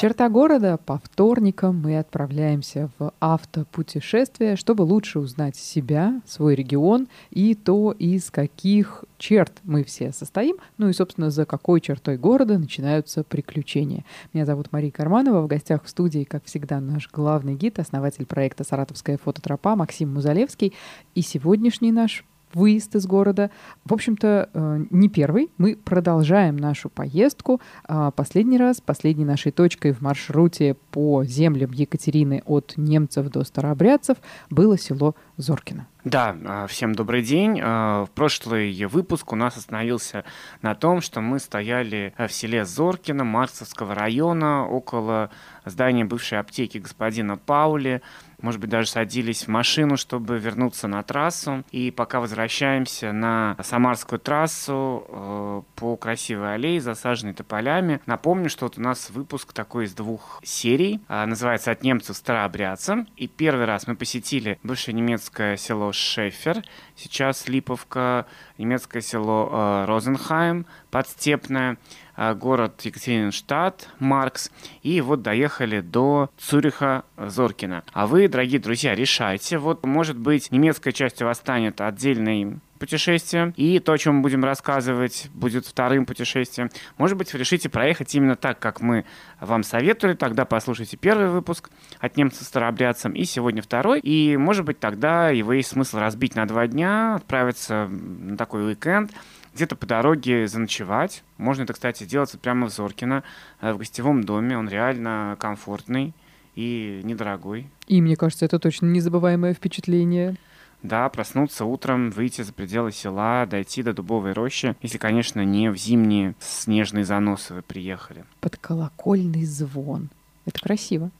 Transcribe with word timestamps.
Черта 0.00 0.30
города 0.30 0.78
по 0.78 0.96
вторникам 0.96 1.82
мы 1.82 1.98
отправляемся 1.98 2.88
в 2.98 3.12
автопутешествие, 3.20 4.56
чтобы 4.56 4.80
лучше 4.80 5.18
узнать 5.18 5.56
себя, 5.56 6.22
свой 6.24 6.54
регион 6.54 7.06
и 7.28 7.54
то, 7.54 7.92
из 7.92 8.30
каких 8.30 9.04
черт 9.18 9.52
мы 9.62 9.84
все 9.84 10.12
состоим, 10.12 10.56
ну 10.78 10.88
и, 10.88 10.94
собственно, 10.94 11.28
за 11.28 11.44
какой 11.44 11.82
чертой 11.82 12.16
города 12.16 12.58
начинаются 12.58 13.24
приключения. 13.24 14.06
Меня 14.32 14.46
зовут 14.46 14.72
Мария 14.72 14.90
Карманова, 14.90 15.42
в 15.42 15.48
гостях 15.48 15.84
в 15.84 15.90
студии, 15.90 16.24
как 16.24 16.46
всегда, 16.46 16.80
наш 16.80 17.10
главный 17.10 17.54
гид, 17.54 17.78
основатель 17.78 18.24
проекта 18.24 18.64
«Саратовская 18.64 19.18
фототропа» 19.18 19.76
Максим 19.76 20.14
Музалевский. 20.14 20.72
И 21.14 21.20
сегодняшний 21.20 21.92
наш 21.92 22.24
выезд 22.54 22.96
из 22.96 23.06
города. 23.06 23.50
В 23.84 23.92
общем-то, 23.92 24.50
э, 24.52 24.84
не 24.90 25.08
первый. 25.08 25.50
Мы 25.58 25.76
продолжаем 25.76 26.56
нашу 26.56 26.88
поездку. 26.88 27.60
А, 27.84 28.10
последний 28.10 28.58
раз, 28.58 28.80
последней 28.80 29.24
нашей 29.24 29.52
точкой 29.52 29.92
в 29.92 30.00
маршруте 30.00 30.76
по 30.90 31.24
землям 31.24 31.72
Екатерины 31.72 32.42
от 32.46 32.74
немцев 32.76 33.30
до 33.30 33.44
старообрядцев 33.44 34.18
было 34.50 34.78
село 34.78 35.14
Зоркино. 35.36 35.86
Да, 36.04 36.34
а, 36.46 36.66
всем 36.66 36.94
добрый 36.94 37.22
день. 37.22 37.60
А, 37.62 38.06
в 38.06 38.10
прошлый 38.10 38.86
выпуск 38.86 39.32
у 39.32 39.36
нас 39.36 39.58
остановился 39.58 40.24
на 40.62 40.74
том, 40.74 41.02
что 41.02 41.20
мы 41.20 41.38
стояли 41.38 42.14
в 42.16 42.32
селе 42.32 42.64
Зоркино 42.64 43.24
Марсовского 43.24 43.94
района 43.94 44.66
около 44.66 45.30
здания 45.66 46.06
бывшей 46.06 46.38
аптеки 46.38 46.78
господина 46.78 47.36
Паули 47.36 48.00
может 48.42 48.60
быть, 48.60 48.70
даже 48.70 48.88
садились 48.88 49.44
в 49.44 49.48
машину, 49.48 49.96
чтобы 49.96 50.38
вернуться 50.38 50.88
на 50.88 51.02
трассу. 51.02 51.62
И 51.70 51.90
пока 51.90 52.20
возвращаемся 52.20 53.12
на 53.12 53.56
Самарскую 53.62 54.18
трассу 54.18 55.64
по 55.76 55.96
красивой 55.96 56.54
аллее, 56.54 56.80
засаженной 56.80 57.34
тополями, 57.34 58.00
напомню, 58.06 58.48
что 58.48 58.66
вот 58.66 58.78
у 58.78 58.80
нас 58.80 59.10
выпуск 59.10 59.52
такой 59.52 59.84
из 59.84 59.94
двух 59.94 60.40
серий. 60.42 61.00
Называется 61.08 61.70
«От 61.70 61.82
немцев 61.82 62.16
старообрядцам». 62.16 63.08
И 63.16 63.26
первый 63.26 63.66
раз 63.66 63.86
мы 63.86 63.94
посетили 63.94 64.58
бывшее 64.62 64.94
немецкое 64.94 65.56
село 65.56 65.89
Шефер, 65.92 66.62
сейчас 66.96 67.48
Липовка, 67.48 68.26
немецкое 68.58 69.02
село 69.02 69.48
э, 69.50 69.84
Розенхайм, 69.86 70.66
Подстепное. 70.90 71.78
А, 72.22 72.34
город 72.34 72.82
Екатеринштадт, 72.82 73.88
Маркс, 73.98 74.50
и 74.82 75.00
вот 75.00 75.22
доехали 75.22 75.80
до 75.80 76.28
Цюриха 76.36 77.04
Зоркина. 77.16 77.82
А 77.94 78.06
вы, 78.06 78.28
дорогие 78.28 78.60
друзья, 78.60 78.94
решайте. 78.94 79.56
Вот, 79.56 79.86
может 79.86 80.18
быть, 80.18 80.52
немецкая 80.52 80.92
часть 80.92 81.22
у 81.22 81.24
вас 81.24 81.38
станет 81.38 81.80
отдельной 81.80 82.58
путешествием, 82.80 83.54
и 83.56 83.78
то, 83.78 83.92
о 83.92 83.98
чем 83.98 84.16
мы 84.16 84.22
будем 84.22 84.44
рассказывать, 84.44 85.28
будет 85.32 85.66
вторым 85.66 86.06
путешествием. 86.06 86.70
Может 86.98 87.16
быть, 87.16 87.32
вы 87.32 87.38
решите 87.38 87.68
проехать 87.68 88.12
именно 88.14 88.34
так, 88.34 88.58
как 88.58 88.80
мы 88.80 89.04
вам 89.38 89.62
советовали, 89.62 90.16
тогда 90.16 90.44
послушайте 90.44 90.96
первый 90.96 91.28
выпуск 91.28 91.70
от 92.00 92.16
немцев 92.16 92.42
старообрядцам, 92.46 93.12
и 93.12 93.24
сегодня 93.24 93.62
второй, 93.62 94.00
и, 94.00 94.36
может 94.36 94.64
быть, 94.64 94.80
тогда 94.80 95.30
его 95.30 95.52
есть 95.52 95.68
смысл 95.68 95.98
разбить 95.98 96.34
на 96.34 96.46
два 96.46 96.66
дня, 96.66 97.14
отправиться 97.16 97.86
на 97.88 98.36
такой 98.36 98.66
уикенд, 98.66 99.12
где-то 99.54 99.76
по 99.76 99.86
дороге 99.86 100.48
заночевать. 100.48 101.22
Можно 101.36 101.64
это, 101.64 101.72
кстати, 101.72 102.04
сделать 102.04 102.32
прямо 102.40 102.68
в 102.68 102.72
Зоркино, 102.72 103.22
э, 103.60 103.72
в 103.72 103.78
гостевом 103.78 104.24
доме. 104.24 104.56
Он 104.56 104.68
реально 104.68 105.36
комфортный 105.38 106.14
и 106.54 107.00
недорогой. 107.04 107.68
И 107.86 108.00
мне 108.00 108.16
кажется, 108.16 108.44
это 108.44 108.58
точно 108.58 108.86
незабываемое 108.86 109.54
впечатление. 109.54 110.36
Да, 110.82 111.08
проснуться 111.08 111.64
утром, 111.64 112.10
выйти 112.10 112.42
за 112.42 112.52
пределы 112.52 112.92
села, 112.92 113.46
дойти 113.46 113.82
до 113.82 113.92
дубовой 113.92 114.32
рощи, 114.32 114.76
если, 114.80 114.98
конечно, 114.98 115.44
не 115.44 115.70
в 115.70 115.76
зимние 115.76 116.34
снежные 116.40 117.04
заносы 117.04 117.54
вы 117.54 117.62
приехали. 117.62 118.24
Под 118.40 118.56
колокольный 118.56 119.44
звон. 119.44 120.08
Это 120.46 120.60
красиво. 120.60 121.10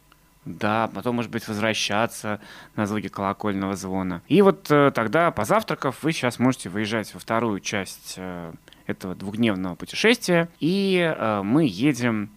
Да, 0.47 0.91
потом, 0.95 1.17
может 1.17 1.31
быть, 1.31 1.47
возвращаться 1.47 2.41
на 2.75 2.87
звуки 2.87 3.09
колокольного 3.09 3.77
звона. 3.77 4.23
И 4.27 4.41
вот 4.41 4.71
э, 4.71 4.91
тогда, 4.95 5.31
позавтракав, 5.31 6.03
вы 6.03 6.13
сейчас 6.13 6.39
можете 6.39 6.71
выезжать 6.71 7.13
во 7.13 7.21
вторую 7.21 7.61
часть 7.61 8.15
э, 8.17 8.53
этого 8.87 9.15
двухдневного 9.15 9.75
путешествия. 9.75 10.49
И 10.59 10.99
э, 10.99 11.43
мы 11.43 11.67
едем 11.67 12.31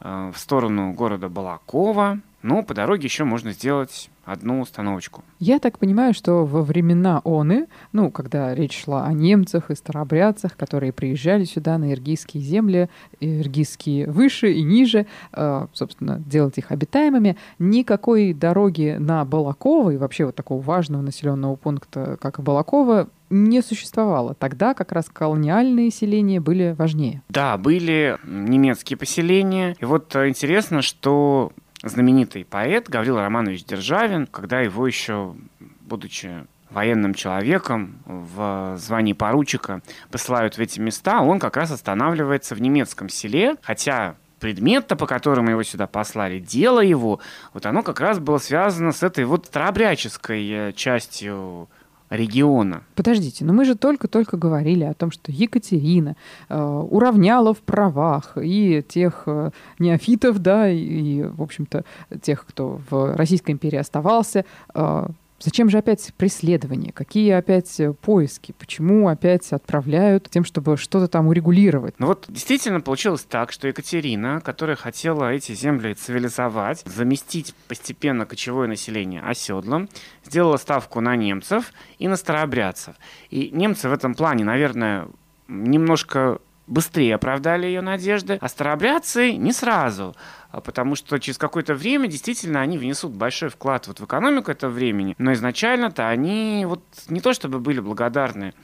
э, 0.00 0.32
в 0.34 0.38
сторону 0.38 0.92
города 0.94 1.28
Балакова. 1.28 2.20
Но 2.42 2.62
по 2.62 2.72
дороге 2.72 3.04
еще 3.04 3.24
можно 3.24 3.52
сделать 3.52 4.08
одну 4.30 4.60
установочку. 4.60 5.24
Я 5.38 5.58
так 5.58 5.78
понимаю, 5.78 6.14
что 6.14 6.44
во 6.44 6.62
времена 6.62 7.20
ОНы, 7.24 7.66
ну, 7.92 8.10
когда 8.10 8.54
речь 8.54 8.84
шла 8.84 9.04
о 9.04 9.12
немцах 9.12 9.70
и 9.70 9.74
старообрядцах, 9.74 10.56
которые 10.56 10.92
приезжали 10.92 11.44
сюда 11.44 11.78
на 11.78 11.92
иргизские 11.92 12.42
земли, 12.42 12.88
иргизские 13.20 14.08
выше 14.08 14.52
и 14.52 14.62
ниже, 14.62 15.06
э, 15.32 15.66
собственно, 15.72 16.20
делать 16.20 16.58
их 16.58 16.70
обитаемыми, 16.70 17.36
никакой 17.58 18.32
дороги 18.32 18.96
на 18.98 19.24
Балаково 19.24 19.90
и 19.90 19.96
вообще 19.96 20.26
вот 20.26 20.36
такого 20.36 20.60
важного 20.60 21.02
населенного 21.02 21.56
пункта, 21.56 22.16
как 22.20 22.40
Балаково, 22.40 23.08
не 23.30 23.62
существовало. 23.62 24.34
Тогда 24.34 24.74
как 24.74 24.92
раз 24.92 25.08
колониальные 25.08 25.90
селения 25.90 26.40
были 26.40 26.74
важнее. 26.76 27.22
Да, 27.28 27.56
были 27.56 28.18
немецкие 28.24 28.96
поселения. 28.96 29.76
И 29.78 29.84
вот 29.84 30.14
э, 30.16 30.28
интересно, 30.28 30.82
что 30.82 31.52
знаменитый 31.82 32.44
поэт 32.44 32.88
Гаврил 32.88 33.18
Романович 33.18 33.64
Державин, 33.64 34.26
когда 34.26 34.60
его 34.60 34.86
еще, 34.86 35.34
будучи 35.80 36.46
военным 36.70 37.14
человеком 37.14 37.98
в 38.04 38.76
звании 38.78 39.12
поручика 39.12 39.82
посылают 40.10 40.56
в 40.56 40.60
эти 40.60 40.78
места, 40.78 41.20
он 41.20 41.38
как 41.38 41.56
раз 41.56 41.70
останавливается 41.70 42.54
в 42.54 42.60
немецком 42.60 43.08
селе, 43.08 43.56
хотя 43.62 44.14
предмет-то, 44.38 44.96
по 44.96 45.06
которому 45.06 45.50
его 45.50 45.62
сюда 45.62 45.86
послали, 45.86 46.38
дело 46.38 46.80
его, 46.80 47.20
вот 47.52 47.66
оно 47.66 47.82
как 47.82 48.00
раз 48.00 48.18
было 48.18 48.38
связано 48.38 48.92
с 48.92 49.02
этой 49.02 49.24
вот 49.24 49.46
старообрядческой 49.46 50.50
э, 50.50 50.72
частью 50.72 51.68
региона. 52.10 52.82
Подождите, 52.96 53.44
но 53.44 53.52
мы 53.52 53.64
же 53.64 53.76
только-только 53.76 54.36
говорили 54.36 54.84
о 54.84 54.94
том, 54.94 55.10
что 55.12 55.30
Екатерина 55.30 56.16
э, 56.48 56.60
уравняла 56.60 57.54
в 57.54 57.60
правах 57.60 58.36
и 58.36 58.84
тех 58.86 59.22
э, 59.26 59.50
неофитов, 59.78 60.40
да, 60.40 60.68
и, 60.68 60.78
и, 60.78 61.22
в 61.22 61.40
общем-то, 61.40 61.84
тех, 62.20 62.44
кто 62.44 62.80
в 62.90 63.16
Российской 63.16 63.52
империи 63.52 63.78
оставался, 63.78 64.44
э, 64.74 65.06
Зачем 65.42 65.70
же 65.70 65.78
опять 65.78 66.12
преследование? 66.18 66.92
Какие 66.92 67.32
опять 67.32 67.80
э, 67.80 67.94
поиски? 67.94 68.52
Почему 68.58 69.08
опять 69.08 69.52
отправляют 69.52 70.28
тем, 70.28 70.44
чтобы 70.44 70.76
что-то 70.76 71.08
там 71.08 71.28
урегулировать? 71.28 71.94
Ну 71.98 72.08
вот 72.08 72.26
действительно 72.28 72.82
получилось 72.82 73.22
так, 73.22 73.50
что 73.50 73.66
Екатерина, 73.66 74.42
которая 74.42 74.76
хотела 74.76 75.32
эти 75.32 75.52
земли 75.52 75.94
цивилизовать, 75.94 76.82
заместить 76.84 77.54
постепенно 77.68 78.26
кочевое 78.26 78.68
население 78.68 79.22
оседлым, 79.22 79.88
сделала 80.26 80.58
ставку 80.58 81.00
на 81.00 81.16
немцев 81.16 81.72
и 81.98 82.06
на 82.06 82.16
старообрядцев. 82.16 82.94
И 83.30 83.50
немцы 83.50 83.88
в 83.88 83.92
этом 83.94 84.14
плане, 84.14 84.44
наверное, 84.44 85.08
немножко 85.48 86.38
быстрее 86.70 87.16
оправдали 87.16 87.66
ее 87.66 87.82
надежды, 87.82 88.38
а 88.40 88.48
старообрядцы 88.48 89.32
не 89.32 89.52
сразу. 89.52 90.16
А 90.50 90.60
потому 90.60 90.96
что 90.96 91.18
через 91.18 91.36
какое-то 91.36 91.74
время 91.74 92.08
действительно 92.08 92.60
они 92.60 92.78
внесут 92.78 93.12
большой 93.12 93.50
вклад 93.50 93.86
вот 93.88 94.00
в 94.00 94.04
экономику 94.04 94.50
этого 94.50 94.70
времени, 94.70 95.14
но 95.18 95.32
изначально-то 95.34 96.08
они 96.08 96.64
вот 96.66 96.82
не 97.08 97.20
то 97.20 97.34
чтобы 97.34 97.60
были 97.60 97.80
благодарны 97.80 98.54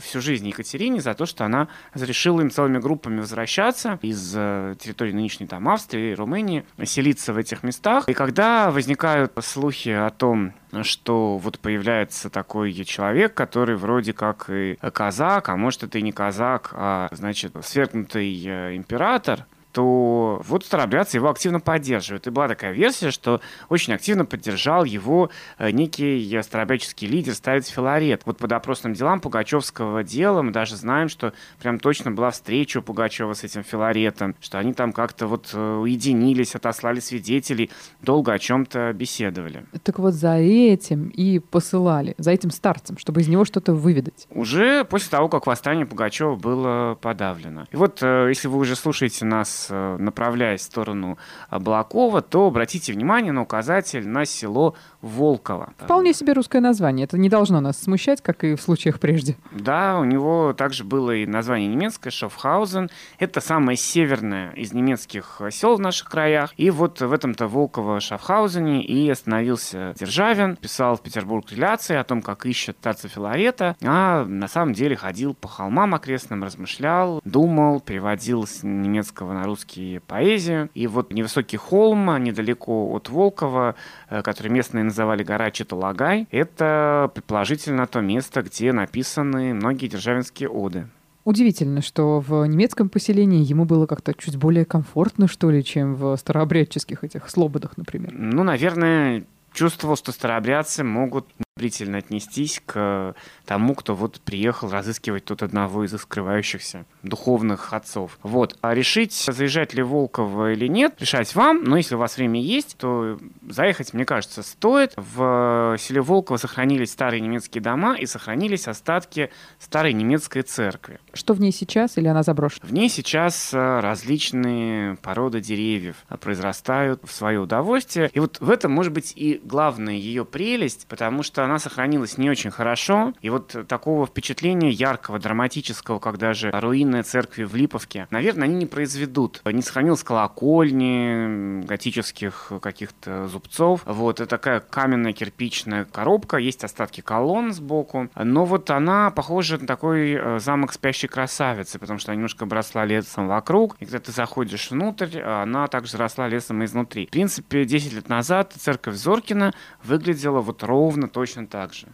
всю 0.00 0.20
жизнь 0.20 0.46
Екатерине 0.46 1.00
за 1.00 1.14
то, 1.14 1.26
что 1.26 1.44
она 1.44 1.68
разрешила 1.94 2.40
им 2.40 2.50
целыми 2.50 2.78
группами 2.78 3.20
возвращаться 3.20 3.98
из 4.02 4.34
э, 4.36 4.74
территории 4.78 5.12
нынешней 5.12 5.46
там 5.46 5.68
Австрии, 5.68 6.14
Румынии, 6.14 6.64
селиться 6.84 7.32
в 7.32 7.38
этих 7.38 7.62
местах. 7.62 8.08
И 8.08 8.14
когда 8.14 8.70
возникают 8.70 9.32
слухи 9.40 9.90
о 9.90 10.10
том, 10.10 10.52
что 10.82 11.38
вот 11.38 11.58
появляется 11.58 12.30
такой 12.30 12.72
человек, 12.84 13.34
который 13.34 13.76
вроде 13.76 14.12
как 14.12 14.48
и 14.48 14.76
казак, 14.92 15.48
а 15.48 15.56
может 15.56 15.82
это 15.82 15.98
и 15.98 16.02
не 16.02 16.12
казак, 16.12 16.70
а 16.74 17.08
значит 17.12 17.54
свергнутый 17.62 18.42
э, 18.44 18.76
император, 18.76 19.46
то 19.72 20.40
вот 20.46 20.64
старообрядцы 20.64 21.16
его 21.16 21.30
активно 21.30 21.60
поддерживают. 21.60 22.26
И 22.26 22.30
была 22.30 22.48
такая 22.48 22.72
версия, 22.72 23.10
что 23.10 23.40
очень 23.68 23.94
активно 23.94 24.24
поддержал 24.24 24.84
его 24.84 25.30
э, 25.58 25.70
некий 25.70 26.40
старообрядческий 26.42 27.08
лидер, 27.08 27.34
старец 27.34 27.68
Филарет. 27.68 28.22
Вот 28.26 28.38
по 28.38 28.46
допросным 28.46 28.92
делам 28.92 29.20
Пугачевского 29.20 30.04
дела 30.04 30.42
мы 30.42 30.52
даже 30.52 30.76
знаем, 30.76 31.08
что 31.08 31.32
прям 31.60 31.78
точно 31.78 32.10
была 32.10 32.30
встреча 32.30 32.78
у 32.78 32.82
Пугачева 32.82 33.32
с 33.32 33.44
этим 33.44 33.64
Филаретом, 33.64 34.34
что 34.40 34.58
они 34.58 34.74
там 34.74 34.92
как-то 34.92 35.26
вот 35.26 35.50
э, 35.54 35.76
уединились, 35.76 36.54
отослали 36.54 37.00
свидетелей, 37.00 37.70
долго 38.02 38.32
о 38.32 38.38
чем-то 38.38 38.92
беседовали. 38.92 39.64
Так 39.82 39.98
вот 39.98 40.12
за 40.14 40.34
этим 40.34 41.08
и 41.08 41.38
посылали, 41.38 42.14
за 42.18 42.30
этим 42.30 42.50
старцем, 42.50 42.98
чтобы 42.98 43.22
из 43.22 43.28
него 43.28 43.44
что-то 43.44 43.72
выведать. 43.72 44.26
Уже 44.30 44.84
после 44.84 45.10
того, 45.10 45.28
как 45.28 45.46
восстание 45.46 45.86
Пугачева 45.86 46.36
было 46.36 46.98
подавлено. 47.00 47.66
И 47.70 47.76
вот, 47.76 48.02
э, 48.02 48.26
если 48.28 48.48
вы 48.48 48.58
уже 48.58 48.76
слушаете 48.76 49.24
нас 49.24 49.61
Э, 49.70 49.96
направляясь 49.98 50.60
в 50.60 50.64
сторону 50.64 51.18
Балакова, 51.50 52.22
то 52.22 52.46
обратите 52.46 52.92
внимание 52.92 53.32
на 53.32 53.42
указатель 53.42 54.08
на 54.08 54.24
село 54.24 54.74
Волкова. 55.02 55.72
Вполне 55.78 56.14
себе 56.14 56.32
русское 56.32 56.60
название. 56.60 57.04
Это 57.04 57.18
не 57.18 57.28
должно 57.28 57.60
нас 57.60 57.78
смущать, 57.78 58.22
как 58.22 58.44
и 58.44 58.54
в 58.54 58.62
случаях 58.62 59.00
прежде. 59.00 59.36
Да, 59.50 59.98
у 59.98 60.04
него 60.04 60.54
также 60.56 60.84
было 60.84 61.10
и 61.14 61.26
название 61.26 61.68
немецкое, 61.68 62.12
Шофхаузен. 62.12 62.88
Это 63.18 63.40
самое 63.40 63.76
северное 63.76 64.52
из 64.52 64.72
немецких 64.72 65.40
сел 65.50 65.76
в 65.76 65.80
наших 65.80 66.08
краях. 66.08 66.54
И 66.56 66.70
вот 66.70 67.00
в 67.00 67.12
этом-то 67.12 67.46
Волково-Шафхаузене 67.46 68.82
и 68.82 69.10
остановился 69.10 69.94
Державин, 69.98 70.56
писал 70.56 70.96
в 70.96 71.02
Петербург 71.02 71.50
реляции 71.50 71.96
о 71.96 72.04
том, 72.04 72.22
как 72.22 72.46
ищет 72.46 72.78
Таца 72.78 73.08
Филарета, 73.08 73.76
а 73.82 74.24
на 74.24 74.46
самом 74.46 74.72
деле 74.72 74.94
ходил 74.94 75.34
по 75.34 75.48
холмам 75.48 75.94
окрестным, 75.94 76.44
размышлял, 76.44 77.20
думал, 77.24 77.80
переводил 77.80 78.46
с 78.46 78.62
немецкого 78.62 79.32
на 79.32 79.44
русский 79.44 80.00
поэзию. 80.06 80.70
И 80.74 80.86
вот 80.86 81.12
невысокий 81.12 81.56
холм 81.56 82.22
недалеко 82.22 82.92
от 82.92 83.08
Волкова, 83.08 83.74
э, 84.08 84.22
который 84.22 84.48
местные 84.48 84.84
называли 84.92 85.22
гора 85.22 85.50
Читалагай, 85.50 86.28
это 86.30 87.10
предположительно 87.14 87.86
то 87.86 88.00
место, 88.00 88.42
где 88.42 88.72
написаны 88.72 89.54
многие 89.54 89.88
державинские 89.88 90.50
оды. 90.50 90.86
Удивительно, 91.24 91.80
что 91.80 92.20
в 92.20 92.44
немецком 92.46 92.88
поселении 92.88 93.42
ему 93.42 93.64
было 93.64 93.86
как-то 93.86 94.12
чуть 94.12 94.36
более 94.36 94.64
комфортно, 94.64 95.28
что 95.28 95.50
ли, 95.50 95.64
чем 95.64 95.94
в 95.94 96.16
старообрядческих 96.16 97.04
этих 97.04 97.30
слободах, 97.30 97.76
например. 97.76 98.12
Ну, 98.12 98.42
наверное, 98.42 99.24
чувствовал, 99.52 99.96
что 99.96 100.12
старообрядцы 100.12 100.84
могут 100.84 101.26
одобрительно 101.56 101.98
отнестись 101.98 102.62
к 102.64 103.14
тому, 103.44 103.74
кто 103.74 103.94
вот 103.94 104.20
приехал 104.20 104.70
разыскивать 104.70 105.26
тут 105.26 105.42
одного 105.42 105.84
из 105.84 105.92
скрывающихся 105.92 106.86
духовных 107.02 107.74
отцов. 107.74 108.18
Вот. 108.22 108.56
А 108.62 108.74
решить, 108.74 109.12
заезжать 109.12 109.74
ли 109.74 109.82
Волкова 109.82 110.52
или 110.52 110.66
нет, 110.66 110.94
решать 110.98 111.34
вам, 111.34 111.62
но 111.64 111.76
если 111.76 111.94
у 111.94 111.98
вас 111.98 112.16
время 112.16 112.40
есть, 112.40 112.76
то 112.78 113.18
заехать, 113.48 113.92
мне 113.92 114.06
кажется, 114.06 114.42
стоит. 114.42 114.94
В 114.96 115.76
селе 115.78 116.00
Волково 116.00 116.38
сохранились 116.38 116.90
старые 116.90 117.20
немецкие 117.20 117.62
дома 117.62 117.96
и 117.96 118.06
сохранились 118.06 118.66
остатки 118.66 119.30
старой 119.58 119.92
немецкой 119.92 120.42
церкви. 120.42 121.00
Что 121.12 121.34
в 121.34 121.40
ней 121.40 121.52
сейчас 121.52 121.98
или 121.98 122.08
она 122.08 122.22
заброшена? 122.22 122.66
В 122.66 122.72
ней 122.72 122.88
сейчас 122.88 123.52
э, 123.52 123.80
различные 123.80 124.96
породы 124.96 125.40
деревьев 125.40 125.96
произрастают 126.20 127.02
в 127.04 127.12
свое 127.12 127.40
удовольствие. 127.40 128.10
И 128.14 128.20
вот 128.20 128.40
в 128.40 128.48
этом 128.48 128.72
может 128.72 128.92
быть 128.92 129.12
и 129.16 129.40
главная 129.44 129.94
ее 129.94 130.24
прелесть, 130.24 130.86
потому 130.88 131.22
что 131.22 131.41
она 131.44 131.58
сохранилась 131.58 132.18
не 132.18 132.30
очень 132.30 132.50
хорошо. 132.50 133.12
И 133.20 133.30
вот 133.30 133.56
такого 133.68 134.06
впечатления 134.06 134.70
яркого, 134.70 135.18
драматического, 135.18 135.98
как 135.98 136.18
даже 136.18 136.50
руинные 136.50 137.02
церкви 137.02 137.44
в 137.44 137.54
Липовке, 137.54 138.06
наверное, 138.10 138.44
они 138.44 138.56
не 138.56 138.66
произведут. 138.66 139.40
Не 139.44 139.62
сохранилась 139.62 140.02
колокольни, 140.02 141.64
готических 141.64 142.52
каких-то 142.60 143.28
зубцов. 143.28 143.82
Вот, 143.86 144.20
это 144.20 144.28
такая 144.28 144.60
каменная 144.60 145.12
кирпичная 145.12 145.84
коробка, 145.84 146.36
есть 146.36 146.64
остатки 146.64 147.00
колонн 147.00 147.52
сбоку. 147.52 148.08
Но 148.14 148.44
вот 148.44 148.70
она 148.70 149.10
похожа 149.10 149.58
на 149.58 149.66
такой 149.66 150.12
э, 150.12 150.38
замок 150.38 150.72
спящей 150.72 151.08
красавицы, 151.08 151.78
потому 151.78 151.98
что 151.98 152.10
она 152.10 152.16
немножко 152.16 152.46
бросла 152.46 152.84
лесом 152.84 153.28
вокруг. 153.28 153.76
И 153.80 153.84
когда 153.84 154.00
ты 154.00 154.12
заходишь 154.12 154.70
внутрь, 154.70 155.20
она 155.20 155.66
также 155.68 155.96
росла 155.96 156.28
лесом 156.28 156.64
изнутри. 156.64 157.06
В 157.06 157.10
принципе, 157.10 157.64
10 157.64 157.92
лет 157.94 158.08
назад 158.08 158.52
церковь 158.58 158.96
Зоркина 158.96 159.54
выглядела 159.82 160.40
вот 160.40 160.62
ровно 160.62 161.08
точно 161.08 161.31
точно 161.32 161.46
так 161.46 161.72
же. 161.72 161.88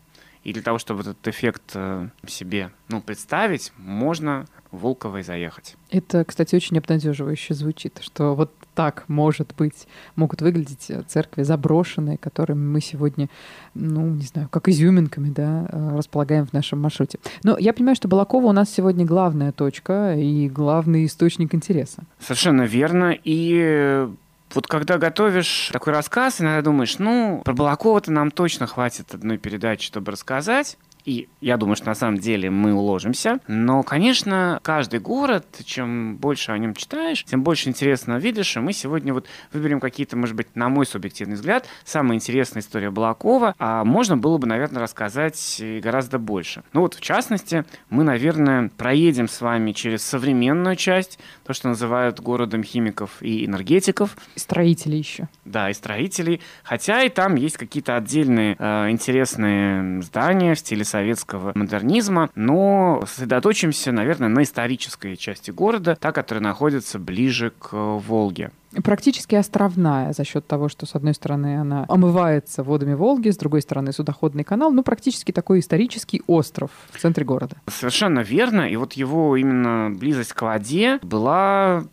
И 0.44 0.52
для 0.52 0.62
того, 0.62 0.78
чтобы 0.78 1.00
этот 1.00 1.26
эффект 1.28 1.72
э, 1.74 2.08
себе 2.26 2.70
ну, 2.88 3.00
представить, 3.00 3.72
можно 3.76 4.46
Волковой 4.70 5.22
заехать. 5.22 5.76
Это, 5.90 6.24
кстати, 6.24 6.54
очень 6.54 6.78
обнадеживающе 6.78 7.54
звучит, 7.54 7.98
что 8.00 8.34
вот 8.34 8.52
так, 8.74 9.04
может 9.08 9.54
быть, 9.58 9.86
могут 10.14 10.40
выглядеть 10.40 10.90
э, 10.90 11.02
церкви 11.02 11.42
заброшенные, 11.42 12.18
которыми 12.18 12.64
мы 12.64 12.80
сегодня, 12.80 13.28
ну, 13.74 14.06
не 14.06 14.24
знаю, 14.24 14.48
как 14.48 14.68
изюминками, 14.68 15.30
да, 15.30 15.68
э, 15.70 15.96
располагаем 15.96 16.46
в 16.46 16.52
нашем 16.52 16.80
маршруте. 16.80 17.18
Но 17.42 17.58
я 17.58 17.72
понимаю, 17.72 17.96
что 17.96 18.08
Балакова 18.08 18.46
у 18.46 18.52
нас 18.52 18.70
сегодня 18.70 19.04
главная 19.04 19.52
точка 19.52 20.14
и 20.16 20.48
главный 20.48 21.04
источник 21.04 21.54
интереса. 21.54 22.04
Совершенно 22.20 22.62
верно. 22.62 23.14
И 23.22 24.08
вот 24.54 24.66
когда 24.66 24.98
готовишь 24.98 25.70
такой 25.72 25.92
рассказ, 25.92 26.40
иногда 26.40 26.62
думаешь, 26.62 26.98
ну, 26.98 27.42
про 27.44 27.54
Балакова-то 27.54 28.10
нам 28.10 28.30
точно 28.30 28.66
хватит 28.66 29.14
одной 29.14 29.38
передачи, 29.38 29.86
чтобы 29.86 30.12
рассказать. 30.12 30.76
И 31.08 31.26
я 31.40 31.56
думаю, 31.56 31.74
что 31.74 31.86
на 31.86 31.94
самом 31.94 32.18
деле 32.18 32.50
мы 32.50 32.74
уложимся. 32.74 33.38
Но, 33.48 33.82
конечно, 33.82 34.60
каждый 34.62 35.00
город, 35.00 35.46
чем 35.64 36.18
больше 36.18 36.52
о 36.52 36.58
нем 36.58 36.74
читаешь, 36.74 37.24
тем 37.24 37.42
больше 37.42 37.70
интересно 37.70 38.18
видишь. 38.18 38.54
И 38.58 38.60
мы 38.60 38.74
сегодня 38.74 39.14
вот 39.14 39.26
выберем 39.50 39.80
какие-то, 39.80 40.18
может 40.18 40.36
быть, 40.36 40.54
на 40.54 40.68
мой 40.68 40.84
субъективный 40.84 41.36
взгляд, 41.36 41.66
самая 41.86 42.16
интересная 42.16 42.60
история 42.60 42.90
Балакова. 42.90 43.54
А 43.58 43.84
можно 43.84 44.18
было 44.18 44.36
бы, 44.36 44.46
наверное, 44.46 44.82
рассказать 44.82 45.62
гораздо 45.82 46.18
больше. 46.18 46.62
Ну 46.74 46.82
вот, 46.82 46.92
в 46.92 47.00
частности, 47.00 47.64
мы, 47.88 48.04
наверное, 48.04 48.70
проедем 48.76 49.28
с 49.28 49.40
вами 49.40 49.72
через 49.72 50.02
современную 50.02 50.76
часть, 50.76 51.18
то, 51.46 51.54
что 51.54 51.68
называют 51.68 52.20
городом 52.20 52.62
химиков 52.62 53.22
и 53.22 53.46
энергетиков. 53.46 54.14
Строителей 54.34 54.98
еще. 54.98 55.30
Да, 55.46 55.70
и 55.70 55.72
строителей. 55.72 56.42
Хотя 56.64 57.02
и 57.02 57.08
там 57.08 57.36
есть 57.36 57.56
какие-то 57.56 57.96
отдельные 57.96 58.56
э, 58.58 58.90
интересные 58.90 60.02
здания 60.02 60.54
в 60.54 60.58
стиле 60.58 60.84
советского 60.98 61.52
модернизма, 61.54 62.30
но 62.34 63.02
сосредоточимся, 63.06 63.92
наверное, 63.92 64.28
на 64.28 64.42
исторической 64.42 65.16
части 65.16 65.50
города, 65.50 65.96
та, 66.00 66.12
которая 66.12 66.42
находится 66.42 66.98
ближе 66.98 67.52
к 67.58 67.72
Волге 67.72 68.50
практически 68.84 69.34
островная 69.34 70.12
за 70.12 70.24
счет 70.24 70.46
того, 70.46 70.68
что 70.68 70.86
с 70.86 70.94
одной 70.94 71.14
стороны 71.14 71.58
она 71.58 71.86
омывается 71.88 72.62
водами 72.62 72.94
Волги, 72.94 73.30
с 73.30 73.36
другой 73.36 73.62
стороны 73.62 73.92
судоходный 73.92 74.44
канал, 74.44 74.70
ну 74.70 74.82
практически 74.82 75.32
такой 75.32 75.60
исторический 75.60 76.22
остров 76.26 76.70
в 76.92 77.00
центре 77.00 77.24
города. 77.24 77.56
Совершенно 77.66 78.20
верно, 78.20 78.68
и 78.68 78.76
вот 78.76 78.92
его 78.92 79.36
именно 79.36 79.90
близость 79.90 80.34
к 80.34 80.42
воде 80.42 80.98
была 81.02 81.84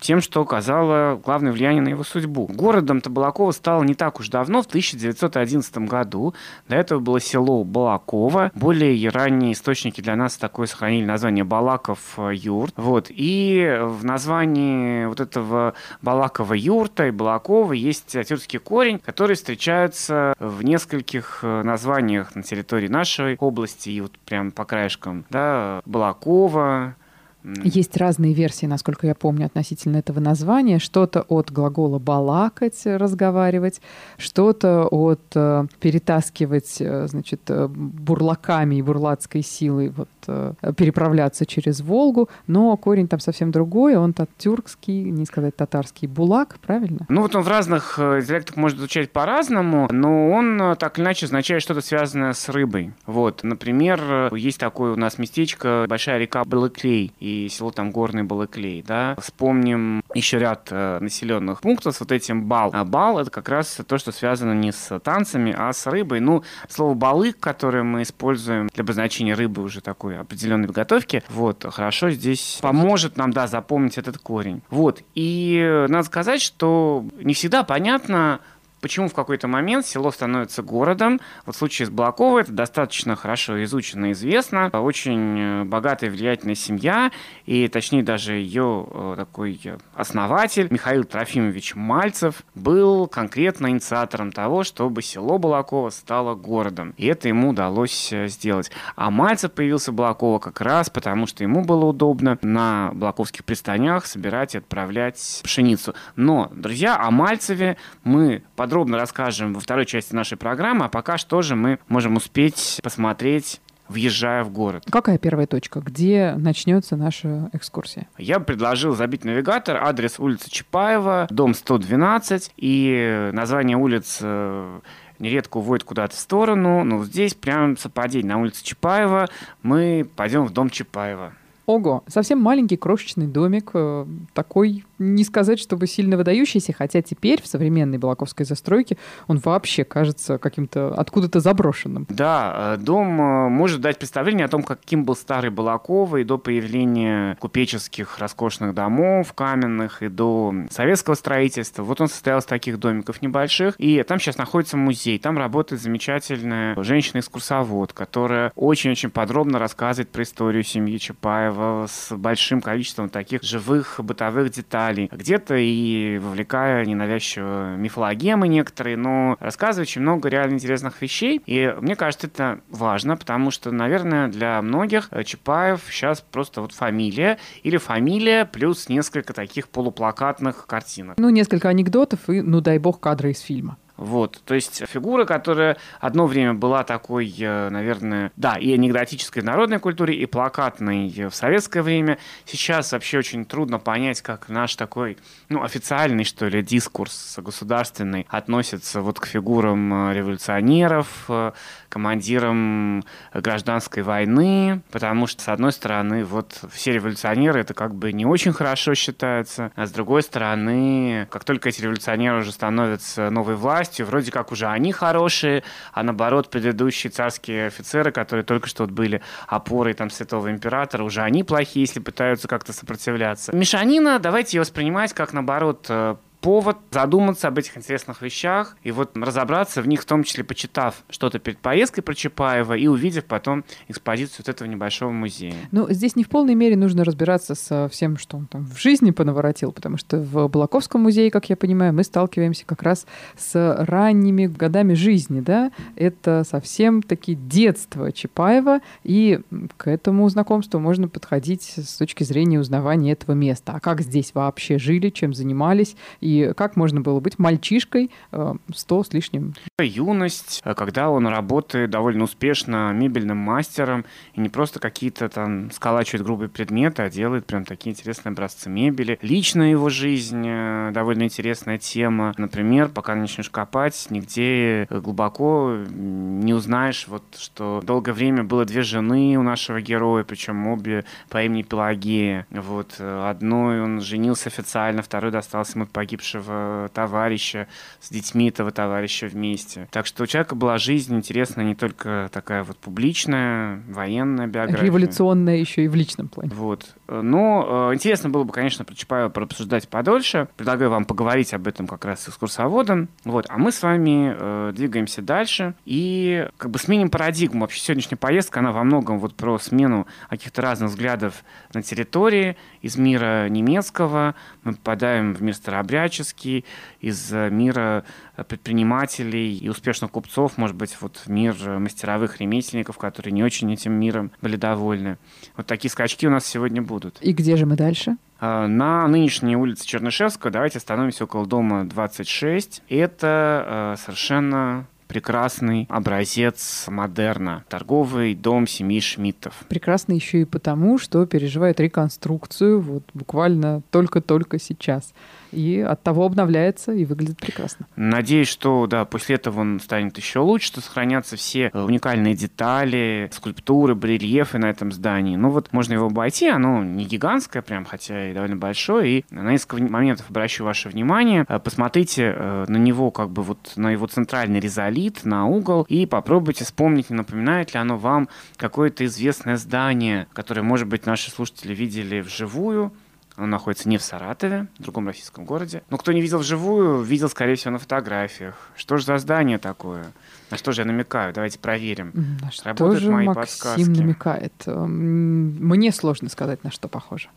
тем, 0.00 0.20
что 0.20 0.40
оказало 0.40 1.16
главное 1.16 1.52
влияние 1.52 1.82
на 1.82 1.88
его 1.88 2.04
судьбу. 2.04 2.46
Городом 2.46 3.00
Табалакова 3.00 3.52
стало 3.52 3.82
не 3.82 3.94
так 3.94 4.18
уж 4.18 4.28
давно, 4.28 4.62
в 4.62 4.66
1911 4.66 5.78
году. 5.78 6.34
До 6.68 6.76
этого 6.76 7.00
было 7.00 7.20
село 7.20 7.64
Балакова. 7.64 8.50
Более 8.54 9.08
ранние 9.10 9.52
источники 9.52 10.00
для 10.00 10.16
нас 10.16 10.36
такое 10.36 10.66
сохранили 10.66 11.04
название 11.04 11.44
Балаков-Юрт. 11.44 12.74
Вот. 12.76 13.06
И 13.10 13.78
в 13.82 14.04
названии 14.04 15.06
вот 15.06 15.20
этого 15.20 15.74
Балакова 16.02 16.54
юрта 16.54 17.06
и 17.06 17.10
Балакова 17.10 17.72
есть 17.72 18.16
тюркский 18.26 18.58
корень, 18.58 18.98
который 18.98 19.36
встречается 19.36 20.34
в 20.38 20.62
нескольких 20.62 21.40
э, 21.42 21.62
названиях 21.62 22.34
на 22.34 22.42
территории 22.42 22.88
нашей 22.88 23.36
области 23.36 23.90
и 23.90 24.00
вот 24.00 24.18
прям 24.20 24.50
по 24.50 24.64
краешкам. 24.64 25.24
Да, 25.30 25.82
Балакова, 25.84 26.94
есть 27.44 27.96
разные 27.96 28.32
версии, 28.32 28.66
насколько 28.66 29.06
я 29.06 29.14
помню, 29.14 29.46
относительно 29.46 29.96
этого 29.96 30.20
названия. 30.20 30.78
Что-то 30.78 31.22
от 31.22 31.50
глагола 31.50 31.98
«балакать», 31.98 32.80
«разговаривать», 32.84 33.80
что-то 34.18 34.86
от 34.86 35.20
э, 35.34 35.66
«перетаскивать», 35.80 36.76
э, 36.80 37.06
значит, 37.08 37.40
э, 37.48 37.66
бурлаками 37.68 38.76
и 38.76 38.82
бурлацкой 38.82 39.42
силой 39.42 39.88
вот, 39.88 40.08
э, 40.26 40.52
переправляться 40.76 41.46
через 41.46 41.80
Волгу. 41.80 42.28
Но 42.46 42.76
корень 42.76 43.08
там 43.08 43.20
совсем 43.20 43.50
другой, 43.50 43.96
он 43.96 44.14
тюркский, 44.36 45.04
не 45.04 45.24
сказать 45.24 45.56
татарский, 45.56 46.08
«булак», 46.08 46.58
правильно? 46.60 47.06
Ну 47.08 47.22
вот 47.22 47.34
он 47.34 47.42
в 47.42 47.48
разных 47.48 47.98
э, 47.98 48.22
диалектах 48.26 48.56
может 48.56 48.78
звучать 48.78 49.10
по-разному, 49.10 49.88
но 49.90 50.30
он 50.30 50.60
э, 50.60 50.76
так 50.76 50.98
или 50.98 51.04
иначе 51.06 51.26
означает 51.26 51.62
что-то 51.62 51.80
связанное 51.80 52.34
с 52.34 52.48
рыбой. 52.48 52.92
Вот, 53.06 53.42
например, 53.42 54.34
есть 54.34 54.60
такое 54.60 54.92
у 54.92 54.96
нас 54.96 55.18
местечко, 55.18 55.86
большая 55.88 56.18
река 56.18 56.44
Балыклей, 56.44 57.12
и 57.18 57.29
и 57.30 57.48
село 57.48 57.70
там 57.70 57.90
Горный 57.90 58.22
Балыклей, 58.22 58.82
да. 58.82 59.16
Вспомним 59.20 60.02
еще 60.14 60.38
ряд 60.38 60.68
э, 60.70 60.98
населенных 61.00 61.60
пунктов 61.60 61.96
с 61.96 62.00
вот 62.00 62.12
этим 62.12 62.44
бал. 62.44 62.70
А 62.72 62.84
бал 62.84 63.18
это 63.18 63.30
как 63.30 63.48
раз 63.48 63.80
то, 63.86 63.98
что 63.98 64.12
связано 64.12 64.52
не 64.52 64.72
с 64.72 64.98
танцами, 65.00 65.54
а 65.56 65.72
с 65.72 65.86
рыбой. 65.86 66.20
Ну, 66.20 66.42
слово 66.68 66.94
балык, 66.94 67.38
которое 67.38 67.82
мы 67.82 68.02
используем 68.02 68.68
для 68.68 68.82
обозначения 68.82 69.34
рыбы 69.34 69.62
уже 69.62 69.80
такой 69.80 70.18
определенной 70.18 70.68
готовки, 70.68 71.22
вот, 71.28 71.64
хорошо 71.70 72.10
здесь 72.10 72.58
поможет 72.60 73.16
нам, 73.16 73.32
да, 73.32 73.46
запомнить 73.46 73.98
этот 73.98 74.18
корень. 74.18 74.62
Вот, 74.70 75.02
и 75.14 75.86
надо 75.88 76.04
сказать, 76.04 76.40
что 76.40 77.04
не 77.22 77.34
всегда 77.34 77.62
понятно, 77.62 78.40
Почему 78.80 79.08
в 79.08 79.14
какой-то 79.14 79.46
момент 79.46 79.86
село 79.86 80.10
становится 80.10 80.62
городом? 80.62 81.20
Вот 81.44 81.54
в 81.54 81.58
случае 81.58 81.86
с 81.86 81.90
Балаковой 81.90 82.42
это 82.42 82.52
достаточно 82.52 83.14
хорошо 83.14 83.62
изучено 83.64 84.06
и 84.06 84.12
известно. 84.12 84.68
Очень 84.72 85.38
э, 85.38 85.64
богатая 85.64 86.10
влиятельная 86.10 86.54
семья, 86.54 87.10
и 87.44 87.68
точнее 87.68 88.02
даже 88.02 88.34
ее 88.34 88.86
э, 88.90 89.14
такой 89.16 89.60
основатель 89.94 90.68
Михаил 90.70 91.04
Трофимович 91.04 91.74
Мальцев 91.74 92.42
был 92.54 93.06
конкретно 93.06 93.68
инициатором 93.68 94.32
того, 94.32 94.64
чтобы 94.64 95.02
село 95.02 95.38
Балакова 95.38 95.90
стало 95.90 96.34
городом. 96.34 96.94
И 96.96 97.06
это 97.06 97.28
ему 97.28 97.50
удалось 97.50 98.12
э, 98.12 98.28
сделать. 98.28 98.70
А 98.96 99.10
Мальцев 99.10 99.52
появился 99.52 99.92
Балаково 99.92 100.38
как 100.38 100.60
раз 100.60 100.88
потому, 100.88 101.26
что 101.26 101.44
ему 101.44 101.64
было 101.64 101.84
удобно 101.84 102.38
на 102.42 102.90
балаковских 102.94 103.44
пристанях 103.44 104.06
собирать 104.06 104.54
и 104.54 104.58
отправлять 104.58 105.40
пшеницу. 105.42 105.94
Но, 106.16 106.50
друзья, 106.54 106.98
о 106.98 107.10
Мальцеве 107.10 107.76
мы 108.04 108.42
под 108.56 108.69
подробно 108.70 108.98
расскажем 108.98 109.52
во 109.52 109.58
второй 109.58 109.84
части 109.84 110.14
нашей 110.14 110.38
программы, 110.38 110.84
а 110.84 110.88
пока 110.88 111.18
что 111.18 111.42
же 111.42 111.56
мы 111.56 111.80
можем 111.88 112.14
успеть 112.14 112.78
посмотреть 112.84 113.60
въезжая 113.88 114.44
в 114.44 114.52
город. 114.52 114.84
Какая 114.88 115.18
первая 115.18 115.48
точка? 115.48 115.80
Где 115.80 116.36
начнется 116.38 116.94
наша 116.94 117.50
экскурсия? 117.52 118.06
Я 118.16 118.38
предложил 118.38 118.94
забить 118.94 119.24
навигатор, 119.24 119.78
адрес 119.78 120.20
улицы 120.20 120.48
Чапаева, 120.48 121.26
дом 121.30 121.54
112, 121.54 122.52
и 122.58 123.30
название 123.32 123.76
улиц 123.76 124.18
э, 124.22 124.80
нередко 125.18 125.56
уводит 125.56 125.82
куда-то 125.82 126.14
в 126.14 126.20
сторону, 126.20 126.84
но 126.84 127.04
здесь 127.04 127.34
прям 127.34 127.76
совпадение. 127.76 128.28
На 128.28 128.40
улице 128.40 128.62
Чапаева 128.62 129.28
мы 129.64 130.08
пойдем 130.14 130.44
в 130.44 130.52
дом 130.52 130.70
Чапаева. 130.70 131.32
Ого, 131.66 132.04
совсем 132.06 132.40
маленький 132.40 132.76
крошечный 132.76 133.26
домик, 133.26 133.70
э, 133.74 134.06
такой, 134.32 134.84
не 135.00 135.24
сказать, 135.24 135.58
чтобы 135.58 135.86
сильно 135.86 136.16
выдающийся, 136.16 136.72
хотя 136.72 137.02
теперь 137.02 137.42
в 137.42 137.46
современной 137.46 137.98
Балаковской 137.98 138.46
застройке 138.46 138.96
он 139.26 139.38
вообще 139.38 139.84
кажется 139.84 140.38
каким-то 140.38 140.94
откуда-то 140.94 141.40
заброшенным. 141.40 142.06
Да, 142.10 142.74
э, 142.74 142.76
дом 142.76 143.20
э, 143.20 143.48
может 143.48 143.80
дать 143.80 143.98
представление 143.98 144.44
о 144.44 144.48
том, 144.48 144.62
каким 144.62 145.04
был 145.04 145.16
старый 145.16 145.50
Балаково 145.50 146.18
и 146.18 146.24
до 146.24 146.38
появления 146.38 147.36
купеческих 147.36 148.18
роскошных 148.18 148.74
домов 148.74 149.32
каменных 149.32 150.02
и 150.02 150.08
до 150.08 150.54
советского 150.70 151.14
строительства. 151.14 151.82
Вот 151.82 152.00
он 152.00 152.08
состоял 152.08 152.40
из 152.40 152.44
таких 152.44 152.78
домиков 152.78 153.22
небольших, 153.22 153.74
и 153.78 154.02
там 154.02 154.20
сейчас 154.20 154.36
находится 154.36 154.76
музей. 154.76 155.18
Там 155.18 155.38
работает 155.38 155.80
замечательная 155.80 156.80
женщина-экскурсовод, 156.82 157.92
которая 157.92 158.52
очень-очень 158.54 159.10
подробно 159.10 159.58
рассказывает 159.58 160.10
про 160.10 160.22
историю 160.22 160.62
семьи 160.62 160.98
Чапаева, 160.98 161.86
с 161.88 162.14
большим 162.14 162.60
количеством 162.60 163.08
таких 163.08 163.42
живых 163.42 164.00
бытовых 164.02 164.50
деталей. 164.50 164.89
Где-то 165.10 165.56
и 165.56 166.18
вовлекая 166.18 166.84
ненавязчиво 166.84 167.76
мифологемы 167.76 168.48
некоторые, 168.48 168.96
но 168.96 169.36
рассказывает 169.40 169.88
очень 169.88 170.02
много 170.02 170.28
реально 170.28 170.54
интересных 170.54 171.00
вещей. 171.02 171.40
И 171.46 171.74
мне 171.80 171.96
кажется, 171.96 172.26
это 172.26 172.60
важно, 172.70 173.16
потому 173.16 173.50
что, 173.50 173.70
наверное, 173.70 174.28
для 174.28 174.60
многих 174.62 175.10
Чапаев 175.24 175.82
сейчас 175.90 176.20
просто 176.20 176.60
вот 176.60 176.72
фамилия 176.72 177.38
или 177.62 177.76
фамилия 177.76 178.44
плюс 178.44 178.88
несколько 178.88 179.32
таких 179.32 179.68
полуплакатных 179.68 180.66
картинок. 180.66 181.18
Ну, 181.18 181.30
несколько 181.30 181.68
анекдотов 181.68 182.28
и, 182.28 182.40
ну 182.40 182.60
дай 182.60 182.78
бог, 182.78 183.00
кадры 183.00 183.30
из 183.30 183.40
фильма. 183.40 183.76
Вот, 184.00 184.40
то 184.46 184.54
есть 184.54 184.82
фигура, 184.86 185.26
которая 185.26 185.76
одно 186.00 186.26
время 186.26 186.54
была 186.54 186.84
такой, 186.84 187.30
э, 187.38 187.68
наверное, 187.68 188.32
да, 188.34 188.54
и 188.54 188.72
анекдотической 188.72 189.42
в 189.42 189.44
народной 189.44 189.78
культуре, 189.78 190.14
и 190.14 190.24
плакатной 190.24 191.28
в 191.28 191.34
советское 191.34 191.82
время. 191.82 192.16
Сейчас 192.46 192.92
вообще 192.92 193.18
очень 193.18 193.44
трудно 193.44 193.78
понять, 193.78 194.22
как 194.22 194.48
наш 194.48 194.74
такой, 194.76 195.18
ну, 195.50 195.62
официальный, 195.62 196.24
что 196.24 196.48
ли, 196.48 196.62
дискурс 196.62 197.38
государственный 197.44 198.26
относится 198.30 199.02
вот 199.02 199.20
к 199.20 199.26
фигурам 199.26 200.08
э, 200.08 200.14
революционеров, 200.14 201.26
э, 201.28 201.52
командирам 201.90 203.04
гражданской 203.34 204.02
войны, 204.02 204.80
потому 204.90 205.26
что, 205.26 205.42
с 205.42 205.48
одной 205.48 205.72
стороны, 205.72 206.24
вот 206.24 206.58
все 206.72 206.92
революционеры 206.92 207.60
это 207.60 207.74
как 207.74 207.94
бы 207.94 208.12
не 208.14 208.24
очень 208.24 208.54
хорошо 208.54 208.94
считается, 208.94 209.72
а 209.74 209.84
с 209.84 209.90
другой 209.90 210.22
стороны, 210.22 211.28
как 211.30 211.44
только 211.44 211.68
эти 211.68 211.82
революционеры 211.82 212.38
уже 212.38 212.52
становятся 212.52 213.28
новой 213.28 213.56
властью, 213.56 213.89
вроде 213.98 214.30
как 214.30 214.52
уже 214.52 214.66
они 214.66 214.92
хорошие, 214.92 215.62
а 215.92 216.02
наоборот, 216.02 216.50
предыдущие 216.50 217.10
царские 217.10 217.66
офицеры, 217.66 218.12
которые 218.12 218.44
только 218.44 218.68
что 218.68 218.84
вот 218.84 218.92
были 218.92 219.22
опорой 219.46 219.94
там 219.94 220.10
святого 220.10 220.50
императора, 220.50 221.04
уже 221.04 221.22
они 221.22 221.44
плохие, 221.44 221.82
если 221.82 222.00
пытаются 222.00 222.48
как-то 222.48 222.72
сопротивляться. 222.72 223.54
Мешанина, 223.54 224.18
давайте 224.18 224.56
ее 224.56 224.60
воспринимать 224.62 225.12
как, 225.12 225.32
наоборот, 225.32 225.86
э, 225.88 226.16
повод 226.40 226.78
задуматься 226.90 227.48
об 227.48 227.58
этих 227.58 227.76
интересных 227.76 228.22
вещах 228.22 228.76
и 228.82 228.90
вот 228.90 229.16
разобраться 229.16 229.82
в 229.82 229.88
них, 229.88 230.02
в 230.02 230.04
том 230.04 230.24
числе 230.24 230.44
почитав 230.44 231.02
что-то 231.10 231.38
перед 231.38 231.58
поездкой 231.58 232.02
про 232.02 232.14
Чапаева 232.14 232.74
и 232.74 232.86
увидев 232.86 233.24
потом 233.24 233.64
экспозицию 233.88 234.44
вот 234.46 234.48
этого 234.48 234.66
небольшого 234.68 235.10
музея. 235.10 235.54
Ну, 235.70 235.86
здесь 235.90 236.16
не 236.16 236.24
в 236.24 236.28
полной 236.28 236.54
мере 236.54 236.76
нужно 236.76 237.04
разбираться 237.04 237.54
со 237.54 237.88
всем, 237.88 238.16
что 238.16 238.36
он 238.36 238.46
там 238.46 238.64
в 238.64 238.78
жизни 238.80 239.10
понаворотил, 239.10 239.72
потому 239.72 239.96
что 239.96 240.18
в 240.18 240.48
Балаковском 240.48 241.02
музее, 241.02 241.30
как 241.30 241.50
я 241.50 241.56
понимаю, 241.56 241.92
мы 241.92 242.04
сталкиваемся 242.04 242.64
как 242.64 242.82
раз 242.82 243.06
с 243.36 243.76
ранними 243.78 244.46
годами 244.46 244.94
жизни, 244.94 245.40
да, 245.40 245.72
это 245.96 246.44
совсем 246.48 247.02
таки 247.02 247.34
детство 247.34 248.12
Чапаева, 248.12 248.80
и 249.04 249.40
к 249.76 249.88
этому 249.88 250.28
знакомству 250.28 250.78
можно 250.80 251.08
подходить 251.08 251.74
с 251.76 251.96
точки 251.96 252.24
зрения 252.24 252.58
узнавания 252.58 253.12
этого 253.12 253.34
места. 253.34 253.72
А 253.74 253.80
как 253.80 254.00
здесь 254.00 254.32
вообще 254.34 254.78
жили, 254.78 255.10
чем 255.10 255.34
занимались, 255.34 255.96
и 256.20 256.29
и 256.30 256.52
как 256.54 256.76
можно 256.76 257.00
было 257.00 257.18
быть 257.20 257.38
мальчишкой 257.38 258.10
э, 258.32 258.54
сто 258.74 259.02
с 259.02 259.12
лишним. 259.12 259.54
Юность, 259.80 260.60
э, 260.64 260.74
когда 260.74 261.10
он 261.10 261.26
работает 261.26 261.90
довольно 261.90 262.24
успешно 262.24 262.92
мебельным 262.92 263.38
мастером, 263.38 264.04
и 264.34 264.40
не 264.40 264.48
просто 264.48 264.78
какие-то 264.78 265.28
там 265.28 265.70
сколачивает 265.72 266.24
грубые 266.24 266.48
предметы, 266.48 267.02
а 267.02 267.10
делает 267.10 267.46
прям 267.46 267.64
такие 267.64 267.92
интересные 267.92 268.32
образцы 268.32 268.70
мебели. 268.70 269.18
Личная 269.22 269.70
его 269.70 269.88
жизнь 269.88 270.44
э, 270.46 270.90
довольно 270.92 271.24
интересная 271.24 271.78
тема. 271.78 272.32
Например, 272.36 272.88
пока 272.88 273.14
начнешь 273.16 273.50
копать, 273.50 274.06
нигде 274.10 274.86
глубоко 274.88 275.76
не 275.90 276.54
узнаешь, 276.54 277.08
вот, 277.08 277.24
что 277.36 277.80
долгое 277.84 278.12
время 278.12 278.44
было 278.44 278.64
две 278.64 278.82
жены 278.82 279.36
у 279.36 279.42
нашего 279.42 279.80
героя, 279.80 280.22
причем 280.22 280.68
обе 280.68 281.04
по 281.28 281.42
имени 281.42 281.62
Пелагея. 281.62 282.46
Вот, 282.50 283.00
одной 283.00 283.82
он 283.82 284.00
женился 284.00 284.48
официально, 284.48 285.02
второй 285.02 285.32
достался 285.32 285.76
ему 285.76 285.86
погиб 285.86 286.19
погибшего 286.20 286.90
товарища, 286.92 287.66
с 288.00 288.10
детьми 288.10 288.48
этого 288.48 288.70
товарища 288.70 289.26
вместе. 289.26 289.88
Так 289.90 290.06
что 290.06 290.24
у 290.24 290.26
человека 290.26 290.54
была 290.54 290.78
жизнь 290.78 291.16
интересная 291.16 291.64
не 291.64 291.74
только 291.74 292.28
такая 292.32 292.62
вот 292.62 292.76
публичная, 292.76 293.82
военная 293.88 294.46
биография. 294.46 294.84
Революционная 294.84 295.56
еще 295.56 295.84
и 295.84 295.88
в 295.88 295.94
личном 295.94 296.28
плане. 296.28 296.50
Вот. 296.54 296.94
Но 297.10 297.90
э, 297.90 297.94
интересно 297.94 298.30
было 298.30 298.44
бы, 298.44 298.52
конечно, 298.52 298.84
про 298.84 298.94
Чапаева 298.94 299.32
обсуждать 299.34 299.88
подольше. 299.88 300.48
Предлагаю 300.56 300.90
вам 300.90 301.04
поговорить 301.04 301.52
об 301.52 301.66
этом 301.66 301.88
как 301.88 302.04
раз 302.04 302.22
с 302.22 302.28
экскурсоводом. 302.28 303.08
Вот. 303.24 303.46
А 303.48 303.58
мы 303.58 303.72
с 303.72 303.82
вами 303.82 304.36
э, 304.38 304.72
двигаемся 304.74 305.20
дальше 305.20 305.74
и 305.84 306.48
как 306.56 306.70
бы 306.70 306.78
сменим 306.78 307.10
парадигму. 307.10 307.62
Вообще 307.62 307.80
сегодняшняя 307.80 308.16
поездка, 308.16 308.60
она 308.60 308.70
во 308.70 308.84
многом 308.84 309.18
вот 309.18 309.34
про 309.34 309.58
смену 309.58 310.06
каких-то 310.28 310.62
разных 310.62 310.90
взглядов 310.90 311.42
на 311.74 311.82
территории 311.82 312.56
из 312.80 312.96
мира 312.96 313.48
немецкого. 313.48 314.36
Мы 314.62 314.74
попадаем 314.74 315.34
в 315.34 315.42
мир 315.42 315.54
старообрядческий, 315.54 316.64
из 317.00 317.32
э, 317.32 317.50
мира 317.50 318.04
э, 318.36 318.44
предпринимателей 318.44 319.56
и 319.56 319.68
успешных 319.68 320.10
купцов, 320.10 320.58
может 320.58 320.76
быть, 320.76 320.96
вот 321.00 321.16
в 321.16 321.28
мир 321.28 321.56
э, 321.64 321.78
мастеровых 321.78 322.40
ремесленников, 322.40 322.98
которые 322.98 323.32
не 323.32 323.42
очень 323.42 323.72
этим 323.72 323.92
миром 323.92 324.30
были 324.40 324.56
довольны. 324.56 325.18
Вот 325.56 325.66
такие 325.66 325.90
скачки 325.90 326.26
у 326.26 326.30
нас 326.30 326.46
сегодня 326.46 326.82
будут. 326.82 326.99
И 327.20 327.32
где 327.32 327.56
же 327.56 327.66
мы 327.66 327.76
дальше? 327.76 328.16
На 328.40 329.06
нынешней 329.06 329.56
улице 329.56 329.86
Чернышевского 329.86 330.50
давайте 330.50 330.78
остановимся 330.78 331.24
около 331.24 331.46
дома 331.46 331.84
26. 331.84 332.82
Это 332.88 333.96
совершенно 334.02 334.86
прекрасный 335.08 335.86
образец 335.90 336.86
модерна. 336.86 337.64
Торговый 337.68 338.36
дом 338.36 338.68
семьи 338.68 339.00
Шмидтов. 339.00 339.54
Прекрасный 339.68 340.14
еще 340.14 340.42
и 340.42 340.44
потому, 340.44 340.98
что 340.98 341.26
переживает 341.26 341.80
реконструкцию 341.80 342.80
вот 342.80 343.02
буквально 343.12 343.82
только-только 343.90 344.60
сейчас 344.60 345.12
и 345.52 345.80
от 345.80 346.02
того 346.02 346.24
обновляется 346.24 346.92
и 346.92 347.04
выглядит 347.04 347.38
прекрасно. 347.38 347.86
Надеюсь, 347.96 348.48
что 348.48 348.86
да, 348.86 349.04
после 349.04 349.36
этого 349.36 349.60
он 349.60 349.80
станет 349.80 350.16
еще 350.16 350.40
лучше, 350.40 350.66
что 350.66 350.80
сохранятся 350.80 351.36
все 351.36 351.70
э, 351.72 351.82
уникальные 351.82 352.34
детали, 352.34 353.30
скульптуры, 353.32 353.94
барельефы 353.94 354.58
на 354.58 354.66
этом 354.66 354.92
здании. 354.92 355.36
Ну 355.36 355.50
вот 355.50 355.72
можно 355.72 355.94
его 355.94 356.06
обойти, 356.06 356.48
оно 356.48 356.82
не 356.84 357.04
гигантское 357.04 357.62
прям, 357.62 357.84
хотя 357.84 358.30
и 358.30 358.34
довольно 358.34 358.56
большое. 358.56 359.18
И 359.18 359.24
на 359.30 359.50
несколько 359.50 359.82
моментов 359.82 360.30
обращу 360.30 360.64
ваше 360.64 360.88
внимание. 360.88 361.44
Э, 361.48 361.58
посмотрите 361.58 362.34
э, 362.36 362.64
на 362.68 362.76
него, 362.76 363.10
как 363.10 363.30
бы 363.30 363.42
вот 363.42 363.72
на 363.76 363.90
его 363.90 364.06
центральный 364.06 364.60
резолит, 364.60 365.24
на 365.24 365.46
угол, 365.46 365.86
и 365.88 366.06
попробуйте 366.06 366.64
вспомнить, 366.64 367.10
не 367.10 367.16
напоминает 367.16 367.74
ли 367.74 367.80
оно 367.80 367.96
вам 367.96 368.28
какое-то 368.56 369.04
известное 369.04 369.56
здание, 369.56 370.26
которое, 370.32 370.62
может 370.62 370.88
быть, 370.88 371.06
наши 371.06 371.30
слушатели 371.30 371.74
видели 371.74 372.20
вживую, 372.20 372.92
он 373.40 373.50
находится 373.50 373.88
не 373.88 373.98
в 373.98 374.02
Саратове, 374.02 374.66
в 374.78 374.82
другом 374.82 375.06
российском 375.06 375.44
городе. 375.44 375.82
Но 375.90 375.96
кто 375.96 376.12
не 376.12 376.20
видел 376.20 376.38
вживую, 376.38 377.02
видел, 377.02 377.28
скорее 377.28 377.54
всего, 377.54 377.72
на 377.72 377.78
фотографиях. 377.78 378.54
Что 378.76 378.96
же 378.96 379.04
за 379.04 379.18
здание 379.18 379.58
такое? 379.58 380.06
На 380.50 380.56
что 380.56 380.72
же 380.72 380.82
я 380.82 380.86
намекаю? 380.86 381.32
Давайте 381.32 381.58
проверим. 381.58 382.12
На 382.42 382.50
что 382.50 382.68
Работают 382.68 383.02
же 383.02 383.10
мои 383.10 383.26
Максим 383.26 383.42
подсказки. 383.42 383.88
намекает? 383.88 384.52
Эм, 384.66 385.56
мне 385.66 385.92
сложно 385.92 386.28
сказать, 386.28 386.64
на 386.64 386.70
что 386.70 386.88
похоже. 386.88 387.28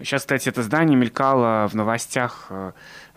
Сейчас, 0.00 0.22
кстати, 0.22 0.48
это 0.48 0.62
здание 0.62 0.96
мелькало 0.96 1.66
в 1.68 1.74
новостях 1.74 2.46
э, 2.50 2.72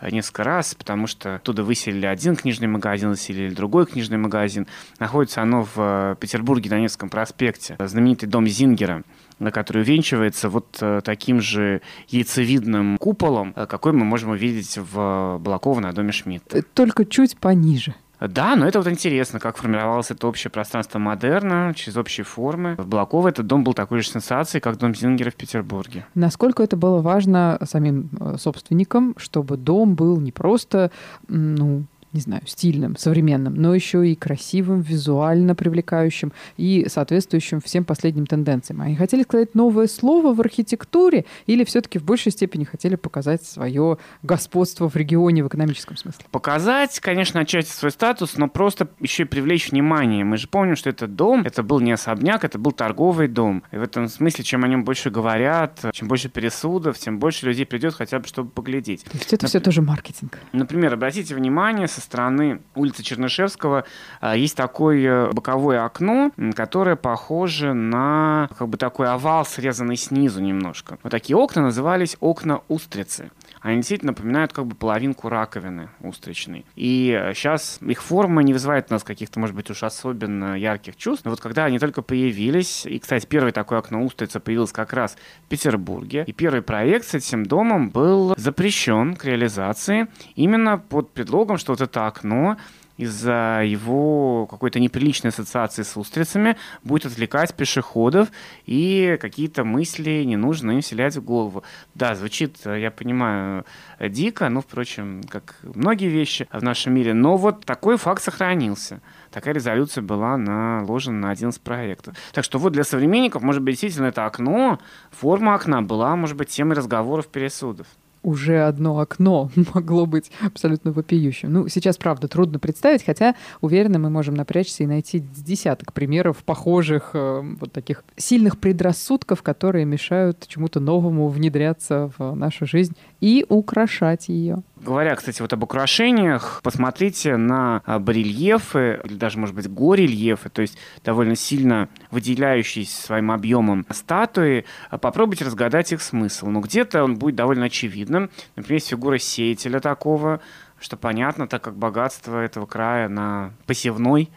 несколько 0.09 0.43
раз, 0.43 0.73
потому 0.73 1.05
что 1.05 1.35
оттуда 1.35 1.63
выселили 1.63 2.07
один 2.07 2.35
книжный 2.35 2.67
магазин, 2.67 3.09
выселили 3.09 3.53
другой 3.53 3.85
книжный 3.85 4.17
магазин. 4.17 4.65
Находится 4.97 5.43
оно 5.43 5.63
в 5.63 5.73
э, 5.77 6.15
Петербурге 6.19 6.71
на 6.71 6.79
Невском 6.79 7.09
проспекте. 7.09 7.75
Знаменитый 7.79 8.27
дом 8.27 8.47
Зингера. 8.47 9.03
Который 9.49 9.81
увенчивается 9.81 10.49
вот 10.49 10.77
э, 10.81 11.01
таким 11.03 11.41
же 11.41 11.81
яйцевидным 12.09 12.97
куполом, 12.99 13.53
э, 13.55 13.65
какой 13.65 13.93
мы 13.93 14.05
можем 14.05 14.31
увидеть 14.31 14.77
в 14.77 15.39
Балаково 15.39 15.79
на 15.79 15.93
доме 15.93 16.11
Шмидта. 16.11 16.61
Только 16.73 17.05
чуть 17.05 17.37
пониже. 17.37 17.95
Да, 18.19 18.55
но 18.55 18.67
это 18.67 18.77
вот 18.77 18.87
интересно, 18.87 19.39
как 19.39 19.57
формировалось 19.57 20.11
это 20.11 20.27
общее 20.27 20.51
пространство 20.51 20.99
модерна 20.99 21.73
через 21.75 21.97
общие 21.97 22.23
формы. 22.23 22.75
В 22.77 22.85
Балаково 22.85 23.29
этот 23.29 23.47
дом 23.47 23.63
был 23.63 23.73
такой 23.73 24.01
же 24.01 24.09
сенсацией, 24.09 24.61
как 24.61 24.77
дом 24.77 24.93
Зингера 24.93 25.31
в 25.31 25.35
Петербурге. 25.35 26.05
Насколько 26.13 26.61
это 26.61 26.77
было 26.77 27.01
важно 27.01 27.57
самим 27.63 28.11
собственникам, 28.37 29.15
чтобы 29.17 29.57
дом 29.57 29.95
был 29.95 30.19
не 30.19 30.31
просто 30.31 30.91
ну, 31.27 31.85
не 32.13 32.21
знаю, 32.21 32.41
стильным, 32.45 32.97
современным, 32.97 33.55
но 33.55 33.73
еще 33.73 34.07
и 34.07 34.15
красивым, 34.15 34.81
визуально 34.81 35.55
привлекающим 35.55 36.33
и 36.57 36.85
соответствующим 36.89 37.61
всем 37.61 37.85
последним 37.85 38.25
тенденциям. 38.25 38.81
Они 38.81 38.95
хотели 38.95 39.23
сказать 39.23 39.55
новое 39.55 39.87
слово 39.87 40.33
в 40.33 40.41
архитектуре 40.41 41.25
или 41.45 41.63
все-таки 41.63 41.99
в 41.99 42.03
большей 42.03 42.31
степени 42.31 42.65
хотели 42.65 42.95
показать 42.95 43.43
свое 43.43 43.97
господство 44.23 44.89
в 44.89 44.95
регионе 44.95 45.43
в 45.43 45.47
экономическом 45.47 45.95
смысле? 45.95 46.25
Показать, 46.31 46.99
конечно, 46.99 47.39
отчасти 47.39 47.71
свой 47.71 47.91
статус, 47.91 48.35
но 48.37 48.49
просто 48.49 48.89
еще 48.99 49.23
и 49.23 49.25
привлечь 49.25 49.71
внимание. 49.71 50.25
Мы 50.25 50.37
же 50.37 50.47
помним, 50.47 50.75
что 50.75 50.89
этот 50.89 51.15
дом, 51.15 51.43
это 51.45 51.63
был 51.63 51.79
не 51.79 51.93
особняк, 51.93 52.43
это 52.43 52.59
был 52.59 52.71
торговый 52.71 53.27
дом. 53.27 53.63
И 53.71 53.77
в 53.77 53.81
этом 53.81 54.07
смысле, 54.09 54.43
чем 54.43 54.63
о 54.63 54.67
нем 54.67 54.83
больше 54.83 55.09
говорят, 55.09 55.79
чем 55.93 56.07
больше 56.07 56.29
пересудов, 56.29 56.97
тем 56.97 57.19
больше 57.19 57.45
людей 57.45 57.65
придет 57.65 57.93
хотя 57.93 58.19
бы, 58.19 58.27
чтобы 58.27 58.49
поглядеть. 58.49 59.03
То 59.05 59.17
есть 59.17 59.33
это 59.33 59.45
Нап- 59.45 59.49
все 59.49 59.59
тоже 59.59 59.81
маркетинг. 59.81 60.39
Например, 60.51 60.93
обратите 60.93 61.35
внимание, 61.35 61.87
со 61.87 62.00
стороны 62.01 62.61
улицы 62.75 63.03
Чернышевского 63.03 63.85
а, 64.19 64.35
есть 64.35 64.57
такое 64.57 65.31
боковое 65.31 65.85
окно, 65.85 66.31
которое 66.55 66.95
похоже 66.95 67.73
на 67.73 68.49
как 68.57 68.67
бы 68.67 68.77
такой 68.77 69.07
овал, 69.07 69.45
срезанный 69.45 69.97
снизу 69.97 70.41
немножко. 70.41 70.97
Вот 71.03 71.11
такие 71.11 71.37
окна 71.37 71.61
назывались 71.61 72.17
окна 72.19 72.61
устрицы. 72.67 73.31
Они 73.61 73.77
действительно 73.77 74.11
напоминают 74.11 74.53
как 74.53 74.65
бы 74.65 74.75
половинку 74.75 75.29
раковины 75.29 75.89
устричной. 75.99 76.65
И 76.75 77.31
сейчас 77.35 77.77
их 77.81 78.01
форма 78.01 78.41
не 78.41 78.53
вызывает 78.53 78.87
у 78.89 78.93
нас 78.93 79.03
каких-то, 79.03 79.39
может 79.39 79.55
быть, 79.55 79.69
уж 79.69 79.83
особенно 79.83 80.57
ярких 80.57 80.95
чувств. 80.95 81.25
Но 81.25 81.31
вот 81.31 81.41
когда 81.41 81.65
они 81.65 81.77
только 81.77 82.01
появились, 82.01 82.85
и, 82.85 82.97
кстати, 82.99 83.25
первое 83.25 83.51
такое 83.51 83.79
окно 83.79 84.03
устрица 84.03 84.39
появилось 84.39 84.71
как 84.71 84.93
раз 84.93 85.15
в 85.45 85.49
Петербурге, 85.49 86.23
и 86.25 86.33
первый 86.33 86.61
проект 86.61 87.05
с 87.05 87.13
этим 87.13 87.45
домом 87.45 87.91
был 87.91 88.33
запрещен 88.35 89.15
к 89.15 89.25
реализации 89.25 90.07
именно 90.35 90.79
под 90.79 91.11
предлогом, 91.13 91.57
что 91.57 91.73
вот 91.73 91.81
это 91.81 92.07
окно 92.07 92.57
из-за 92.97 93.61
его 93.63 94.47
какой-то 94.47 94.79
неприличной 94.79 95.29
ассоциации 95.29 95.83
с 95.83 95.97
устрицами 95.97 96.57
будет 96.83 97.05
отвлекать 97.05 97.53
пешеходов 97.53 98.29
и 98.65 99.17
какие-то 99.19 99.63
мысли 99.63 100.23
не 100.23 100.37
нужно 100.37 100.71
им 100.71 100.81
вселять 100.81 101.15
в 101.15 101.23
голову. 101.23 101.63
Да, 101.95 102.15
звучит, 102.15 102.57
я 102.65 102.91
понимаю, 102.91 103.65
дико, 103.99 104.49
но, 104.49 104.61
впрочем, 104.61 105.21
как 105.29 105.55
многие 105.63 106.09
вещи 106.09 106.47
в 106.51 106.63
нашем 106.63 106.93
мире, 106.93 107.13
но 107.13 107.37
вот 107.37 107.65
такой 107.65 107.97
факт 107.97 108.21
сохранился. 108.23 109.01
Такая 109.31 109.53
резолюция 109.53 110.01
была 110.01 110.37
наложена 110.37 111.19
на 111.19 111.31
один 111.31 111.49
из 111.49 111.59
проектов. 111.59 112.15
Так 112.33 112.43
что 112.43 112.59
вот 112.59 112.73
для 112.73 112.83
современников, 112.83 113.41
может 113.41 113.61
быть, 113.61 113.73
действительно 113.73 114.07
это 114.07 114.25
окно, 114.25 114.79
форма 115.11 115.55
окна 115.55 115.81
была, 115.81 116.15
может 116.15 116.35
быть, 116.35 116.49
темой 116.49 116.75
разговоров, 116.75 117.27
пересудов 117.27 117.87
уже 118.23 118.63
одно 118.63 118.99
окно 118.99 119.49
могло 119.73 120.05
быть 120.05 120.31
абсолютно 120.41 120.91
вопиющим. 120.91 121.51
Ну, 121.51 121.67
сейчас, 121.67 121.97
правда, 121.97 122.27
трудно 122.27 122.59
представить, 122.59 123.03
хотя, 123.03 123.35
уверена, 123.61 123.99
мы 123.99 124.09
можем 124.09 124.35
напрячься 124.35 124.83
и 124.83 124.87
найти 124.87 125.19
десяток 125.19 125.93
примеров 125.93 126.43
похожих 126.43 127.11
э, 127.13 127.41
вот 127.59 127.71
таких 127.71 128.03
сильных 128.15 128.59
предрассудков, 128.59 129.41
которые 129.41 129.85
мешают 129.85 130.47
чему-то 130.47 130.79
новому 130.79 131.27
внедряться 131.27 132.11
в 132.17 132.35
нашу 132.35 132.65
жизнь 132.65 132.95
и 133.21 133.45
украшать 133.47 134.27
ее. 134.29 134.63
Говоря, 134.75 135.15
кстати, 135.15 135.41
вот 135.43 135.53
об 135.53 135.63
украшениях, 135.63 136.59
посмотрите 136.63 137.37
на 137.37 137.83
а, 137.85 137.99
барельефы, 137.99 138.99
или 139.03 139.13
даже, 139.13 139.37
может 139.37 139.55
быть, 139.55 139.69
горельефы, 139.69 140.49
то 140.49 140.63
есть 140.63 140.75
довольно 141.05 141.35
сильно 141.35 141.87
выделяющиеся 142.09 142.99
своим 142.99 143.31
объемом 143.31 143.85
статуи, 143.91 144.65
а, 144.89 144.97
попробуйте 144.97 145.45
разгадать 145.45 145.93
их 145.93 146.01
смысл. 146.01 146.47
Но 146.47 146.61
где-то 146.61 147.03
он 147.03 147.15
будет 147.15 147.35
довольно 147.35 147.65
очевидным. 147.65 148.31
Например, 148.55 148.77
есть 148.77 148.89
фигура 148.89 149.19
сеятеля 149.19 149.79
такого, 149.79 150.41
что 150.79 150.97
понятно, 150.97 151.47
так 151.47 151.61
как 151.61 151.75
богатство 151.75 152.39
этого 152.39 152.65
края 152.65 153.07
на 153.07 153.53
посевной 153.67 154.29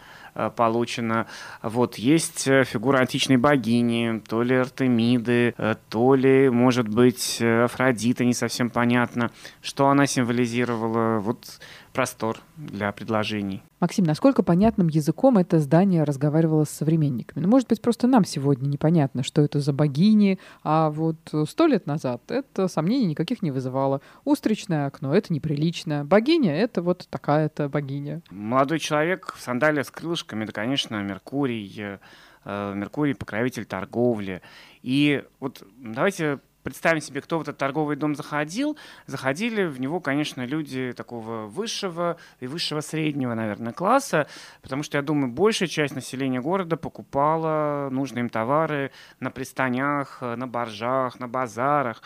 получено. 0.56 1.26
Вот 1.62 1.96
есть 1.96 2.48
э, 2.48 2.64
фигура 2.64 2.98
античной 2.98 3.36
богини, 3.36 4.22
то 4.28 4.42
ли 4.42 4.56
Артемиды, 4.56 5.54
э, 5.56 5.74
то 5.88 6.14
ли, 6.14 6.50
может 6.50 6.88
быть, 6.88 7.40
Афродита, 7.40 8.24
не 8.24 8.34
совсем 8.34 8.70
понятно, 8.70 9.30
что 9.62 9.88
она 9.88 10.06
символизировала. 10.06 11.20
Вот 11.20 11.60
простор 11.94 12.38
для 12.56 12.92
предложений. 12.92 13.62
Максим, 13.80 14.04
насколько 14.04 14.42
понятным 14.42 14.88
языком 14.88 15.38
это 15.38 15.60
здание 15.60 16.02
разговаривало 16.02 16.64
с 16.64 16.70
современниками? 16.70 17.42
Ну, 17.42 17.48
может 17.48 17.68
быть, 17.68 17.80
просто 17.80 18.08
нам 18.08 18.24
сегодня 18.24 18.66
непонятно, 18.66 19.22
что 19.22 19.42
это 19.42 19.60
за 19.60 19.72
богини, 19.72 20.38
а 20.64 20.90
вот 20.90 21.16
сто 21.48 21.66
лет 21.66 21.86
назад 21.86 22.20
это 22.28 22.66
сомнений 22.68 23.06
никаких 23.06 23.42
не 23.42 23.52
вызывало. 23.52 24.00
Устричное 24.24 24.86
окно— 24.86 25.14
это 25.16 25.32
неприлично. 25.32 26.04
Богиня— 26.04 26.54
это 26.56 26.82
вот 26.82 27.06
такая-то 27.08 27.68
богиня. 27.68 28.22
Молодой 28.30 28.80
человек 28.80 29.32
в 29.36 29.40
сандалиях 29.40 29.86
с 29.86 29.90
крылышками, 29.90 30.44
это, 30.44 30.52
конечно, 30.52 31.00
Меркурий, 31.00 31.72
э, 32.44 32.74
Меркурий— 32.74 33.14
покровитель 33.14 33.66
торговли. 33.66 34.42
И 34.82 35.22
вот 35.38 35.62
давайте 35.78 36.40
представим 36.64 37.00
себе, 37.00 37.20
кто 37.20 37.38
в 37.38 37.42
этот 37.42 37.58
торговый 37.58 37.94
дом 37.94 38.16
заходил, 38.16 38.76
заходили 39.06 39.64
в 39.64 39.78
него, 39.80 40.00
конечно, 40.00 40.44
люди 40.44 40.92
такого 40.96 41.46
высшего 41.46 42.16
и 42.40 42.46
высшего 42.48 42.80
среднего, 42.80 43.34
наверное, 43.34 43.72
класса, 43.72 44.26
потому 44.62 44.82
что, 44.82 44.96
я 44.96 45.02
думаю, 45.02 45.30
большая 45.30 45.68
часть 45.68 45.94
населения 45.94 46.40
города 46.40 46.76
покупала 46.76 47.88
нужные 47.92 48.22
им 48.22 48.30
товары 48.30 48.90
на 49.20 49.30
пристанях, 49.30 50.22
на 50.22 50.48
боржах, 50.48 51.20
на 51.20 51.28
базарах. 51.28 52.02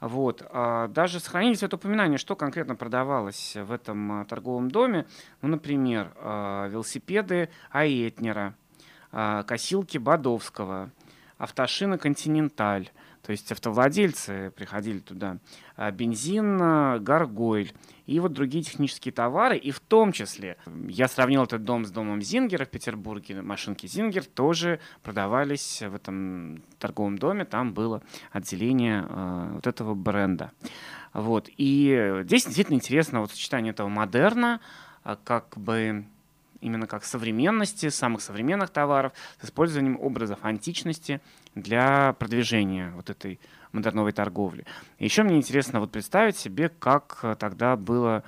Вот. 0.00 0.42
А 0.50 0.88
даже 0.88 1.20
сохранились 1.20 1.62
это 1.62 1.76
упоминание, 1.76 2.18
что 2.18 2.34
конкретно 2.34 2.74
продавалось 2.74 3.54
в 3.56 3.70
этом 3.70 4.12
а, 4.12 4.24
торговом 4.24 4.70
доме. 4.70 5.06
Ну, 5.42 5.48
например, 5.50 6.12
а, 6.16 6.68
велосипеды 6.68 7.50
Аэтнера, 7.70 8.54
косилки 9.10 9.98
Бадовского, 9.98 10.90
автошина 11.36 11.98
«Континенталь», 11.98 12.90
то 13.22 13.32
есть 13.32 13.52
автовладельцы 13.52 14.52
приходили 14.56 14.98
туда. 14.98 15.38
А, 15.76 15.90
бензин, 15.90 16.58
гаргойль 17.02 17.72
и 18.06 18.18
вот 18.18 18.32
другие 18.32 18.64
технические 18.64 19.12
товары. 19.12 19.56
И 19.56 19.70
в 19.70 19.80
том 19.80 20.12
числе, 20.12 20.56
я 20.88 21.06
сравнил 21.06 21.44
этот 21.44 21.64
дом 21.64 21.84
с 21.84 21.90
домом 21.90 22.22
Зингера 22.22 22.64
в 22.64 22.70
Петербурге. 22.70 23.42
Машинки 23.42 23.86
Зингер 23.86 24.24
тоже 24.24 24.80
продавались 25.02 25.82
в 25.82 25.94
этом 25.94 26.62
торговом 26.78 27.18
доме. 27.18 27.44
Там 27.44 27.72
было 27.72 28.02
отделение 28.32 29.06
э, 29.08 29.50
вот 29.54 29.66
этого 29.66 29.94
бренда. 29.94 30.52
Вот. 31.12 31.48
И 31.56 32.20
здесь 32.22 32.44
действительно 32.44 32.76
интересно 32.76 33.20
вот 33.20 33.32
сочетание 33.32 33.72
этого 33.72 33.88
модерна, 33.88 34.60
а, 35.04 35.16
как 35.16 35.56
бы 35.56 36.04
именно 36.60 36.86
как 36.86 37.04
современности, 37.04 37.88
самых 37.88 38.22
современных 38.22 38.70
товаров, 38.70 39.12
с 39.40 39.46
использованием 39.46 39.98
образов 40.00 40.38
античности 40.42 41.20
для 41.54 42.14
продвижения 42.14 42.92
вот 42.94 43.10
этой 43.10 43.40
модерновой 43.72 44.12
торговли. 44.12 44.64
еще 44.98 45.22
мне 45.22 45.36
интересно 45.36 45.80
вот 45.80 45.92
представить 45.92 46.36
себе, 46.36 46.68
как 46.68 47.20
э, 47.22 47.36
тогда 47.38 47.76
было 47.76 48.24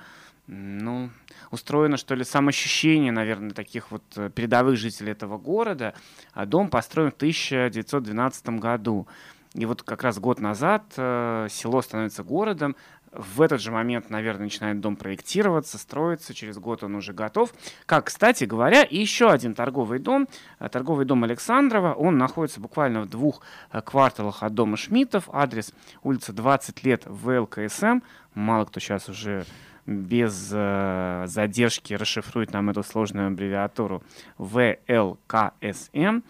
ну, 0.47 1.11
устроено, 1.51 1.97
что 1.97 2.15
ли, 2.15 2.25
самоощущение, 2.25 3.13
наверное, 3.13 3.51
таких 3.51 3.91
вот 3.91 4.03
э, 4.17 4.31
передовых 4.31 4.77
жителей 4.77 5.13
этого 5.13 5.39
города. 5.39 5.95
А 6.33 6.47
дом 6.47 6.69
построен 6.69 7.11
в 7.11 7.15
1912 7.15 8.49
году. 8.51 9.07
И 9.55 9.67
вот 9.67 9.83
как 9.83 10.03
раз 10.03 10.19
год 10.19 10.41
назад 10.41 10.85
э, 10.97 11.49
село 11.51 11.83
становится 11.83 12.23
городом, 12.23 12.75
в 13.13 13.43
этот 13.43 13.61
же 13.61 13.71
момент, 13.71 14.09
наверное, 14.11 14.45
начинает 14.45 14.81
дом 14.81 14.97
проектироваться, 14.97 15.79
строиться. 15.79 16.35
Через 16.35 16.59
год 16.59 16.83
он 16.83 16.95
уже 16.95 17.13
готов. 17.13 17.53
Как, 17.87 18.07
кстати 18.07 18.45
говоря, 18.45 18.87
еще 18.89 19.31
один 19.31 19.55
торговый 19.55 19.99
дом, 19.99 20.29
э, 20.59 20.69
торговый 20.69 21.05
дом 21.05 21.25
Александрова. 21.25 21.93
Он 21.93 22.17
находится 22.17 22.61
буквально 22.61 23.03
в 23.03 23.09
двух 23.09 23.43
э, 23.71 23.83
кварталах 23.83 24.43
от 24.43 24.55
дома 24.55 24.77
Шмидтов. 24.77 25.29
Адрес 25.33 25.73
улица 26.03 26.33
20 26.33 26.85
лет 26.85 27.03
в 27.07 27.41
ЛКСМ. 27.41 28.01
Мало 28.35 28.65
кто 28.65 28.81
сейчас 28.81 29.09
уже 29.09 29.45
без 29.85 30.51
э, 30.53 31.25
задержки 31.27 31.95
расшифрует 31.95 32.53
нам 32.53 32.71
эту 32.71 32.83
сложную 32.83 33.27
аббревиатуру 33.27 34.03
ВЛКСМ. 34.39 36.23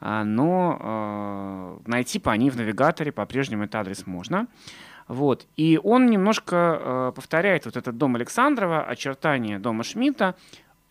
А, 0.00 0.22
но 0.22 1.80
э, 1.84 1.90
найти 1.90 2.18
по 2.20 2.30
ней 2.36 2.50
в 2.50 2.56
навигаторе 2.56 3.10
по-прежнему 3.10 3.64
этот 3.64 3.76
адрес 3.76 4.06
можно. 4.06 4.46
Вот. 5.08 5.46
И 5.56 5.80
он 5.82 6.06
немножко 6.06 6.78
э, 6.80 7.12
повторяет 7.14 7.64
вот 7.64 7.76
этот 7.76 7.96
дом 7.96 8.14
Александрова, 8.14 8.84
очертания 8.84 9.58
дома 9.58 9.82
Шмидта, 9.82 10.36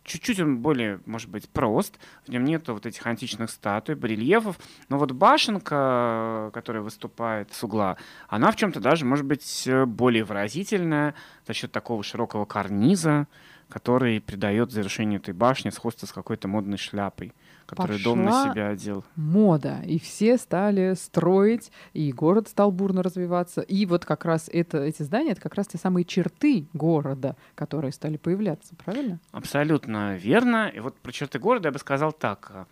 чуть-чуть 0.03 0.39
он 0.39 0.57
более, 0.57 0.99
может 1.05 1.29
быть, 1.29 1.47
прост. 1.49 1.99
В 2.25 2.29
нем 2.29 2.43
нету 2.43 2.73
вот 2.73 2.85
этих 2.85 3.05
античных 3.05 3.51
статуй, 3.51 3.95
барельефов. 3.95 4.57
Но 4.89 4.97
вот 4.97 5.11
башенка, 5.11 6.49
которая 6.53 6.81
выступает 6.81 7.53
с 7.53 7.63
угла, 7.63 7.97
она 8.27 8.51
в 8.51 8.55
чем-то 8.55 8.79
даже, 8.79 9.05
может 9.05 9.25
быть, 9.25 9.69
более 9.85 10.23
выразительная 10.23 11.13
за 11.45 11.53
счет 11.53 11.71
такого 11.71 12.01
широкого 12.03 12.45
карниза, 12.45 13.27
который 13.69 14.21
придает 14.21 14.71
завершению 14.71 15.19
этой 15.19 15.33
башни 15.33 15.69
сходство 15.69 16.05
с 16.05 16.11
какой-то 16.11 16.47
модной 16.47 16.77
шляпой 16.77 17.33
который 17.67 17.97
Пошла 17.97 18.03
дом 18.03 18.23
на 18.23 18.51
себя 18.51 18.69
одел. 18.69 19.03
мода, 19.15 19.81
и 19.85 19.99
все 19.99 20.37
стали 20.37 20.93
строить, 20.95 21.71
и 21.93 22.11
город 22.13 22.47
стал 22.47 22.71
бурно 22.71 23.03
развиваться. 23.03 23.61
И 23.61 23.85
вот 23.85 24.05
как 24.05 24.25
раз 24.25 24.49
это, 24.51 24.77
эти 24.79 25.03
здания— 25.03 25.31
это 25.33 25.41
как 25.41 25.55
раз 25.55 25.67
те 25.67 25.77
самые 25.77 26.05
черты 26.05 26.67
города, 26.73 27.35
которые 27.55 27.91
стали 27.91 28.15
появляться, 28.15 28.73
правильно? 28.83 29.19
Абсолютно 29.31 30.15
верно. 30.15 30.71
И 30.73 30.79
вот 30.79 30.97
про 30.97 31.11
черты 31.11 31.39
города 31.39 31.67
я 31.67 31.73
бы 31.73 31.79
сказал 31.79 32.13
так. 32.13 32.67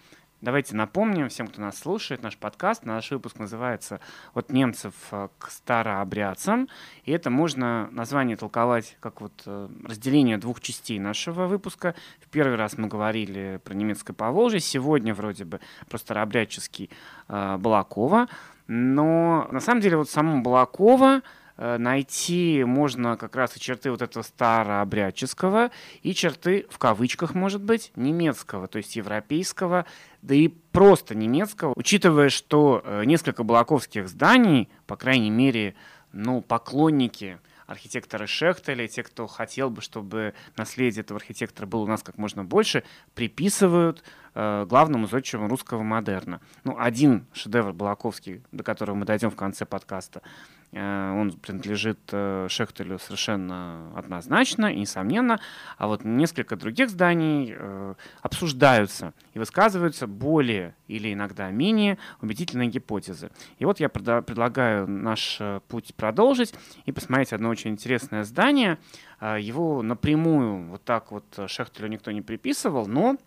Давайте 0.45 0.75
напомним 0.75 1.27
всем, 1.27 1.47
кто 1.47 1.59
нас 1.59 1.75
слушает, 1.75 2.21
наш 2.21 2.37
подкаст. 2.37 2.85
Наш 2.85 3.09
выпуск 3.09 3.39
называется 3.39 3.99
«От 4.35 4.51
немцев 4.51 4.93
э, 5.09 5.27
к 5.39 5.49
старообрядцам». 5.49 6.69
И 7.03 7.11
это 7.11 7.31
можно 7.31 7.89
название 7.89 8.37
толковать 8.37 8.95
как 8.99 9.21
вот 9.21 9.41
э, 9.47 9.67
разделение 9.83 10.37
двух 10.37 10.61
частей 10.61 10.99
нашего 10.99 11.47
выпуска. 11.47 11.95
В 12.19 12.29
первый 12.29 12.57
раз 12.57 12.77
мы 12.77 12.87
говорили 12.87 13.59
про 13.63 13.73
немецкое 13.73 14.13
Поволжье, 14.13 14.59
сегодня 14.59 15.15
вроде 15.15 15.45
бы 15.45 15.61
про 15.89 15.97
старообрядческий 15.97 16.91
э, 17.27 17.57
Балакова. 17.57 18.27
Но 18.67 19.47
на 19.51 19.59
самом 19.59 19.81
деле 19.81 19.97
вот 19.97 20.11
самому 20.11 20.43
Балакова 20.43 21.23
найти 21.57 22.63
можно 22.65 23.15
как 23.17 23.35
раз 23.35 23.55
и 23.55 23.59
черты 23.59 23.91
вот 23.91 24.01
этого 24.01 24.23
старообрядческого, 24.23 25.71
и 26.03 26.13
черты, 26.13 26.65
в 26.69 26.77
кавычках, 26.77 27.33
может 27.33 27.61
быть, 27.61 27.91
немецкого, 27.95 28.67
то 28.67 28.77
есть 28.77 28.95
европейского, 28.95 29.85
да 30.21 30.35
и 30.35 30.49
просто 30.49 31.15
немецкого, 31.15 31.73
учитывая, 31.75 32.29
что 32.29 32.81
э, 32.83 33.05
несколько 33.05 33.43
балаковских 33.43 34.09
зданий, 34.09 34.69
по 34.85 34.97
крайней 34.97 35.29
мере, 35.29 35.75
ну, 36.11 36.41
поклонники 36.41 37.39
архитектора 37.67 38.27
Шехтеля, 38.27 38.87
те, 38.87 39.03
кто 39.03 39.25
хотел 39.27 39.69
бы, 39.69 39.81
чтобы 39.81 40.33
наследие 40.55 41.01
этого 41.01 41.19
архитектора 41.19 41.65
было 41.65 41.81
у 41.81 41.87
нас 41.87 42.03
как 42.03 42.17
можно 42.17 42.43
больше, 42.43 42.83
приписывают 43.15 44.03
э, 44.33 44.65
главному 44.67 45.07
зодчему 45.07 45.47
русского 45.47 45.83
модерна. 45.83 46.41
Ну, 46.63 46.75
один 46.77 47.25
шедевр 47.33 47.73
Балаковский, 47.73 48.43
до 48.51 48.63
которого 48.63 48.95
мы 48.95 49.05
дойдем 49.05 49.31
в 49.31 49.35
конце 49.35 49.65
подкаста, 49.65 50.21
Э, 50.21 50.64
он 50.79 51.31
принадлежит 51.31 51.99
э, 52.11 52.47
Шехтелю 52.49 52.99
совершенно 52.99 53.91
однозначно 53.95 54.65
и 54.65 54.79
несомненно, 54.79 55.39
а 55.77 55.87
вот 55.87 56.03
несколько 56.03 56.57
других 56.57 56.89
зданий 56.89 57.55
э, 57.57 57.93
обсуждаются 58.21 59.13
и 59.33 59.39
высказываются 59.39 60.05
более 60.05 60.75
или 60.87 61.13
иногда 61.13 61.49
менее 61.49 61.97
убедительные 62.21 62.69
гипотезы. 62.69 63.31
И 63.57 63.65
вот 63.65 63.79
я 63.79 63.87
предлагаю 63.89 64.87
наш 64.87 65.39
путь 65.67 65.95
продолжить 65.95 66.53
и 66.85 66.91
посмотреть 66.91 67.31
одно 67.31 67.49
очень 67.49 67.71
интересное 67.71 68.23
здание. 68.23 68.77
Его 69.21 69.81
напрямую 69.81 70.67
вот 70.67 70.83
так 70.83 71.11
вот 71.11 71.25
Шехтелю 71.47 71.87
никто 71.87 72.11
не 72.11 72.21
приписывал, 72.21 72.85
но 72.85 73.17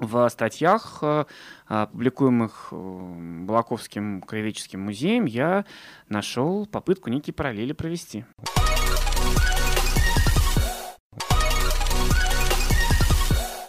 в 0.00 0.28
статьях, 0.28 0.98
э, 1.02 1.24
публикуемых 1.92 2.68
э, 2.70 3.44
Балаковским 3.46 4.22
краеведческим 4.22 4.80
музеем, 4.80 5.24
я 5.24 5.64
нашел 6.08 6.66
попытку 6.66 7.10
некие 7.10 7.34
параллели 7.34 7.72
провести. 7.72 8.24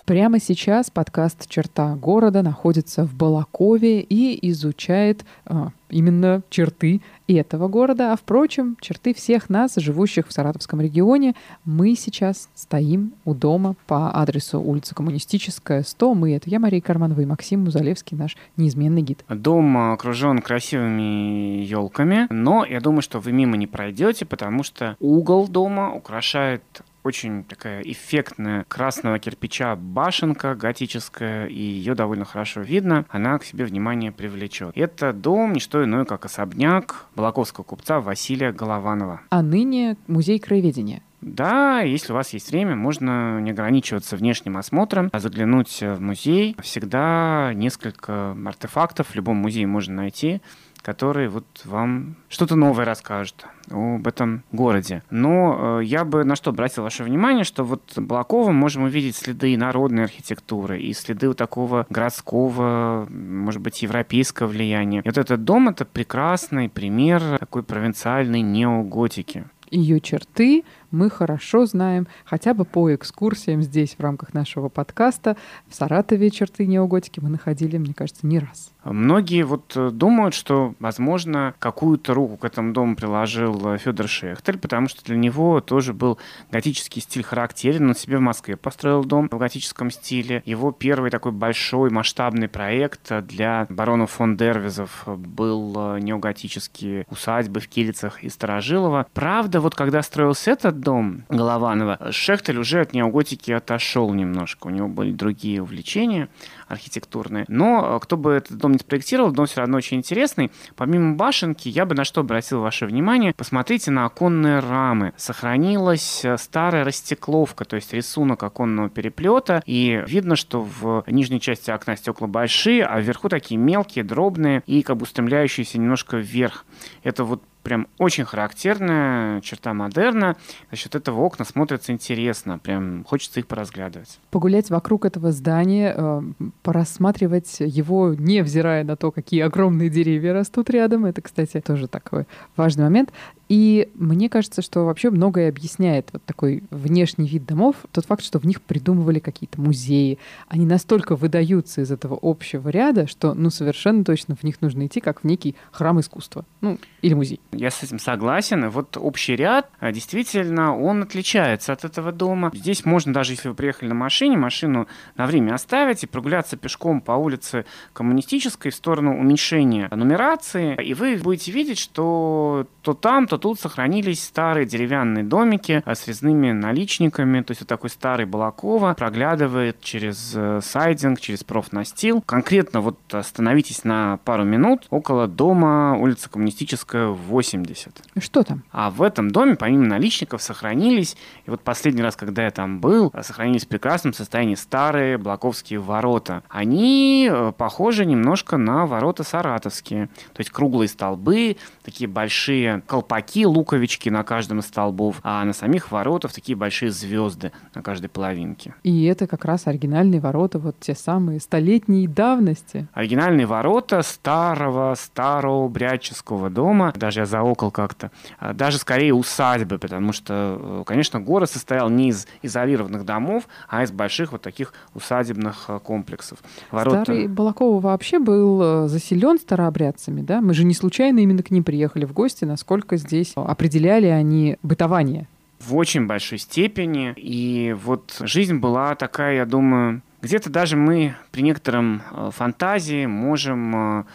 Прямо 0.07 0.39
сейчас 0.39 0.89
подкаст 0.89 1.49
«Черта 1.49 1.93
города» 1.95 2.41
находится 2.41 3.03
в 3.03 3.13
Балакове 3.13 3.99
и 3.99 4.39
изучает 4.51 5.25
а, 5.45 5.71
именно 5.89 6.43
черты 6.49 7.01
этого 7.27 7.67
города, 7.67 8.13
а 8.13 8.15
впрочем, 8.15 8.77
черты 8.79 9.13
всех 9.13 9.49
нас, 9.49 9.75
живущих 9.75 10.29
в 10.29 10.31
Саратовском 10.31 10.79
регионе. 10.79 11.35
Мы 11.65 11.95
сейчас 11.95 12.47
стоим 12.55 13.15
у 13.25 13.33
дома 13.33 13.75
по 13.85 14.09
адресу 14.17 14.61
улица 14.61 14.95
Коммунистическая, 14.95 15.83
100. 15.83 16.13
Мы— 16.13 16.35
это 16.37 16.49
я, 16.49 16.59
Мария 16.59 16.79
Карманова, 16.79 17.19
и 17.19 17.25
Максим 17.25 17.65
Музалевский, 17.65 18.15
наш 18.15 18.37
неизменный 18.55 19.01
гид. 19.01 19.25
Дом 19.27 19.91
окружен 19.91 20.39
красивыми 20.39 21.65
елками, 21.65 22.27
но 22.29 22.63
я 22.63 22.79
думаю, 22.79 23.01
что 23.01 23.19
вы 23.19 23.33
мимо 23.33 23.57
не 23.57 23.67
пройдете, 23.67 24.25
потому 24.25 24.63
что 24.63 24.95
угол 25.01 25.49
дома 25.49 25.93
украшает 25.93 26.63
очень 27.07 27.45
такая 27.45 27.81
эффектная 27.81 28.65
красного 28.67 29.17
кирпича 29.17 29.75
башенка 29.77 30.55
готическая, 30.55 31.47
и 31.47 31.57
ее 31.59 31.95
довольно 31.95 32.25
хорошо 32.25 32.61
видно. 32.61 33.05
Она 33.09 33.39
к 33.39 33.45
себе 33.45 33.63
внимание 33.63 34.11
привлечет. 34.11 34.71
Это 34.75 35.13
дом 35.13 35.53
не 35.53 35.61
что 35.61 35.83
иное, 35.83 36.03
как 36.03 36.25
особняк 36.25 37.05
балаковского 37.15 37.63
купца 37.63 38.01
Василия 38.01 38.51
Голованова. 38.51 39.21
А 39.29 39.41
ныне 39.41 39.95
музей 40.07 40.37
краеведения. 40.37 41.01
Да, 41.21 41.79
если 41.79 42.11
у 42.11 42.15
вас 42.15 42.33
есть 42.33 42.51
время, 42.51 42.75
можно 42.75 43.39
не 43.39 43.51
ограничиваться 43.51 44.17
внешним 44.17 44.57
осмотром, 44.57 45.09
а 45.11 45.19
заглянуть 45.19 45.81
в 45.81 45.99
музей. 45.99 46.55
Всегда 46.61 47.53
несколько 47.55 48.37
артефактов 48.45 49.07
в 49.07 49.15
любом 49.15 49.37
музее 49.37 49.65
можно 49.65 49.95
найти 49.95 50.41
который 50.87 51.27
вот 51.27 51.45
вам 51.65 52.15
что-то 52.29 52.55
новое 52.55 52.85
расскажет 52.85 53.45
об 53.69 54.07
этом 54.07 54.43
городе. 54.53 55.03
Но 55.09 55.81
э, 55.81 55.83
я 55.83 56.05
бы 56.05 56.23
на 56.23 56.37
что 56.37 56.51
обратил 56.51 56.83
ваше 56.83 57.03
внимание, 57.03 57.43
что 57.43 57.65
вот 57.65 57.91
Балаково 57.97 58.51
можем 58.51 58.83
увидеть 58.83 59.17
следы 59.17 59.57
народной 59.57 60.05
архитектуры 60.05 60.79
и 60.79 60.93
следы 60.93 61.27
вот 61.27 61.35
такого 61.35 61.85
городского, 61.89 63.05
может 63.09 63.61
быть, 63.61 63.81
европейского 63.81 64.47
влияния. 64.47 65.01
И 65.01 65.09
вот 65.09 65.17
этот 65.17 65.43
дом— 65.43 65.67
это 65.69 65.83
прекрасный 65.83 66.69
пример 66.69 67.21
такой 67.37 67.63
провинциальной 67.63 68.39
неоготики. 68.39 69.43
Ее 69.69 69.99
черты 69.99 70.63
мы 70.91 71.09
хорошо 71.09 71.65
знаем 71.65 72.07
хотя 72.25 72.53
бы 72.53 72.65
по 72.65 72.93
экскурсиям 72.93 73.61
здесь 73.61 73.95
в 73.97 73.99
рамках 73.99 74.33
нашего 74.33 74.69
подкаста. 74.69 75.37
В 75.67 75.75
Саратове 75.75 76.29
черты 76.29 76.65
неоготики 76.65 77.19
мы 77.19 77.29
находили, 77.29 77.77
мне 77.77 77.93
кажется, 77.93 78.25
не 78.25 78.39
раз. 78.39 78.71
Многие 78.83 79.43
вот 79.43 79.73
э, 79.75 79.89
думают, 79.91 80.33
что, 80.33 80.73
возможно, 80.79 81.53
какую-то 81.59 82.13
руку 82.13 82.37
к 82.37 82.45
этому 82.45 82.73
дому 82.73 82.95
приложил 82.95 83.73
э, 83.73 83.77
Федор 83.77 84.07
Шехтель, 84.07 84.57
потому 84.57 84.87
что 84.87 85.03
для 85.03 85.17
него 85.17 85.59
тоже 85.59 85.93
был 85.93 86.17
готический 86.51 87.01
стиль 87.01 87.23
характерен. 87.23 87.89
Он 87.89 87.95
себе 87.95 88.17
в 88.17 88.21
Москве 88.21 88.55
построил 88.55 89.03
дом 89.03 89.27
в 89.29 89.37
готическом 89.37 89.91
стиле. 89.91 90.41
Его 90.45 90.71
первый 90.71 91.11
такой 91.11 91.33
большой 91.33 91.89
масштабный 91.89 92.47
проект 92.47 93.11
для 93.25 93.65
баронов 93.69 94.11
фон 94.11 94.37
Дервизов 94.37 95.03
был 95.05 95.95
э, 95.95 95.99
неоготические 95.99 97.05
усадьбы 97.09 97.59
в 97.59 97.67
Килицах 97.67 98.23
и 98.23 98.29
Старожилово. 98.29 99.07
Правда, 99.13 99.59
вот 99.59 99.75
когда 99.75 100.01
строился 100.01 100.51
этот 100.51 100.79
дом 100.87 101.25
Голованова, 101.27 101.99
Шехтель 102.11 102.57
уже 102.57 102.79
от 102.79 102.93
неоготики 102.93 103.51
отошел 103.51 104.13
немножко. 104.13 104.67
У 104.67 104.69
него 104.69 104.87
были 104.87 105.11
другие 105.11 105.61
увлечения 105.61 106.29
архитектурные. 106.67 107.45
Но 107.47 107.97
э, 107.97 107.99
кто 108.01 108.17
бы 108.17 108.33
этот 108.33 108.57
дом 108.57 108.73
не 108.73 108.79
спроектировал, 108.79 109.31
дом 109.31 109.45
все 109.45 109.61
равно 109.61 109.77
очень 109.77 109.97
интересный. 109.97 110.51
Помимо 110.75 111.15
башенки, 111.15 111.69
я 111.69 111.85
бы 111.85 111.95
на 111.95 112.03
что 112.03 112.21
обратил 112.21 112.61
ваше 112.61 112.85
внимание. 112.85 113.33
Посмотрите 113.35 113.91
на 113.91 114.05
оконные 114.05 114.59
рамы. 114.59 115.13
Сохранилась 115.17 116.23
э, 116.23 116.37
старая 116.37 116.83
растекловка, 116.83 117.65
то 117.65 117.75
есть 117.75 117.93
рисунок 117.93 118.43
оконного 118.43 118.89
переплета. 118.89 119.61
И 119.65 120.03
видно, 120.07 120.35
что 120.35 120.61
в 120.61 121.03
нижней 121.07 121.39
части 121.39 121.71
окна 121.71 121.95
стекла 121.95 122.27
большие, 122.27 122.85
а 122.85 122.99
вверху 122.99 123.29
такие 123.29 123.57
мелкие, 123.57 124.03
дробные 124.03 124.63
и 124.65 124.81
как 124.81 124.97
бы 124.97 125.03
устремляющиеся 125.03 125.79
немножко 125.79 126.17
вверх. 126.17 126.65
Это 127.03 127.23
вот 127.23 127.43
прям 127.67 127.87
очень 127.97 128.23
характерная 128.23 129.41
черта 129.41 129.73
модерна. 129.73 130.37
За 130.71 130.77
счет 130.77 130.95
этого 130.95 131.19
окна 131.19 131.43
смотрятся 131.43 131.91
интересно, 131.91 132.59
прям 132.59 133.03
хочется 133.03 133.41
их 133.41 133.47
поразглядывать. 133.47 134.19
Погулять 134.31 134.69
вокруг 134.69 135.03
этого 135.03 135.33
здания, 135.33 136.23
порассматривать 136.63 137.57
его, 137.59 138.13
невзирая 138.13 138.83
на 138.83 138.95
то, 138.95 139.11
какие 139.11 139.41
огромные 139.41 139.89
деревья 139.89 140.33
растут 140.33 140.69
рядом. 140.69 141.05
Это, 141.05 141.21
кстати, 141.21 141.61
тоже 141.61 141.87
такой 141.87 142.25
важный 142.55 142.83
момент. 142.85 143.11
И 143.49 143.89
мне 143.95 144.29
кажется, 144.29 144.61
что 144.61 144.85
вообще 144.85 145.09
многое 145.09 145.49
объясняет 145.49 146.09
вот 146.11 146.23
такой 146.23 146.63
внешний 146.69 147.27
вид 147.27 147.45
домов. 147.45 147.75
Тот 147.91 148.05
факт, 148.05 148.23
что 148.23 148.39
в 148.39 148.45
них 148.45 148.61
придумывали 148.61 149.19
какие-то 149.19 149.61
музеи. 149.61 150.17
Они 150.47 150.65
настолько 150.65 151.15
выдаются 151.15 151.81
из 151.81 151.91
этого 151.91 152.17
общего 152.21 152.69
ряда, 152.69 153.07
что 153.07 153.33
ну 153.33 153.49
совершенно 153.49 154.03
точно 154.03 154.35
в 154.35 154.43
них 154.43 154.61
нужно 154.61 154.85
идти 154.85 154.99
как 154.99 155.21
в 155.21 155.23
некий 155.23 155.55
храм 155.71 155.99
искусства. 155.99 156.45
Ну, 156.61 156.77
или 157.01 157.13
музей. 157.13 157.39
Я 157.51 157.71
с 157.71 157.83
этим 157.83 157.99
согласен. 157.99 158.65
И 158.65 158.67
вот 158.67 158.97
общий 158.97 159.35
ряд, 159.35 159.69
а, 159.79 159.91
действительно, 159.91 160.77
он 160.77 161.03
отличается 161.03 161.73
от 161.73 161.85
этого 161.85 162.11
дома. 162.11 162.51
Здесь 162.53 162.83
можно 162.85 163.13
даже, 163.13 163.33
если 163.33 163.49
вы 163.49 163.55
приехали 163.55 163.89
на 163.89 163.95
машине, 163.95 164.37
машину 164.37 164.87
на 165.15 165.25
время 165.25 165.53
оставить 165.53 166.03
и 166.03 166.07
прогуляться 166.07 166.57
пешком 166.57 167.01
по 167.01 167.13
улице 167.13 167.65
Коммунистической 167.93 168.71
в 168.71 168.75
сторону 168.75 169.17
уменьшения 169.17 169.87
нумерации. 169.91 170.75
И 170.83 170.93
вы 170.93 171.17
будете 171.17 171.51
видеть, 171.51 171.79
что 171.79 172.67
то 172.81 172.93
там, 172.93 173.27
то 173.27 173.36
что 173.37 173.49
тут 173.49 173.59
сохранились 173.59 174.23
старые 174.23 174.65
деревянные 174.65 175.23
домики 175.23 175.83
э, 175.85 175.95
с 175.95 176.07
резными 176.07 176.51
наличниками, 176.53 177.41
то 177.41 177.51
есть 177.51 177.61
вот 177.61 177.67
такой 177.67 177.91
старый 177.91 178.25
Балакова 178.25 178.95
проглядывает 178.95 179.79
через 179.79 180.33
э, 180.35 180.59
сайдинг, 180.63 181.19
через 181.19 181.43
профнастил. 181.43 182.23
Конкретно 182.23 182.81
вот 182.81 182.97
остановитесь 183.13 183.83
на 183.83 184.17
пару 184.25 184.43
минут 184.43 184.87
около 184.89 185.27
дома 185.27 185.95
улица 185.99 186.29
Коммунистическая, 186.29 187.09
80. 187.09 188.01
Что 188.19 188.43
там? 188.43 188.63
А 188.71 188.89
в 188.89 189.03
этом 189.03 189.29
доме, 189.29 189.55
помимо 189.55 189.85
наличников, 189.85 190.41
сохранились, 190.41 191.15
и 191.45 191.51
вот 191.51 191.61
последний 191.61 192.01
раз, 192.01 192.15
когда 192.15 192.43
я 192.43 192.49
там 192.51 192.79
был, 192.79 193.13
сохранились 193.21 193.65
в 193.65 193.67
прекрасном 193.67 194.13
состоянии 194.13 194.55
старые 194.55 195.19
Блаковские 195.19 195.79
ворота. 195.79 196.41
Они 196.49 197.29
э, 197.31 197.51
похожи 197.55 198.03
немножко 198.03 198.57
на 198.57 198.87
ворота 198.87 199.23
саратовские. 199.23 200.07
То 200.07 200.39
есть 200.39 200.49
круглые 200.49 200.87
столбы, 200.87 201.57
такие 201.83 202.07
большие 202.07 202.81
колпаки, 202.87 203.26
луковички 203.35 204.09
на 204.09 204.23
каждом 204.23 204.59
из 204.59 204.65
столбов, 204.65 205.19
а 205.23 205.43
на 205.43 205.53
самих 205.53 205.91
воротах 205.91 206.33
такие 206.33 206.55
большие 206.55 206.91
звезды 206.91 207.51
на 207.73 207.81
каждой 207.81 208.09
половинке. 208.09 208.73
И 208.83 209.05
это 209.05 209.27
как 209.27 209.45
раз 209.45 209.67
оригинальные 209.67 210.19
ворота, 210.19 210.59
вот 210.59 210.79
те 210.79 210.95
самые 210.95 211.39
столетней 211.39 212.07
давности. 212.07 212.87
Оригинальные 212.93 213.45
ворота 213.45 214.01
старого, 214.01 214.95
старого 214.95 215.67
бряческого 215.67 216.49
дома, 216.49 216.93
даже 216.95 217.21
я 217.21 217.25
заокол 217.25 217.71
как-то, 217.71 218.11
а 218.39 218.53
даже 218.53 218.77
скорее 218.77 219.13
усадьбы, 219.13 219.77
потому 219.77 220.13
что, 220.13 220.57
э, 220.59 220.83
конечно, 220.85 221.19
город 221.19 221.49
состоял 221.49 221.89
не 221.89 222.09
из 222.09 222.27
изолированных 222.41 223.05
домов, 223.05 223.47
а 223.67 223.83
из 223.83 223.91
больших 223.91 224.31
вот 224.31 224.41
таких 224.41 224.73
усадебных 224.93 225.65
э, 225.67 225.79
комплексов. 225.79 226.39
Ворота... 226.71 227.03
Старый 227.03 227.27
Балакова 227.27 227.79
вообще 227.79 228.19
был 228.19 228.61
э, 228.61 228.87
заселен 228.87 229.39
старообрядцами, 229.39 230.21
да? 230.21 230.41
Мы 230.41 230.53
же 230.53 230.63
не 230.63 230.73
случайно 230.73 231.19
именно 231.19 231.43
к 231.43 231.51
ним 231.51 231.63
приехали 231.63 232.05
в 232.05 232.13
гости, 232.13 232.45
насколько 232.45 232.97
здесь 232.97 233.16
определяли 233.35 234.07
они 234.07 234.57
бытование. 234.63 235.27
В 235.59 235.75
очень 235.75 236.05
большой 236.05 236.37
степени. 236.37 237.13
И 237.17 237.75
вот 237.83 238.17
жизнь 238.19 238.57
была 238.57 238.95
такая, 238.95 239.37
я 239.37 239.45
думаю, 239.45 240.01
где-то 240.21 240.49
даже 240.49 240.75
мы 240.77 241.15
при 241.31 241.41
некотором 241.41 242.01
фантазии 242.31 243.05
можем 243.05 244.05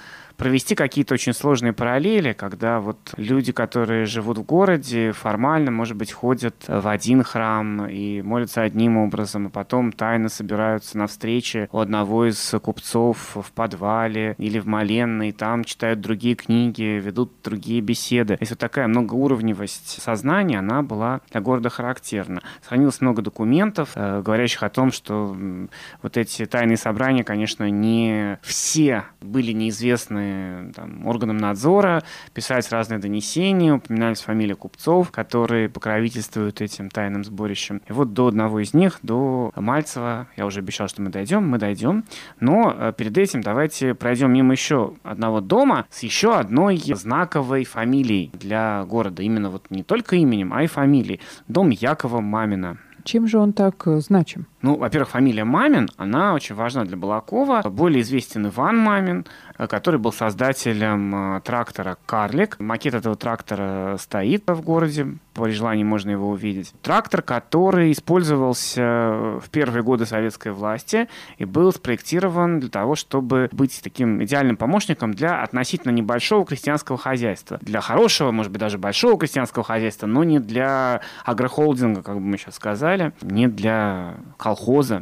провести 0.43 0.75
какие-то 0.75 1.15
очень 1.15 1.35
сложные 1.35 1.73
параллели, 1.73 2.33
когда 2.33 2.81
вот 2.81 3.15
люди, 3.17 3.53
которые 3.53 4.07
живут 4.07 4.39
в 4.39 4.43
городе, 4.43 5.13
формально, 5.13 5.71
может 5.71 5.97
быть, 5.97 6.11
ходят 6.11 6.57
в 6.67 6.89
один 6.89 7.23
храм 7.23 7.87
и 7.87 8.23
молятся 8.23 8.63
одним 8.63 8.97
образом, 8.97 9.47
и 9.47 9.51
потом 9.51 9.93
тайно 9.93 10.29
собираются 10.29 10.99
на 10.99 11.07
встрече 11.07 11.69
у 11.71 11.79
одного 11.79 12.29
из 12.29 12.55
купцов 12.61 13.37
в 13.37 13.53
подвале 13.53 14.35
или 14.37 14.59
в 14.59 14.67
Маленной, 14.67 15.31
там 15.31 15.63
читают 15.63 16.01
другие 16.01 16.35
книги, 16.35 17.01
ведут 17.01 17.31
другие 17.45 17.81
беседы. 17.81 18.37
Если 18.41 18.55
вот 18.55 18.59
такая 18.59 18.89
многоуровневость 18.89 20.03
сознания, 20.03 20.59
она 20.59 20.83
была 20.83 21.21
для 21.31 21.41
города 21.41 21.71
характерна. 21.71 22.43
Сохранилось 22.63 23.01
много 23.01 23.23
документов, 23.23 23.91
э, 23.95 24.21
говорящих 24.23 24.65
о 24.65 24.71
том, 24.71 24.91
что 24.91 25.37
вот 26.03 26.17
эти 26.17 26.47
тайные 26.47 26.79
собрания, 26.79 27.23
конечно, 27.23 27.71
не 27.71 28.41
все 28.43 29.05
были 29.21 29.53
неизвестны 29.53 30.32
там, 30.75 31.07
органам 31.07 31.39
надзора, 31.39 32.03
писать 32.35 32.71
разные 32.71 32.99
донесения, 32.99 33.75
упоминались 33.75 34.21
фамилии 34.21 34.55
купцов, 34.55 35.11
которые 35.11 35.69
покровительствуют 35.69 36.61
этим 36.61 36.91
тайным 36.91 37.25
сборищам. 37.25 37.83
И 37.89 37.93
вот 37.93 38.13
до 38.13 38.29
одного 38.29 38.61
из 38.61 38.75
них, 38.75 38.99
до 39.03 39.53
Мальцева, 39.57 40.29
я 40.37 40.47
уже 40.47 40.61
обещал, 40.61 40.89
что 40.89 41.03
мы 41.03 41.11
дойдем, 41.11 41.49
мы 41.49 41.59
дойдем. 41.59 42.05
Но 42.41 42.75
э, 42.77 42.93
перед 42.97 43.17
этим 43.19 43.41
давайте 43.41 43.95
пройдем 43.95 44.33
мимо 44.33 44.53
еще 44.53 44.95
одного 45.03 45.41
дома 45.41 45.87
с 45.91 46.03
еще 46.03 46.35
одной 46.35 46.77
знаковой 46.77 47.65
фамилией 47.65 48.31
для 48.33 48.85
города. 48.85 49.23
Именно 49.23 49.51
вот 49.51 49.71
не 49.71 49.83
только 49.83 50.17
именем, 50.17 50.53
а 50.53 50.63
и 50.63 50.67
фамилией. 50.67 51.21
Дом 51.49 51.71
Якова 51.71 52.21
Мамина. 52.21 52.79
Чем 53.05 53.27
же 53.27 53.39
он 53.39 53.53
так 53.53 53.87
э, 53.87 54.01
значим? 54.01 54.47
Ну, 54.63 54.77
во-первых, 54.77 55.11
фамилия 55.11 55.45
Мамин, 55.45 55.89
она 55.97 56.35
очень 56.35 56.55
важна 56.55 56.85
для 56.85 56.97
Балакова. 56.97 57.63
Более 57.69 58.03
известен 58.03 58.47
Иван 58.47 58.79
Мамин, 58.79 59.27
э, 59.59 59.67
который 59.67 59.99
был 59.99 60.13
создателем 60.13 61.37
э, 61.37 61.41
трактора 61.41 61.99
«Карлик». 62.07 62.61
Макет 62.61 62.95
этого 62.95 63.17
трактора 63.17 63.97
стоит 63.99 64.45
в 64.47 64.61
городе, 64.61 65.19
при 65.35 65.51
желании 65.53 65.83
можно 65.83 66.11
его 66.11 66.31
увидеть. 66.31 66.73
Трактор, 66.83 67.23
который 67.23 67.91
использовался 67.91 69.41
в 69.41 69.51
первые 69.51 69.83
годы 69.83 70.07
советской 70.07 70.53
власти 70.53 71.09
и 71.39 71.45
был 71.45 71.73
спроектирован 71.73 72.61
для 72.61 72.69
того, 72.69 72.95
чтобы 72.95 73.49
быть 73.51 73.81
таким 73.83 74.23
идеальным 74.23 74.57
помощником 74.57 75.13
для 75.15 75.43
относительно 75.43 75.91
небольшого 75.91 76.45
крестьянского 76.45 76.99
хозяйства. 76.99 77.59
Для 77.63 77.81
хорошего, 77.81 78.31
может 78.31 78.53
быть, 78.53 78.61
даже 78.61 78.79
большого 78.79 79.19
крестьянского 79.19 79.65
хозяйства, 79.65 80.07
но 80.07 80.23
не 80.23 80.39
для 80.39 81.01
агрохолдинга, 81.25 82.03
как 82.03 82.17
бы 82.17 82.21
мы 82.21 82.37
сейчас 82.37 82.57
сказали, 82.57 83.13
не 83.23 83.49
для 83.49 84.15
колхоза. 84.37 84.52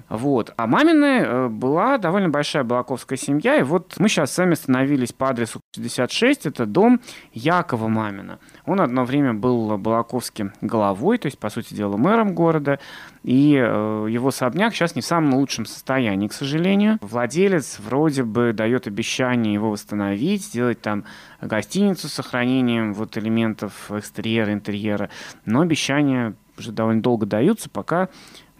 Вот. 0.08 0.52
А 0.56 0.66
мамины 0.66 1.04
э, 1.04 1.48
была 1.48 1.98
довольно 1.98 2.28
большая 2.28 2.64
балаковская 2.64 3.18
семья, 3.18 3.56
и 3.56 3.62
вот 3.62 3.94
мы 3.98 4.08
сейчас 4.08 4.32
сами 4.32 4.52
остановились 4.52 5.12
по 5.12 5.28
адресу 5.28 5.60
66, 5.74 6.46
это 6.46 6.66
дом 6.66 7.00
Якова 7.32 7.88
Мамина. 7.88 8.38
Он 8.66 8.80
одно 8.80 9.04
время 9.04 9.34
был 9.34 9.76
балаковским 9.78 10.52
головой, 10.60 11.18
то 11.18 11.26
есть, 11.26 11.38
по 11.38 11.50
сути 11.50 11.74
дела, 11.74 11.96
мэром 11.96 12.34
города, 12.34 12.78
и 13.22 13.54
э, 13.54 14.06
его 14.08 14.28
особняк 14.28 14.74
сейчас 14.74 14.94
не 14.94 15.02
в 15.02 15.06
самом 15.06 15.34
лучшем 15.34 15.66
состоянии, 15.66 16.28
к 16.28 16.32
сожалению. 16.32 16.98
Владелец 17.00 17.78
вроде 17.78 18.22
бы 18.22 18.52
дает 18.52 18.86
обещание 18.86 19.54
его 19.54 19.70
восстановить, 19.70 20.44
сделать 20.44 20.80
там 20.80 21.04
гостиницу 21.40 22.08
с 22.08 22.12
сохранением 22.12 22.94
вот 22.94 23.16
элементов 23.16 23.90
экстерьера, 23.90 24.52
интерьера, 24.52 25.10
но 25.44 25.60
обещания 25.60 26.34
уже 26.60 26.72
довольно 26.72 27.02
долго 27.02 27.26
даются, 27.26 27.68
пока 27.68 28.08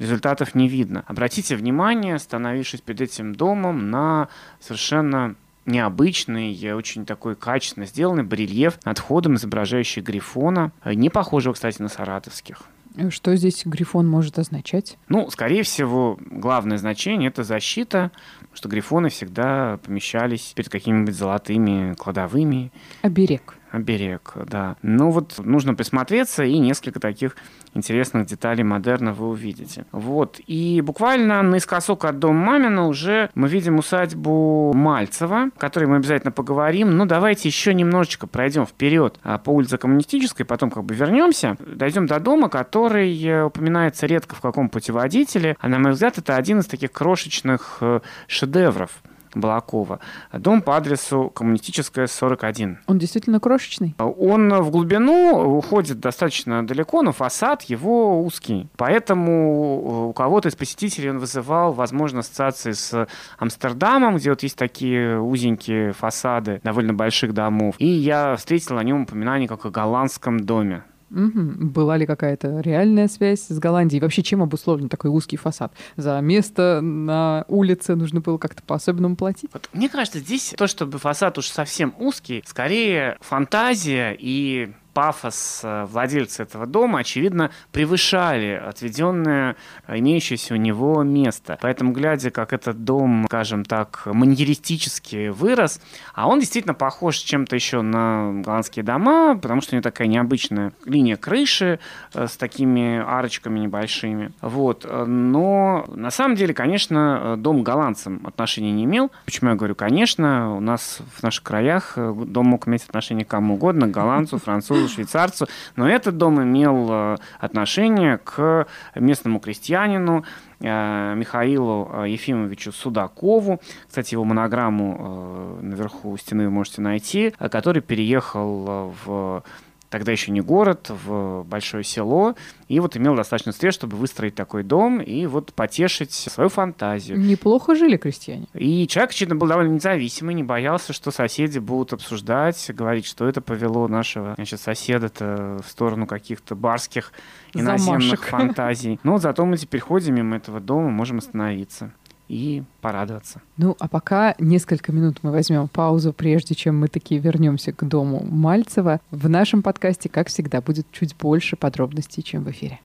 результатов 0.01 0.57
не 0.57 0.67
видно. 0.69 1.05
Обратите 1.07 1.55
внимание, 1.55 2.17
остановившись 2.17 2.81
перед 2.81 3.03
этим 3.03 3.35
домом, 3.35 3.91
на 3.91 4.29
совершенно 4.59 5.37
необычный, 5.67 6.75
очень 6.75 7.07
такой 7.07 7.37
качественно 7.37 7.87
сделанный 7.87 8.25
барельеф 8.25 8.79
над 8.85 8.99
входом, 8.99 9.37
изображающий 9.37 10.03
Грифона, 10.03 10.73
не 10.85 11.11
похожего, 11.11 11.53
кстати, 11.53 11.81
на 11.81 11.89
саратовских. 11.89 12.63
Что 13.11 13.37
здесь 13.37 13.63
Грифон 13.65 14.09
может 14.09 14.41
означать? 14.41 14.99
Ну, 15.09 15.31
скорее 15.31 15.63
всего, 15.63 16.19
главное 16.21 16.77
значение— 16.77 17.29
это 17.31 17.45
защита, 17.45 18.11
что 18.53 18.69
Грифоны 18.69 19.11
всегда 19.11 19.79
помещались 19.87 20.53
перед 20.57 20.71
какими-нибудь 20.71 21.15
золотыми 21.15 21.95
кладовыми. 21.95 22.73
Оберег 23.03 23.57
оберег, 23.71 24.33
да. 24.47 24.77
Ну 24.83 25.11
вот 25.11 25.39
нужно 25.39 25.75
присмотреться, 25.75 26.45
и 26.45 26.59
несколько 26.59 27.01
таких 27.01 27.37
интересных 27.75 28.27
деталей 28.27 28.65
модерна 28.65 29.13
вы 29.13 29.29
увидите. 29.29 29.85
Вот. 29.93 30.41
И 30.47 30.81
буквально 30.81 31.43
наискосок 31.43 32.05
от 32.05 32.19
дома 32.19 32.41
Мамина 32.51 32.89
уже 32.89 33.31
мы 33.35 33.49
видим 33.49 33.79
усадьбу 33.79 34.73
Мальцева, 34.75 35.51
о 35.55 35.59
которой 35.59 35.85
мы 35.85 35.97
обязательно 35.97 36.33
поговорим. 36.33 36.97
Но 36.97 37.05
давайте 37.05 37.49
еще 37.49 37.73
немножечко 37.75 38.27
пройдем 38.27 38.67
вперед 38.67 39.19
а, 39.23 39.39
по 39.39 39.51
улице 39.51 39.79
Коммунистической, 39.79 40.45
потом 40.45 40.71
как 40.71 40.85
бы 40.85 40.95
вернемся. 40.95 41.57
Дойдем 41.61 42.07
до 42.07 42.19
дома, 42.19 42.49
который 42.49 43.17
э, 43.23 43.45
упоминается 43.45 44.07
редко 44.07 44.35
в 44.35 44.41
каком 44.41 44.69
путеводителе. 44.69 45.57
А 45.61 45.69
на 45.69 45.79
мой 45.79 45.93
взгляд, 45.93 46.19
это 46.19 46.37
один 46.37 46.59
из 46.59 46.67
таких 46.67 46.91
крошечных 46.93 47.79
э, 47.81 48.01
шедевров 48.27 49.03
Балакова. 49.35 50.01
Дом 50.33 50.63
по 50.63 50.77
адресу 50.77 51.31
Коммунистическая, 51.35 52.07
41. 52.07 52.79
Он 52.87 52.99
действительно 52.99 53.41
крошечный? 53.41 53.95
Он 53.99 54.53
в 54.55 54.71
глубину 54.71 55.57
уходит 55.59 56.01
достаточно 56.01 56.67
далеко, 56.67 57.03
но 57.03 57.13
фасад 57.13 57.63
его 57.63 58.23
узкий. 58.23 58.69
Поэтому 58.77 60.09
у 60.09 60.13
кого-то 60.13 60.49
из 60.49 60.57
посетителей 60.57 61.11
он 61.11 61.19
вызывал, 61.19 61.73
возможно, 61.73 62.21
ассоциации 62.21 62.73
с 62.73 63.07
Амстердамом, 63.39 64.17
где 64.17 64.31
вот 64.31 64.43
есть 64.43 64.57
такие 64.57 65.21
узенькие 65.21 65.93
фасады 65.93 66.61
довольно 66.65 66.95
больших 66.95 67.35
домов. 67.35 67.75
И 67.79 67.87
я 67.87 68.37
встретил 68.37 68.79
о 68.79 68.85
нем 68.85 69.03
упоминание 69.03 69.49
как 69.49 69.65
о 69.65 69.71
голландском 69.71 70.41
доме. 70.41 70.83
Угу. 71.11 71.67
Была 71.67 71.97
ли 71.97 72.07
какая-то 72.07 72.61
реальная 72.61 73.09
связь 73.09 73.47
с 73.49 73.59
Голландией? 73.59 74.01
Вообще, 74.01 74.23
чем 74.23 74.43
обусловлен 74.43 74.89
такой 74.89 75.11
узкий 75.11 75.37
фасад? 75.37 75.73
За 75.97 76.21
место 76.21 76.81
на 76.81 77.45
улице 77.49 77.97
нужно 77.97 78.21
было 78.21 78.39
как-то 78.39 78.63
по-особенному 78.63 79.17
платить? 79.17 79.51
Вот, 79.53 79.69
мне 79.73 79.89
кажется, 79.89 80.21
здесь 80.21 80.55
то, 80.57 80.67
чтобы 80.67 80.99
фасад 80.99 81.39
уж 81.39 81.49
совсем 81.49 81.95
узкий, 81.99 82.43
скорее 82.47 83.17
фантазия 83.21 84.17
и 84.19 84.73
пафос 85.01 85.63
э, 85.63 85.87
владельца 85.87 86.43
этого 86.43 86.67
дома, 86.67 86.99
очевидно, 86.99 87.51
превышали 87.73 88.51
отведенное, 88.53 89.57
э, 89.87 89.99
имеющееся 89.99 90.53
у 90.53 90.57
него 90.59 91.03
место. 91.03 91.59
Поэтому, 91.63 91.93
глядя, 91.93 92.31
как 92.31 92.53
этот 92.53 92.85
дом, 92.85 93.25
скажем 93.27 93.65
так, 93.65 94.03
маньеристически 94.05 95.29
вырос, 95.29 95.81
а 96.15 96.29
он 96.29 96.41
действительно 96.41 96.75
похож 96.75 97.17
чем-то 97.17 97.57
еще 97.57 97.81
на 97.81 98.43
голландские 98.43 98.85
дома, 98.85 99.39
потому 99.41 99.63
что 99.63 99.75
у 99.75 99.77
него 99.77 99.83
такая 99.83 100.07
необычная 100.07 100.75
линия 100.85 101.17
крыши 101.17 101.81
э, 102.13 102.27
с 102.27 102.37
такими 102.37 102.99
арочками 102.99 103.59
небольшими. 103.59 104.33
Вот. 104.43 104.87
Но 104.87 105.87
на 105.89 106.11
самом 106.11 106.37
деле, 106.37 106.53
конечно, 106.53 107.37
дом 107.39 107.63
голландцам 107.63 108.21
отношения 108.27 108.73
не 108.73 108.85
имел. 108.85 109.11
Почему 109.25 109.49
я 109.49 109.57
говорю, 109.57 109.75
конечно, 109.75 110.55
у 110.55 110.61
нас 110.61 110.99
в 111.17 111.23
наших 111.23 111.43
краях 111.43 111.95
дом 111.97 112.49
мог 112.49 112.69
иметь 112.69 112.85
отношение 112.85 113.25
к 113.25 113.29
кому 113.29 113.55
угодно, 113.55 113.87
к 113.87 113.93
голландцу, 113.93 114.37
французу, 114.37 114.90
швейцарцу, 114.91 115.47
но 115.77 115.89
этот 115.89 116.17
дом 116.19 116.43
имел 116.43 116.89
э, 116.91 117.17
отношение 117.39 118.19
к 118.19 118.67
местному 118.95 119.41
крестьянину, 119.41 120.25
э, 120.61 121.15
Михаилу 121.15 122.05
Ефимовичу 122.05 122.73
Судакову. 122.73 123.61
Кстати, 123.89 124.15
его 124.15 124.25
монограмму 124.25 125.59
наверху 125.63 126.17
стены 126.17 126.45
вы 126.45 126.51
можете 126.51 126.83
найти, 126.83 127.33
который 127.39 127.83
переехал 127.83 128.95
в 129.05 129.43
тогда 129.91 130.13
еще 130.13 130.31
не 130.31 130.41
город, 130.41 130.91
в 131.05 131.43
большое 131.45 131.85
село, 131.85 132.37
и 132.69 132.81
вот 132.81 132.97
имел 132.97 133.17
достаточно 133.17 133.53
средств, 133.53 133.81
чтобы 133.81 133.97
выстроить 133.97 134.35
такой 134.37 134.63
дом 134.63 135.01
и 135.01 135.27
вот 135.27 135.53
потешить 135.53 136.13
свою 136.13 136.49
фантазию. 136.49 137.19
Неплохо 137.19 137.75
жили 137.75 137.97
крестьяне. 137.97 138.47
И 138.55 138.87
человек, 138.87 139.11
очевидно, 139.11 139.37
был 139.37 139.49
довольно 139.49 139.75
независимый, 139.75 140.35
не 140.35 140.45
боялся, 140.45 140.93
что 140.93 141.11
соседи 141.11 141.59
будут 141.59 141.93
обсуждать, 141.93 142.71
говорить, 142.73 143.07
что 143.07 143.29
это 143.29 143.41
повело 143.41 143.89
нашего 143.89 144.35
значит, 144.37 144.61
соседа-то 144.61 145.61
в 145.67 145.71
сторону 145.71 146.07
каких-то 146.07 146.55
барских 146.55 147.13
иноземных 147.53 148.21
Замашек. 148.21 148.21
фантазий. 148.27 149.01
Но 149.03 149.19
зато 149.19 149.45
мы 149.45 149.57
теперь 149.57 149.81
ходим 149.81 150.15
мимо 150.15 150.37
этого 150.37 150.61
дома, 150.61 150.91
можем 150.91 151.19
остановиться 151.19 151.93
и 152.31 152.63
порадоваться. 152.81 153.43
Ну, 153.57 153.77
а 153.81 153.89
пока 153.89 154.37
несколько 154.39 154.93
минут 154.93 155.19
мы 155.23 155.33
возьмем 155.33 155.67
паузу, 155.67 156.13
прежде 156.13 156.55
чем 156.55 156.79
мы 156.79 156.87
такие 156.87 157.21
вернемся 157.21 157.73
к 157.73 157.87
дому 157.87 158.25
Мальцева. 158.25 159.01
В 159.11 159.29
нашем 159.29 159.63
подкасте, 159.63 160.09
как 160.09 160.29
всегда, 160.29 160.61
будет 160.61 160.87
чуть 160.93 161.17
больше 161.17 161.57
подробностей, 161.57 162.23
чем 162.23 162.45
в 162.45 162.51
эфире. 162.51 162.79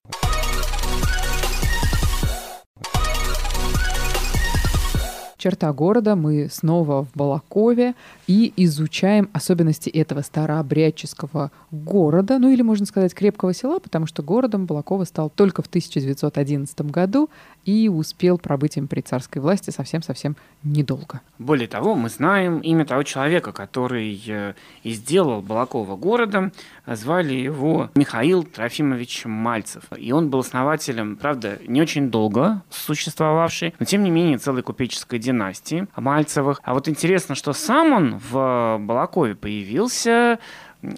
Черта 5.46 5.72
города. 5.74 6.16
Мы 6.16 6.50
снова 6.52 7.06
в 7.06 7.10
Балакове 7.14 7.94
и 8.26 8.52
изучаем 8.58 9.30
особенности 9.32 9.92
этого 9.92 10.22
старообрядческого 10.22 11.52
города, 11.70 12.40
ну 12.40 12.50
или, 12.50 12.64
можно 12.64 12.88
сказать, 12.88 13.14
крепкого 13.14 13.54
села, 13.54 13.78
потому 13.78 14.08
что 14.08 14.24
городом 14.24 14.66
Балакова 14.66 15.04
стал 15.04 15.30
только 15.30 15.62
в 15.62 15.68
1911 15.68 16.82
году 16.82 17.30
и 17.64 17.90
успел 17.90 18.40
пробыть 18.40 18.78
им 18.78 18.88
при 18.88 19.02
царской 19.02 19.40
власти 19.40 19.70
совсем-совсем 19.70 20.36
недолго. 20.64 21.22
Более 21.38 21.68
того, 21.68 21.94
мы 21.94 22.10
знаем 22.10 22.60
имя 22.60 22.84
того 22.84 23.04
человека, 23.04 23.52
который 23.52 24.20
э, 24.28 24.54
и 24.82 24.94
сделал 24.94 25.44
Балакова 25.44 25.96
городом. 25.96 26.54
Звали 26.88 27.34
его 27.34 27.92
Михаил 27.96 28.44
Трофимович 28.44 29.26
Мальцев. 29.26 29.84
И 29.96 30.12
он 30.12 30.30
был 30.30 30.40
основателем, 30.40 31.18
правда, 31.18 31.60
не 31.68 31.82
очень 31.82 32.10
долго 32.10 32.64
существовавший, 32.72 33.76
но 33.80 33.86
тем 33.86 34.04
не 34.04 34.10
менее 34.10 34.40
целой 34.40 34.64
купеческой 34.64 35.20
династии 35.20 35.35
династии 35.36 35.88
Мальцевых. 35.96 36.62
А 36.64 36.74
вот 36.74 36.88
интересно, 36.88 37.36
что 37.36 37.54
сам 37.54 37.92
он 37.92 38.18
в 38.18 38.78
Балакове 38.80 39.36
появился 39.36 40.40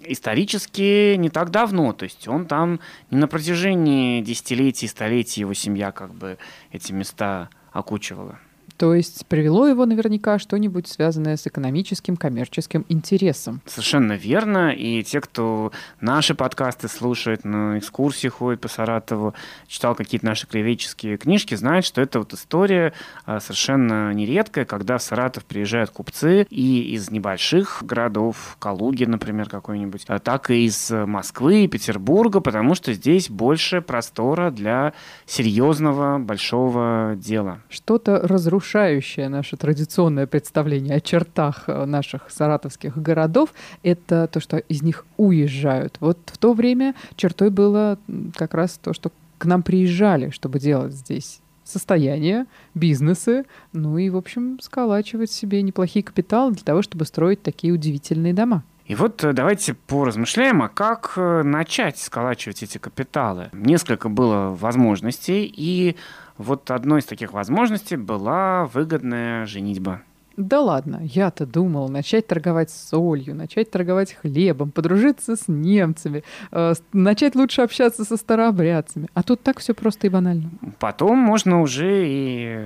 исторически 0.04 1.16
не 1.16 1.30
так 1.30 1.50
давно. 1.50 1.92
То 1.92 2.04
есть 2.04 2.28
он 2.28 2.46
там 2.46 2.80
не 3.10 3.18
на 3.18 3.26
протяжении 3.26 4.20
десятилетий, 4.22 4.86
столетий 4.86 5.40
его 5.40 5.54
семья 5.54 5.92
как 5.92 6.14
бы 6.14 6.38
эти 6.72 6.92
места 6.92 7.48
окучивала. 7.72 8.38
То 8.78 8.94
есть 8.94 9.26
привело 9.26 9.66
его 9.66 9.86
наверняка 9.86 10.38
что-нибудь 10.38 10.86
связанное 10.86 11.36
с 11.36 11.44
экономическим, 11.48 12.16
коммерческим 12.16 12.86
интересом. 12.88 13.60
Совершенно 13.66 14.12
верно. 14.12 14.70
И 14.70 15.02
те, 15.02 15.20
кто 15.20 15.72
наши 16.00 16.36
подкасты 16.36 16.86
слушает, 16.86 17.44
на 17.44 17.78
экскурсии 17.78 18.28
ходит 18.28 18.60
по 18.60 18.68
Саратову, 18.68 19.34
читал 19.66 19.96
какие-то 19.96 20.24
наши 20.24 20.46
краеведческие 20.46 21.16
книжки, 21.16 21.56
знают, 21.56 21.86
что 21.86 22.00
это 22.00 22.20
вот 22.20 22.32
история 22.32 22.92
а, 23.26 23.40
совершенно 23.40 24.14
нередкая, 24.14 24.64
когда 24.64 24.98
в 24.98 25.02
Саратов 25.02 25.44
приезжают 25.44 25.90
купцы 25.90 26.46
и 26.48 26.94
из 26.94 27.10
небольших 27.10 27.82
городов, 27.82 28.56
Калуги, 28.60 29.04
например, 29.04 29.48
какой-нибудь, 29.48 30.04
а 30.06 30.20
так 30.20 30.50
и 30.50 30.64
из 30.66 30.88
Москвы 30.90 31.64
и 31.64 31.68
Петербурга, 31.68 32.38
потому 32.38 32.76
что 32.76 32.92
здесь 32.92 33.28
больше 33.28 33.80
простора 33.80 34.52
для 34.52 34.92
серьезного 35.26 36.18
большого 36.18 37.16
дела. 37.16 37.58
Что-то 37.68 38.20
разрушает 38.22 38.67
нарушающее 38.68 39.28
наше 39.28 39.56
традиционное 39.56 40.26
представление 40.26 40.96
о 40.96 41.00
чертах 41.00 41.64
э, 41.66 41.84
наших 41.86 42.30
саратовских 42.30 43.00
городов, 43.00 43.54
это 43.82 44.28
то, 44.30 44.40
что 44.40 44.58
из 44.58 44.82
них 44.82 45.06
уезжают. 45.16 45.96
Вот 46.00 46.18
в 46.26 46.36
то 46.36 46.52
время 46.52 46.94
чертой 47.16 47.50
было 47.50 47.98
как 48.34 48.54
раз 48.54 48.78
то, 48.82 48.92
что 48.92 49.10
к 49.38 49.46
нам 49.46 49.62
приезжали, 49.62 50.30
чтобы 50.30 50.58
делать 50.58 50.92
здесь 50.92 51.40
состояние, 51.64 52.46
бизнесы, 52.74 53.44
ну 53.72 53.96
и, 53.98 54.10
в 54.10 54.16
общем, 54.16 54.58
сколачивать 54.60 55.30
себе 55.30 55.62
неплохие 55.62 56.02
капиталы 56.02 56.52
для 56.52 56.64
того, 56.64 56.82
чтобы 56.82 57.04
строить 57.04 57.42
такие 57.42 57.72
удивительные 57.72 58.34
дома. 58.34 58.64
И 58.88 58.94
вот 58.94 59.22
э, 59.22 59.34
давайте 59.34 59.74
поразмышляем, 59.74 60.62
а 60.62 60.68
как 60.68 61.12
э, 61.16 61.42
начать 61.42 61.98
сколачивать 61.98 62.62
эти 62.62 62.78
капиталы. 62.78 63.50
Несколько 63.52 64.08
было 64.08 64.56
возможностей, 64.58 65.44
и 65.54 65.94
вот 66.38 66.70
одной 66.70 67.00
из 67.00 67.04
таких 67.04 67.34
возможностей 67.34 67.96
была 67.96 68.64
выгодная 68.64 69.44
женитьба. 69.44 70.00
Да 70.38 70.60
ладно, 70.60 71.00
я-то 71.02 71.46
думал 71.46 71.88
начать 71.88 72.28
торговать 72.28 72.70
солью, 72.70 73.34
начать 73.34 73.72
торговать 73.72 74.12
хлебом, 74.14 74.70
подружиться 74.70 75.34
с 75.34 75.48
немцами, 75.48 76.22
э, 76.52 76.74
начать 76.92 77.34
лучше 77.34 77.62
общаться 77.62 78.04
со 78.04 78.16
старообрядцами. 78.16 79.08
А 79.12 79.22
тут 79.22 79.42
так 79.42 79.58
все 79.58 79.74
просто 79.74 80.06
и 80.06 80.10
банально. 80.10 80.50
Потом 80.78 81.18
можно 81.18 81.60
уже 81.60 82.06
и 82.06 82.56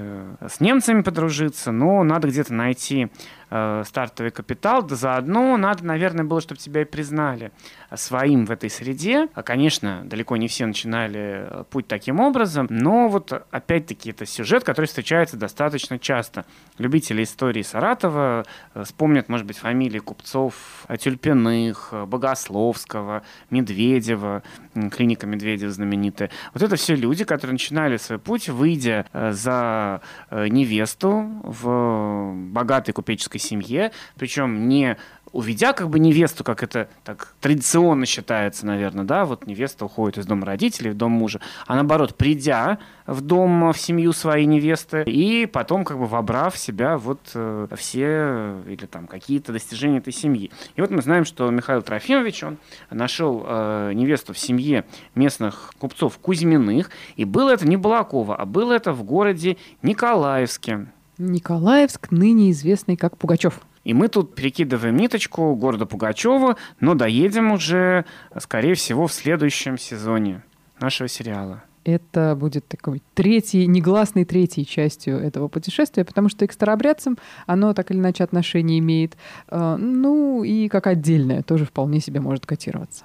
с 0.46 0.61
немцами 0.61 1.00
подружиться, 1.00 1.72
но 1.72 2.04
надо 2.04 2.28
где-то 2.28 2.52
найти 2.52 3.08
э, 3.53 3.85
стартовый 3.87 4.33
капитал, 4.33 4.83
да 4.83 4.97
заодно 4.97 5.57
надо, 5.59 5.85
наверное, 5.85 6.25
было, 6.25 6.41
чтобы 6.41 6.59
тебя 6.59 6.83
и 6.83 6.85
признали 6.85 7.53
своим 7.95 8.47
в 8.47 8.51
этой 8.51 8.71
среде. 8.71 9.29
А, 9.35 9.43
конечно, 9.43 10.03
далеко 10.05 10.38
не 10.38 10.49
все 10.49 10.65
начинали 10.65 11.47
э, 11.47 11.65
путь 11.71 11.87
таким 11.87 12.21
образом, 12.21 12.67
но 12.71 13.09
вот 13.09 13.33
опять-таки 13.51 14.11
это 14.11 14.25
сюжет, 14.25 14.65
который 14.65 14.87
встречается 14.87 15.37
достаточно 15.37 15.99
часто. 15.99 16.47
Любители 16.79 17.23
истории 17.25 17.61
Саратова 17.62 18.47
э, 18.75 18.85
вспомнят, 18.85 19.29
может 19.29 19.47
быть, 19.47 19.59
фамилии 19.59 19.99
купцов 19.99 20.87
Тюльпиных, 20.99 21.93
Богословского, 22.07 23.23
Медведева, 23.51 24.43
клиника 24.91 25.27
Медведева 25.27 25.71
знаменитая. 25.71 26.31
Вот 26.55 26.62
это 26.62 26.77
все 26.77 26.95
люди, 26.95 27.25
которые 27.25 27.53
начинали 27.53 27.99
свой 27.99 28.19
путь, 28.19 28.49
выйдя 28.49 29.05
за 29.12 30.01
невесту 30.31 31.29
в 31.43 32.33
богатой 32.35 32.95
купеческой 32.95 33.41
семье, 33.42 33.92
причем 34.16 34.68
не 34.68 34.96
уведя 35.33 35.72
как 35.72 35.88
бы 35.88 35.98
невесту, 35.98 36.44
как 36.44 36.62
это 36.62 36.88
так 37.05 37.35
традиционно 37.40 38.07
считается, 38.07 38.66
наверное, 38.66 39.05
да, 39.05 39.24
вот 39.24 39.46
невеста 39.46 39.85
уходит 39.85 40.18
из 40.18 40.26
дома 40.26 40.46
родителей 40.46 40.90
в 40.90 40.96
дом 40.96 41.12
мужа, 41.12 41.40
а 41.66 41.74
наоборот, 41.74 42.16
придя 42.16 42.78
в 43.07 43.20
дом, 43.20 43.72
в 43.72 43.78
семью 43.78 44.12
своей 44.12 44.46
невесты, 44.46 45.02
и 45.02 45.46
потом 45.46 45.85
как 45.85 45.98
бы 45.98 46.07
вобрав 46.07 46.55
в 46.55 46.59
себя 46.59 46.98
вот 46.98 47.20
э, 47.35 47.66
все 47.76 48.61
или 48.66 48.87
там 48.87 49.07
какие-то 49.07 49.52
достижения 49.52 49.98
этой 49.98 50.12
семьи. 50.12 50.50
И 50.76 50.81
вот 50.81 50.90
мы 50.90 51.02
знаем, 51.02 51.24
что 51.24 51.50
Михаил 51.50 51.83
Трофимович, 51.83 52.44
он 52.44 52.59
нашел 52.90 53.44
э, 53.46 53.92
невесту 53.94 54.35
в 54.35 54.38
семье 54.38 54.85
местных 55.14 55.72
купцов 55.78 56.18
Кузьминых, 56.18 56.90
и 57.16 57.24
было 57.24 57.50
это 57.50 57.66
не 57.66 57.76
Балакова, 57.76 58.37
а 58.37 58.44
было 58.44 58.72
это 58.72 58.92
в 58.92 59.02
городе 59.02 59.57
Николаевске. 59.83 60.87
Николаевск, 61.18 62.11
ныне 62.11 62.51
известный 62.51 62.96
как 62.96 63.16
Пугачев. 63.16 63.61
И 63.85 63.94
мы 63.94 64.09
тут 64.09 64.35
перекидываем 64.35 64.96
ниточку 64.96 65.55
города 65.57 65.87
Пугачева, 65.87 66.57
но 66.81 66.94
доедем 66.94 67.53
уже, 67.53 68.05
скорее 68.38 68.75
всего, 68.75 69.07
в 69.07 69.12
следующем 69.12 69.77
сезоне 69.77 70.42
нашего 70.81 71.09
сериала. 71.09 71.64
Это 71.85 72.37
будет 72.38 72.68
такой 72.68 73.03
третьей, 73.14 73.66
негласной 73.66 74.25
третьей 74.25 74.64
частью 74.64 75.18
этого 75.18 75.48
путешествия, 75.48 76.05
потому 76.05 76.29
что 76.29 76.44
и 76.44 76.48
к 76.48 76.53
старообрядцам 76.53 77.18
оно 77.46 77.75
так 77.75 77.90
или 77.90 77.98
иначе 77.98 78.22
отношение 78.22 78.79
имеет. 78.79 79.16
Э, 79.48 79.77
ну 79.77 80.44
и 80.44 80.68
как 80.68 80.87
отдельное 80.87 81.42
тоже 81.42 81.64
вполне 81.64 82.01
себе 82.01 82.20
может 82.20 82.46
котироваться. 82.46 83.05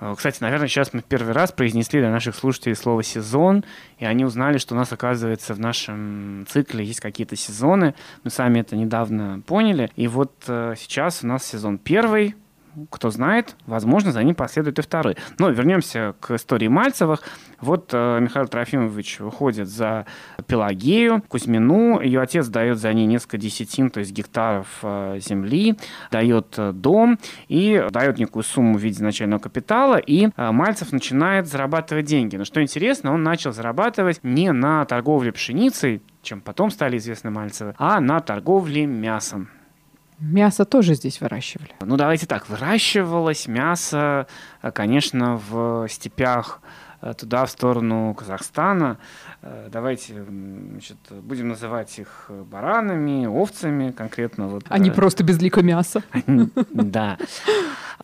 Э, 0.00 0.14
кстати, 0.16 0.38
наверное, 0.40 0.68
сейчас 0.68 0.92
мы 0.92 1.02
первый 1.02 1.32
раз 1.32 1.52
произнесли 1.52 2.00
для 2.00 2.10
наших 2.10 2.34
слушателей 2.34 2.76
слово 2.76 3.02
«сезон», 3.02 3.64
и 3.98 4.04
они 4.04 4.24
узнали, 4.24 4.58
что 4.58 4.74
у 4.74 4.78
нас, 4.78 4.92
оказывается, 4.92 5.54
в 5.54 5.60
нашем 5.60 6.46
цикле 6.48 6.84
есть 6.84 7.00
какие-то 7.00 7.36
сезоны. 7.36 7.94
Мы 8.22 8.30
сами 8.30 8.60
это 8.60 8.76
недавно 8.76 9.42
поняли. 9.46 9.90
И 9.96 10.08
вот 10.08 10.32
э, 10.48 10.74
сейчас 10.76 11.22
у 11.22 11.26
нас 11.26 11.44
сезон 11.44 11.78
первый, 11.78 12.34
кто 12.90 13.10
знает, 13.10 13.56
возможно, 13.66 14.12
за 14.12 14.22
ним 14.22 14.34
последует 14.34 14.78
и 14.78 14.82
второй. 14.82 15.16
Но 15.38 15.50
вернемся 15.50 16.14
к 16.20 16.34
истории 16.34 16.68
Мальцевых. 16.68 17.22
Вот 17.60 17.90
э, 17.92 18.20
Михаил 18.20 18.46
Трофимович 18.46 19.20
выходит 19.20 19.68
за 19.68 20.06
Пелагею, 20.46 21.22
Кузьмину. 21.28 22.00
Ее 22.00 22.20
отец 22.20 22.48
дает 22.48 22.78
за 22.78 22.92
ней 22.92 23.06
несколько 23.06 23.38
десятин, 23.38 23.90
то 23.90 24.00
есть 24.00 24.12
гектаров 24.12 24.66
э, 24.82 25.18
земли, 25.20 25.76
дает 26.10 26.54
э, 26.58 26.72
дом 26.72 27.18
и 27.48 27.84
дает 27.90 28.18
некую 28.18 28.42
сумму 28.42 28.78
в 28.78 28.82
виде 28.82 29.02
начального 29.02 29.40
капитала. 29.40 29.96
И 29.96 30.28
э, 30.36 30.50
Мальцев 30.50 30.92
начинает 30.92 31.46
зарабатывать 31.46 32.06
деньги. 32.06 32.36
Но 32.36 32.44
что 32.44 32.62
интересно, 32.62 33.12
он 33.12 33.22
начал 33.22 33.52
зарабатывать 33.52 34.20
не 34.22 34.52
на 34.52 34.84
торговле 34.84 35.32
пшеницей, 35.32 36.02
чем 36.22 36.40
потом 36.40 36.70
стали 36.70 36.98
известны 36.98 37.30
Мальцевы, 37.30 37.74
а 37.78 38.00
на 38.00 38.20
торговле 38.20 38.86
мясом. 38.86 39.48
Мясо 40.20 40.64
тоже 40.64 40.94
здесь 40.94 41.20
выращивали? 41.20 41.70
Ну, 41.80 41.96
давайте 41.96 42.26
так, 42.26 42.48
выращивалось 42.48 43.48
мясо, 43.48 44.26
э, 44.62 44.70
конечно, 44.70 45.40
в 45.48 45.88
степях 45.88 46.60
э, 47.02 47.14
туда, 47.14 47.44
в 47.46 47.50
сторону 47.50 48.14
Казахстана. 48.14 48.98
Э, 49.42 49.68
давайте 49.72 50.24
значит, 50.24 50.98
будем 51.10 51.48
называть 51.48 51.98
их 51.98 52.30
баранами, 52.30 53.26
овцами 53.26 53.90
конкретно. 53.90 54.46
Вот, 54.46 54.64
Они 54.68 54.90
просто 54.90 55.24
безлико 55.24 55.62
мяса. 55.62 56.02
Да. 56.70 57.18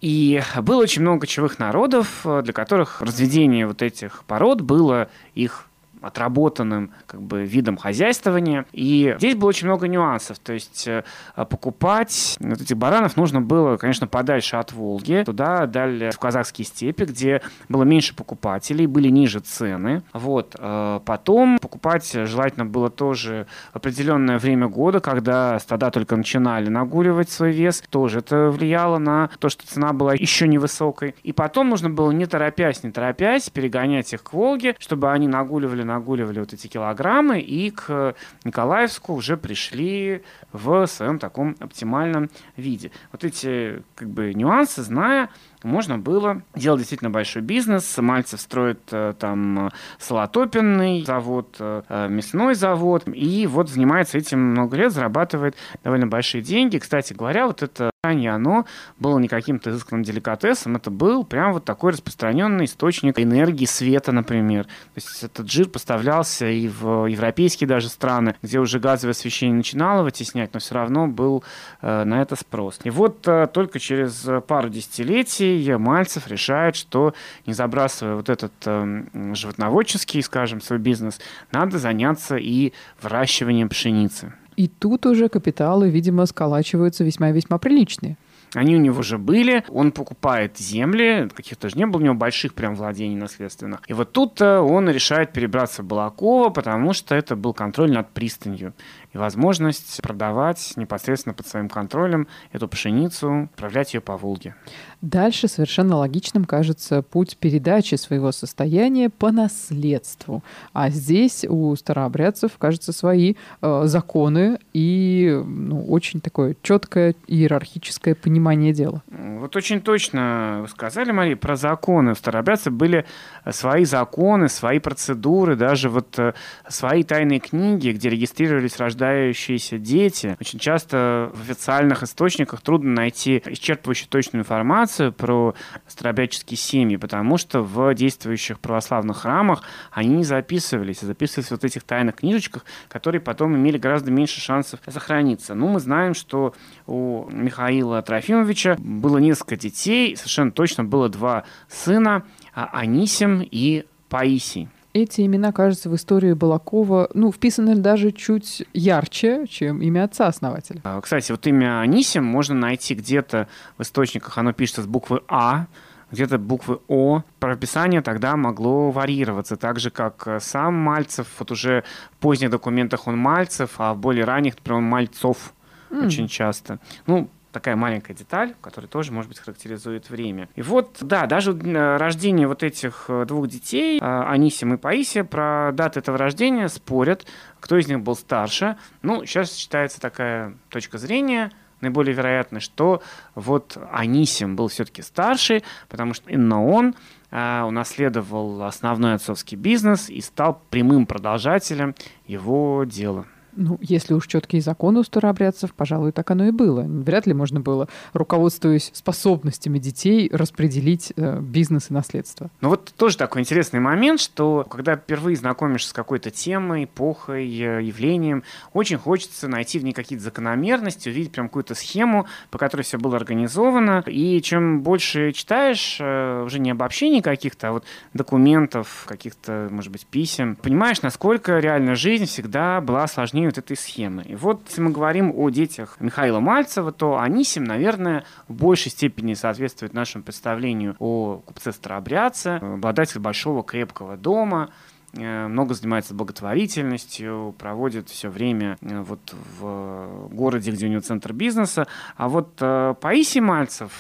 И 0.01 0.43
было 0.63 0.83
очень 0.83 1.03
много 1.03 1.21
кочевых 1.21 1.59
народов, 1.59 2.25
для 2.25 2.53
которых 2.53 3.01
разведение 3.03 3.67
вот 3.67 3.83
этих 3.83 4.25
пород 4.25 4.63
было 4.63 5.09
их 5.35 5.70
отработанным 6.03 6.93
как 7.07 7.23
бы 7.23 7.45
видом 7.45 7.77
хозяйствования. 7.77 8.67
И 8.73 9.15
здесь 9.19 9.35
было 9.35 9.49
очень 9.49 9.67
много 9.67 9.89
нюансов. 9.89 10.39
То 10.39 10.53
есть 10.53 10.87
э, 10.87 11.03
покупать 11.37 12.37
вот 12.41 12.61
этих 12.61 12.77
баранов 12.77 13.17
нужно 13.17 13.41
было, 13.41 13.77
конечно, 13.77 14.07
подальше 14.07 14.57
от 14.57 14.73
Волги, 14.73 15.23
туда, 15.25 15.67
далее 15.67 16.11
в 16.11 16.19
казахские 16.19 16.65
степи, 16.65 17.05
где 17.05 17.43
было 17.69 17.85
меньше 17.85 18.15
покупателей, 18.15 18.87
были 18.87 19.09
ниже 19.09 19.41
цены. 19.41 20.03
Вот. 20.13 20.57
Э, 20.59 21.01
потом 21.05 21.59
покупать 21.59 22.11
желательно 22.13 22.67
было 22.67 22.91
тоже 22.91 23.47
определенное 23.73 24.39
время 24.39 24.69
года, 24.69 25.01
когда 25.01 25.59
стада 25.59 25.91
только 25.91 26.17
начинали 26.17 26.69
нагуливать 26.69 27.31
свой 27.31 27.53
вес. 27.53 27.83
Тоже 27.91 28.19
это 28.21 28.51
влияло 28.51 28.99
на 28.99 29.31
то, 29.39 29.49
что 29.49 29.67
цена 29.67 29.93
была 29.93 30.15
еще 30.15 30.49
невысокой. 30.49 31.15
И 31.23 31.33
потом 31.33 31.69
нужно 31.69 31.91
было 31.91 32.11
не 32.11 32.27
торопясь, 32.27 32.83
не 32.83 32.91
торопясь 32.91 33.51
перегонять 33.51 34.13
их 34.13 34.23
к 34.23 34.33
Волге, 34.33 34.77
чтобы 34.79 35.11
они 35.13 35.29
нагуливали 35.29 35.83
нагуливали 35.91 36.41
вот 36.41 36.53
эти 36.53 36.67
килограммы 36.67 37.41
и 37.41 37.71
к 37.71 38.15
Николаевску 38.45 39.15
уже 39.15 39.37
пришли 39.37 40.23
в 40.53 40.87
своем 40.87 41.19
таком 41.19 41.57
оптимальном 41.61 42.31
виде. 42.57 42.91
Вот 43.13 43.25
эти 43.25 43.83
как 43.95 44.09
бы 44.09 44.33
нюансы, 44.35 44.83
зная, 44.83 45.29
можно 45.63 45.99
было 45.99 46.43
делать 46.55 46.81
действительно 46.81 47.11
большой 47.11 47.43
бизнес. 47.43 47.99
Мальцев 47.99 48.41
строит 48.41 48.81
э, 48.93 49.15
там 49.19 49.71
салатопенный 49.99 51.05
завод, 51.05 51.57
э, 51.59 52.09
мясной 52.09 52.55
завод, 52.55 53.05
и 53.07 53.47
вот 53.47 53.69
занимается 53.69 54.17
этим 54.17 54.41
много 54.41 54.77
лет, 54.77 54.93
зарабатывает 54.93 55.57
довольно 55.85 56.07
большие 56.07 56.43
деньги. 56.43 56.79
Кстати 56.79 57.13
говоря, 57.13 57.47
вот 57.47 57.63
это 57.63 57.90
оно 58.03 58.65
было 58.99 59.19
не 59.19 59.29
каким-то 59.29 59.69
изысканным 59.69 60.05
деликатесом, 60.05 60.77
это 60.77 60.91
был 60.91 61.23
прям 61.23 61.53
вот 61.53 61.67
такой 61.67 61.93
распространенный 61.93 62.65
источник 62.65 63.19
энергии, 63.19 63.67
света, 63.67 64.11
например. 64.11 64.65
То 64.65 64.71
есть 64.97 65.23
этот 65.23 65.51
жир 65.51 65.69
поставлялся 65.69 66.47
и 66.47 66.67
в 66.67 67.05
европейские 67.05 67.69
даже 67.69 67.91
страны, 67.91 68.37
где 68.41 68.59
уже 68.59 68.81
газовое 68.81 69.13
освещение 69.13 69.57
начинало 69.57 70.03
вытеснять, 70.03 70.55
но 70.55 70.61
все 70.61 70.77
равно 70.77 71.09
был 71.09 71.45
э, 71.83 72.05
на 72.05 72.23
это 72.23 72.37
спрос. 72.37 72.81
И 72.85 72.91
вот 72.91 73.29
э, 73.29 73.47
только 73.53 73.79
через 73.79 74.27
пару 74.47 74.71
десятилетий 74.71 75.75
Мальцев 75.77 76.27
решает, 76.27 76.77
что 76.77 77.13
не 77.45 77.53
забрасывая 77.53 78.15
вот 78.15 78.31
этот 78.31 78.53
э, 78.65 79.05
животноводческий, 79.35 80.23
скажем, 80.23 80.63
свой 80.63 80.79
бизнес, 80.79 81.21
надо 81.53 81.79
заняться 81.79 82.37
и 82.37 82.73
выращиванием 83.03 83.69
пшеницы. 83.69 84.33
И 84.61 84.69
тут 84.69 85.07
уже 85.07 85.31
капиталы, 85.31 85.89
видимо, 85.89 86.27
сколачиваются 86.27 87.03
весьма-весьма 87.03 87.57
приличные. 87.57 88.19
Они 88.53 88.77
у 88.77 88.79
него 88.79 89.01
уже 89.01 89.17
были, 89.17 89.65
он 89.69 89.91
покупает 89.91 90.59
земли, 90.59 91.31
каких-то 91.35 91.71
же 91.71 91.79
не 91.79 91.87
было 91.87 91.99
у 92.03 92.05
него 92.05 92.15
больших 92.15 92.53
прям 92.53 92.75
владений 92.75 93.17
наследственных. 93.17 93.81
И 93.87 93.95
вот 93.95 94.13
тут 94.13 94.39
э, 94.43 94.59
он 94.59 94.91
решает 94.91 95.33
перебраться 95.33 95.83
в 95.83 95.87
Балаково, 95.87 96.51
потому 96.51 96.93
что 96.93 97.15
это 97.15 97.37
был 97.37 97.55
контроль 97.55 97.91
над 97.91 98.11
пристанью 98.11 98.75
и 99.13 99.19
возможность 99.19 100.01
продавать 100.03 100.75
непосредственно 100.77 101.35
под 101.35 101.47
своим 101.47 101.69
контролем 101.69 102.29
эту 102.53 102.69
пшеницу, 102.69 103.49
отправлять 103.53 103.95
ее 103.95 104.01
по 104.01 104.17
Волге. 104.17 104.55
Дальше 105.01 105.49
совершенно 105.49 105.97
логичным 105.97 106.45
кажется 106.45 107.03
путь 107.03 107.39
передачи 107.39 107.95
своего 107.95 108.33
состояния 108.33 109.09
по 109.09 109.33
наследству. 109.33 110.45
А 110.75 110.91
здесь 110.91 111.45
у 111.49 111.75
старообрядцев, 111.75 112.53
кажется, 112.59 112.93
свои 112.93 113.35
э, 113.63 113.83
законы 113.87 114.59
и 114.75 115.43
ну, 115.45 115.87
очень 115.87 116.21
такое 116.21 116.55
четкое 116.63 117.15
иерархическое 117.27 118.15
понимание 118.15 118.75
дела. 118.75 119.03
Вот 119.09 119.57
очень 119.57 119.81
точно 119.81 120.59
вы 120.63 120.69
сказали, 120.69 121.13
Мария, 121.13 121.37
про 121.37 121.57
законы. 121.57 122.13
У 122.13 122.15
старообрядцев 122.15 122.73
были 122.73 123.07
свои 123.51 123.87
законы, 123.87 124.51
свои 124.51 124.81
процедуры, 124.81 125.57
даже 125.57 125.89
вот 125.89 126.19
э, 126.19 126.35
свои 126.69 127.05
тайные 127.05 127.41
книги, 127.41 127.91
где 127.91 128.11
регистрировались 128.11 128.79
рождающиеся 129.01 129.79
дети. 129.79 130.37
Очень 130.41 130.59
часто 130.59 131.31
в 131.35 131.43
официальных 131.43 132.03
источниках 132.03 132.61
трудно 132.61 132.93
найти 132.93 133.39
исчерпывающую 133.39 134.09
точную 134.09 134.43
информацию 134.43 135.13
про 135.13 135.55
старообрядческие 135.87 136.59
семьи, 136.59 136.97
потому 136.97 137.39
что 137.39 137.63
в 137.63 137.95
действующих 137.95 138.61
православных 138.61 139.19
храмах 139.19 139.63
они 139.91 140.17
не 140.17 140.25
записывались, 140.25 141.03
а 141.03 141.07
записывались 141.07 141.51
вот 141.51 141.65
этих 141.65 141.83
тайных 141.83 142.17
книжечках, 142.17 142.65
которые 142.89 143.21
потом 143.21 143.57
имели 143.57 143.79
гораздо 143.79 144.11
меньше 144.11 144.41
шансов 144.41 144.81
сохраниться. 144.87 145.55
Ну, 145.55 145.69
мы 145.69 145.81
знаем, 145.81 146.15
что 146.15 146.55
у 146.87 147.29
Михаила 147.31 148.03
Трофимовича 148.03 148.77
было 148.79 149.19
несколько 149.19 149.57
детей, 149.57 150.17
совершенно 150.17 150.53
точно 150.53 150.85
было 150.85 151.09
два 151.09 151.45
сына, 151.69 152.25
а 152.55 152.69
Анисим 152.73 153.47
и 153.51 153.87
Паисий. 154.09 154.69
Эти 154.93 155.25
имена, 155.25 155.53
кажется, 155.53 155.89
в 155.89 155.95
истории 155.95 156.33
Балакова, 156.33 157.11
ну, 157.15 157.31
вписаны 157.31 157.77
даже 157.77 158.11
чуть 158.11 158.65
ярче, 158.73 159.47
чем 159.49 159.81
имя 159.83 160.05
отца-основателя. 160.05 160.81
А, 160.83 161.01
кстати, 161.01 161.31
вот 161.31 161.47
имя 161.47 161.81
Анисим 161.81 162.25
можно 162.25 162.57
найти 162.57 162.95
где-то 162.95 163.47
в 163.79 163.83
источниках, 163.83 164.37
оно 164.37 164.53
пишется 164.53 164.83
с 164.83 164.87
буквы 164.87 165.23
А, 165.29 165.67
где-то 166.11 166.39
буквы 166.39 166.81
О. 166.89 167.23
Прописание 167.39 168.03
тогда 168.03 168.37
могло 168.37 168.91
варьироваться, 168.91 169.57
так 169.57 169.79
же, 169.79 169.91
как 169.91 170.27
э, 170.27 170.41
сам 170.41 170.75
Мальцев. 170.75 171.29
Вот 171.39 171.53
уже 171.53 171.85
в 172.13 172.17
поздних 172.17 172.51
документах 172.51 173.07
он 173.07 173.17
Мальцев, 173.17 173.75
а 173.79 173.95
в 173.95 173.99
более 173.99 174.25
ранних, 174.25 174.57
например, 174.57 174.79
он 174.79 174.85
Мальцов 174.85 175.55
mm. 175.91 176.07
очень 176.07 176.27
часто. 176.27 176.81
Ну, 177.07 177.31
такая 177.53 177.77
маленькая 177.77 178.15
деталь, 178.15 178.55
которая 178.61 178.89
тоже, 178.89 179.13
может 179.13 179.29
быть, 179.29 179.39
характеризует 179.39 180.11
время. 180.11 180.49
И 180.55 180.63
вот, 180.63 180.99
да, 181.01 181.27
даже 181.27 181.53
рождение 181.99 182.47
вот 182.47 182.63
этих 182.63 183.07
э, 183.09 183.25
двух 183.27 183.49
детей, 183.49 183.99
а, 184.01 184.31
Анисим 184.31 184.75
и 184.75 184.77
Паисия, 184.77 185.25
про 185.25 185.71
даты 185.73 186.01
этого 186.01 186.19
рождения 186.19 186.69
спорят, 186.69 187.27
кто 187.61 187.77
из 187.77 187.89
них 187.89 188.01
был 188.01 188.17
старше. 188.17 188.77
Ну, 189.03 189.25
сейчас 189.25 189.55
считается 189.55 190.01
такая 190.01 190.55
точка 190.69 190.99
зрения, 190.99 191.51
наиболее 191.81 192.15
вероятно, 192.15 192.61
что 192.61 193.03
вот 193.35 193.77
Анисим 193.91 194.57
был 194.57 194.69
все-таки 194.69 195.03
старший, 195.03 195.65
потому 195.89 196.15
что 196.15 196.31
именно 196.31 196.65
он 196.65 196.95
унаследовал 197.33 198.65
основной 198.65 199.15
отцовский 199.15 199.57
бизнес 199.57 200.11
и 200.11 200.21
стал 200.21 200.61
прямым 200.69 201.07
продолжателем 201.07 201.95
его 202.27 202.83
дела. 202.85 203.25
Ну, 203.57 203.79
если 203.81 204.15
уж 204.15 204.27
четкие 204.27 204.63
законы 204.63 205.01
у 205.01 205.03
старообрядцев, 205.03 205.75
пожалуй, 205.75 206.13
так 206.13 206.31
оно 206.31 206.47
и 206.47 206.51
было. 206.51 206.83
Вряд 206.83 207.27
ли 207.27 207.35
можно 207.35 207.61
было, 207.61 207.89
руководствуясь 208.13 208.91
способностями 208.93 209.79
детей, 209.79 210.31
распределить 210.33 211.13
э, 211.17 211.41
бизнес 211.41 211.91
и 211.91 211.95
наследство. 211.95 212.51
Ну 212.61 212.69
вот 212.69 212.93
тоже 212.97 213.17
такой 213.17 213.41
интересный 213.43 213.81
момент, 213.81 214.21
что 214.21 214.67
когда 214.69 214.97
впервые 214.97 215.37
знакомишься 215.37 215.91
с 215.91 215.93
какой-то 215.93 216.31
темой, 216.31 216.85
эпохой, 216.85 217.47
э, 217.47 217.83
явлением, 217.83 218.45
очень 218.73 218.99
хочется 218.99 219.49
найти 219.49 219.79
в 219.79 219.85
ней 219.85 219.93
какие-то 219.93 220.25
закономерности, 220.25 221.09
увидеть 221.09 221.33
прям 221.33 221.49
какую-то 221.49 221.75
схему, 221.75 222.27
по 222.51 222.59
которой 222.59 222.83
все 222.83 222.99
было 222.99 223.17
организовано. 223.17 224.05
И 224.07 224.41
чем 224.43 224.83
больше 224.83 225.33
читаешь, 225.33 225.99
э, 226.01 226.43
уже 226.45 226.59
не 226.59 226.71
обобщений 226.71 227.23
каких-то, 227.23 227.69
а 227.69 227.73
вот 227.73 227.85
документов, 228.15 229.05
каких-то, 229.07 229.69
может 229.71 229.91
быть, 229.91 230.07
писем, 230.07 230.57
понимаешь, 230.57 231.03
насколько 231.03 231.59
реальная 231.59 231.95
жизнь 231.95 232.27
всегда 232.27 232.81
была 232.81 233.07
сложнее 233.07 233.40
вот 233.47 233.59
этой 233.59 233.77
схемы. 233.77 234.23
И 234.23 234.35
вот, 234.35 234.63
если 234.69 234.81
мы 234.81 234.91
говорим 234.91 235.33
о 235.35 235.51
детях 235.51 235.97
Михаила 236.01 236.41
Мальцева, 236.41 236.93
то 236.93 237.19
Анисим, 237.19 237.65
наверное, 237.65 238.25
в 238.49 238.55
большей 238.55 238.91
степени 238.91 239.35
соответствует 239.35 239.95
нашему 239.95 240.25
представлению 240.25 240.97
о 240.99 241.43
купце-старообрядце, 241.47 242.57
обладатель 242.57 243.21
большого 243.21 243.63
крепкого 243.63 244.17
дома, 244.17 244.71
э, 245.13 245.47
много 245.47 245.75
занимается 245.75 246.15
благотворительностью, 246.15 247.55
проводит 247.59 248.09
все 248.09 248.29
время 248.29 248.79
э, 248.81 249.01
вот 249.01 249.35
в 249.59 250.29
городе, 250.31 250.71
где 250.71 250.87
у 250.87 250.89
него 250.89 251.01
центр 251.01 251.33
бизнеса. 251.33 251.87
А 252.17 252.29
вот 252.29 252.59
э, 252.61 252.95
Паисий 253.01 253.41
Мальцев 253.41 253.93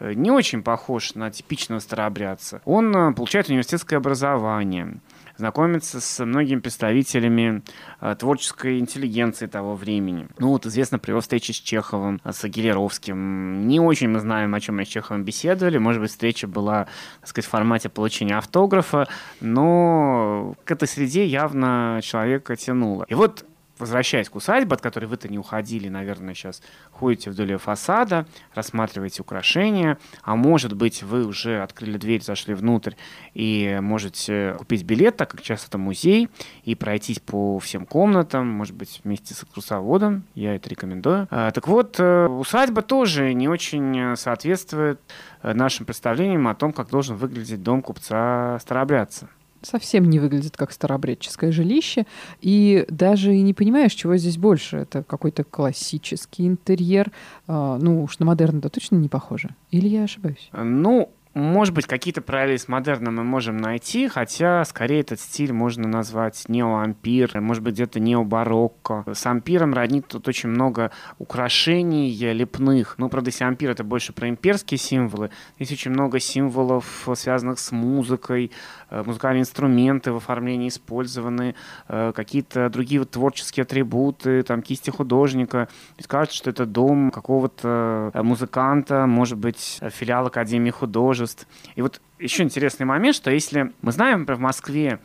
не 0.00 0.32
очень 0.32 0.64
похож 0.64 1.14
на 1.14 1.30
типичного 1.30 1.78
старообрядца. 1.78 2.60
Он 2.64 3.14
получает 3.14 3.48
университетское 3.48 4.00
образование, 4.00 5.00
знакомиться 5.42 6.00
с 6.00 6.24
многими 6.24 6.60
представителями 6.60 7.62
э, 8.00 8.14
творческой 8.16 8.78
интеллигенции 8.78 9.46
того 9.46 9.74
времени. 9.74 10.28
Ну 10.38 10.50
вот 10.50 10.66
известно 10.66 11.00
при 11.00 11.10
его 11.10 11.20
встрече 11.20 11.52
с 11.52 11.56
Чеховым, 11.56 12.20
э, 12.22 12.32
с 12.32 12.44
Агилеровским. 12.44 13.66
Не 13.66 13.80
очень 13.80 14.08
мы 14.08 14.20
знаем, 14.20 14.54
о 14.54 14.60
чем 14.60 14.76
они 14.76 14.84
с 14.86 14.88
Чеховым 14.88 15.24
беседовали. 15.24 15.78
Может 15.78 16.00
быть, 16.00 16.12
встреча 16.12 16.46
была, 16.46 16.86
так 17.20 17.28
сказать, 17.28 17.48
в 17.48 17.50
формате 17.50 17.88
получения 17.88 18.38
автографа, 18.38 19.08
но 19.40 20.54
к 20.64 20.70
этой 20.70 20.86
среде 20.86 21.26
явно 21.26 21.98
человека 22.04 22.54
тянуло. 22.54 23.04
И 23.08 23.14
вот 23.14 23.44
возвращаясь 23.82 24.28
к 24.28 24.36
усадьбе, 24.36 24.74
от 24.74 24.80
которой 24.80 25.06
вы-то 25.06 25.28
не 25.28 25.38
уходили, 25.38 25.88
наверное, 25.88 26.34
сейчас 26.34 26.62
ходите 26.90 27.30
вдоль 27.30 27.56
фасада, 27.58 28.26
рассматриваете 28.54 29.22
украшения, 29.22 29.98
а 30.22 30.36
может 30.36 30.74
быть, 30.74 31.02
вы 31.02 31.26
уже 31.26 31.62
открыли 31.62 31.98
дверь, 31.98 32.22
зашли 32.22 32.54
внутрь 32.54 32.92
и 33.34 33.78
можете 33.82 34.54
купить 34.56 34.84
билет, 34.84 35.16
так 35.16 35.30
как 35.30 35.40
сейчас 35.40 35.66
это 35.66 35.78
музей, 35.78 36.28
и 36.64 36.74
пройтись 36.74 37.18
по 37.18 37.58
всем 37.58 37.84
комнатам, 37.84 38.46
может 38.46 38.74
быть, 38.74 39.00
вместе 39.04 39.34
с 39.34 39.42
экскурсоводом, 39.42 40.24
я 40.34 40.54
это 40.54 40.70
рекомендую. 40.70 41.26
А, 41.30 41.50
так 41.50 41.66
вот, 41.66 41.96
э, 41.98 42.26
усадьба 42.26 42.82
тоже 42.82 43.34
не 43.34 43.48
очень 43.48 44.16
соответствует 44.16 45.00
э, 45.42 45.52
нашим 45.52 45.84
представлениям 45.86 46.46
о 46.46 46.54
том, 46.54 46.72
как 46.72 46.88
должен 46.88 47.16
выглядеть 47.16 47.62
дом 47.62 47.82
купца 47.82 48.58
Старобрядца 48.60 49.28
совсем 49.62 50.08
не 50.08 50.18
выглядит 50.18 50.56
как 50.56 50.72
старообрядческое 50.72 51.52
жилище, 51.52 52.06
и 52.40 52.84
даже 52.88 53.34
и 53.34 53.42
не 53.42 53.54
понимаешь, 53.54 53.92
чего 53.92 54.16
здесь 54.16 54.38
больше. 54.38 54.78
Это 54.78 55.02
какой-то 55.02 55.44
классический 55.44 56.46
интерьер. 56.46 57.12
А, 57.46 57.78
ну 57.78 58.02
уж 58.02 58.18
на 58.18 58.26
модерн-то 58.26 58.68
точно 58.68 58.96
не 58.96 59.08
похоже. 59.08 59.50
Или 59.70 59.88
я 59.88 60.04
ошибаюсь? 60.04 60.50
Ну, 60.52 61.10
может 61.34 61.74
быть, 61.74 61.86
какие-то 61.86 62.20
параллели 62.20 62.58
с 62.58 62.68
модерном 62.68 63.16
мы 63.16 63.24
можем 63.24 63.56
найти, 63.56 64.06
хотя 64.08 64.64
скорее 64.66 65.00
этот 65.00 65.18
стиль 65.18 65.52
можно 65.52 65.88
назвать 65.88 66.44
неоампир, 66.48 67.40
может 67.40 67.62
быть, 67.62 67.74
где-то 67.74 68.00
необарокко. 68.00 69.04
С 69.10 69.24
ампиром 69.24 69.72
роднит 69.72 70.06
тут 70.08 70.28
очень 70.28 70.50
много 70.50 70.90
украшений 71.18 72.10
лепных. 72.32 72.96
Ну, 72.98 73.08
правда, 73.08 73.30
если 73.30 73.44
ампир— 73.44 73.70
это 73.72 73.82
больше 73.82 74.12
про 74.12 74.28
имперские 74.28 74.76
символы, 74.76 75.30
здесь 75.58 75.72
очень 75.72 75.92
много 75.92 76.20
символов, 76.20 77.08
связанных 77.14 77.58
с 77.58 77.72
музыкой, 77.72 78.50
э, 78.90 79.02
музыкальные 79.02 79.42
инструменты 79.42 80.12
в 80.12 80.16
оформлении 80.16 80.68
использованы, 80.68 81.54
э, 81.88 82.12
какие-то 82.14 82.68
другие 82.68 83.00
вот 83.00 83.10
творческие 83.10 83.62
атрибуты, 83.62 84.42
там, 84.42 84.60
кисти 84.60 84.90
художника. 84.90 85.68
То 85.96 86.08
кажется, 86.08 86.36
что 86.36 86.50
это 86.50 86.66
дом 86.66 87.10
какого-то 87.10 88.10
э, 88.12 88.22
музыканта, 88.22 89.06
может 89.06 89.38
быть, 89.38 89.80
филиал 89.90 90.26
Академии 90.26 90.70
художеств, 90.70 91.21
художеств. 91.22 91.46
И 91.74 91.82
вот 91.82 92.00
еще 92.18 92.42
интересный 92.42 92.86
момент, 92.86 93.16
что 93.16 93.30
если 93.30 93.72
мы 93.82 93.92
знаем, 93.92 94.20
например, 94.20 94.38
в 94.38 94.42
Москве 94.42 95.00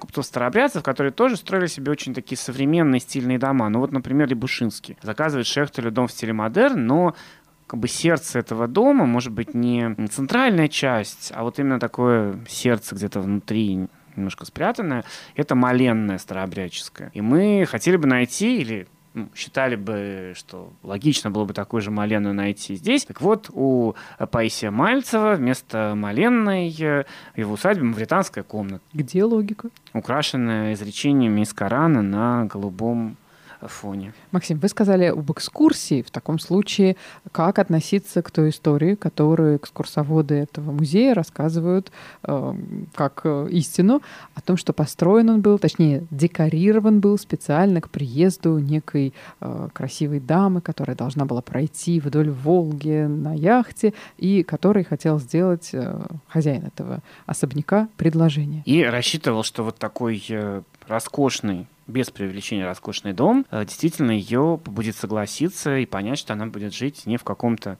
купцов 0.00 0.24
старобрядцев, 0.24 0.82
которые 0.82 1.12
тоже 1.12 1.36
строили 1.36 1.66
себе 1.66 1.92
очень 1.92 2.14
такие 2.14 2.36
современные 2.36 3.00
стильные 3.00 3.38
дома. 3.38 3.68
Ну 3.68 3.78
вот, 3.78 3.92
например, 3.92 4.28
Лебушинский 4.28 4.96
заказывает 5.02 5.46
Шехтелю 5.46 5.90
дом 5.90 6.08
в 6.08 6.12
стиле 6.12 6.32
модерн, 6.32 6.86
но 6.86 7.14
как 7.66 7.80
бы 7.80 7.86
сердце 7.86 8.40
этого 8.40 8.66
дома 8.66 9.06
может 9.06 9.32
быть 9.32 9.54
не 9.54 9.94
центральная 10.10 10.68
часть, 10.68 11.32
а 11.34 11.42
вот 11.42 11.58
именно 11.58 11.78
такое 11.78 12.40
сердце 12.48 12.94
где-то 12.94 13.20
внутри 13.20 13.88
немножко 14.16 14.44
спрятанное, 14.46 15.04
это 15.36 15.54
маленное 15.54 16.18
старообрядческое. 16.18 17.12
И 17.14 17.20
мы 17.20 17.66
хотели 17.68 17.96
бы 17.96 18.08
найти, 18.08 18.58
или 18.58 18.88
ну, 19.14 19.28
считали 19.34 19.76
бы, 19.76 20.32
что 20.36 20.72
логично 20.82 21.30
было 21.30 21.44
бы 21.44 21.54
такую 21.54 21.80
же 21.80 21.90
Малену 21.90 22.32
найти 22.32 22.76
здесь. 22.76 23.04
Так 23.04 23.20
вот, 23.20 23.50
у 23.52 23.94
Паисия 24.30 24.70
Мальцева 24.70 25.34
вместо 25.34 25.94
Маленной 25.96 26.74
э, 26.80 27.04
его 27.36 27.54
усадьбе 27.54 27.84
мавританская 27.84 28.44
комната. 28.44 28.80
Где 28.92 29.24
логика? 29.24 29.70
Украшенная 29.92 30.74
изречениями 30.74 31.42
из 31.42 31.52
Корана 31.52 32.02
на 32.02 32.44
голубом 32.44 33.16
фоне. 33.66 34.12
Максим, 34.30 34.58
вы 34.58 34.68
сказали 34.68 35.06
об 35.06 35.30
экскурсии. 35.32 36.02
В 36.02 36.10
таком 36.10 36.38
случае, 36.38 36.96
как 37.32 37.58
относиться 37.58 38.22
к 38.22 38.30
той 38.30 38.50
истории, 38.50 38.94
которую 38.94 39.56
экскурсоводы 39.56 40.34
этого 40.34 40.70
музея 40.70 41.14
рассказывают 41.14 41.90
э, 42.22 42.54
как 42.94 43.26
истину 43.50 44.02
о 44.34 44.40
том, 44.40 44.56
что 44.56 44.72
построен 44.72 45.30
он 45.30 45.40
был, 45.40 45.58
точнее, 45.58 46.06
декорирован 46.10 47.00
был 47.00 47.18
специально 47.18 47.80
к 47.80 47.90
приезду 47.90 48.58
некой 48.58 49.12
э, 49.40 49.68
красивой 49.72 50.20
дамы, 50.20 50.60
которая 50.60 50.96
должна 50.96 51.24
была 51.24 51.42
пройти 51.42 52.00
вдоль 52.00 52.30
Волги 52.30 53.06
на 53.06 53.34
яхте 53.34 53.94
и 54.16 54.42
которой 54.42 54.84
хотел 54.84 55.18
сделать 55.18 55.70
э, 55.72 56.00
хозяин 56.28 56.66
этого 56.66 57.00
особняка 57.26 57.88
предложение. 57.96 58.62
И 58.64 58.84
рассчитывал, 58.84 59.42
что 59.42 59.64
вот 59.64 59.78
такой 59.78 60.24
э, 60.28 60.62
роскошный 60.86 61.66
без 61.88 62.10
привлечения 62.10 62.64
роскошный 62.64 63.12
дом, 63.12 63.46
э, 63.50 63.64
действительно 63.64 64.12
ее 64.12 64.60
будет 64.64 64.94
согласиться 64.94 65.78
и 65.78 65.86
понять, 65.86 66.18
что 66.18 66.34
она 66.34 66.46
будет 66.46 66.72
жить 66.72 67.06
не 67.06 67.16
в 67.16 67.24
каком-то 67.24 67.78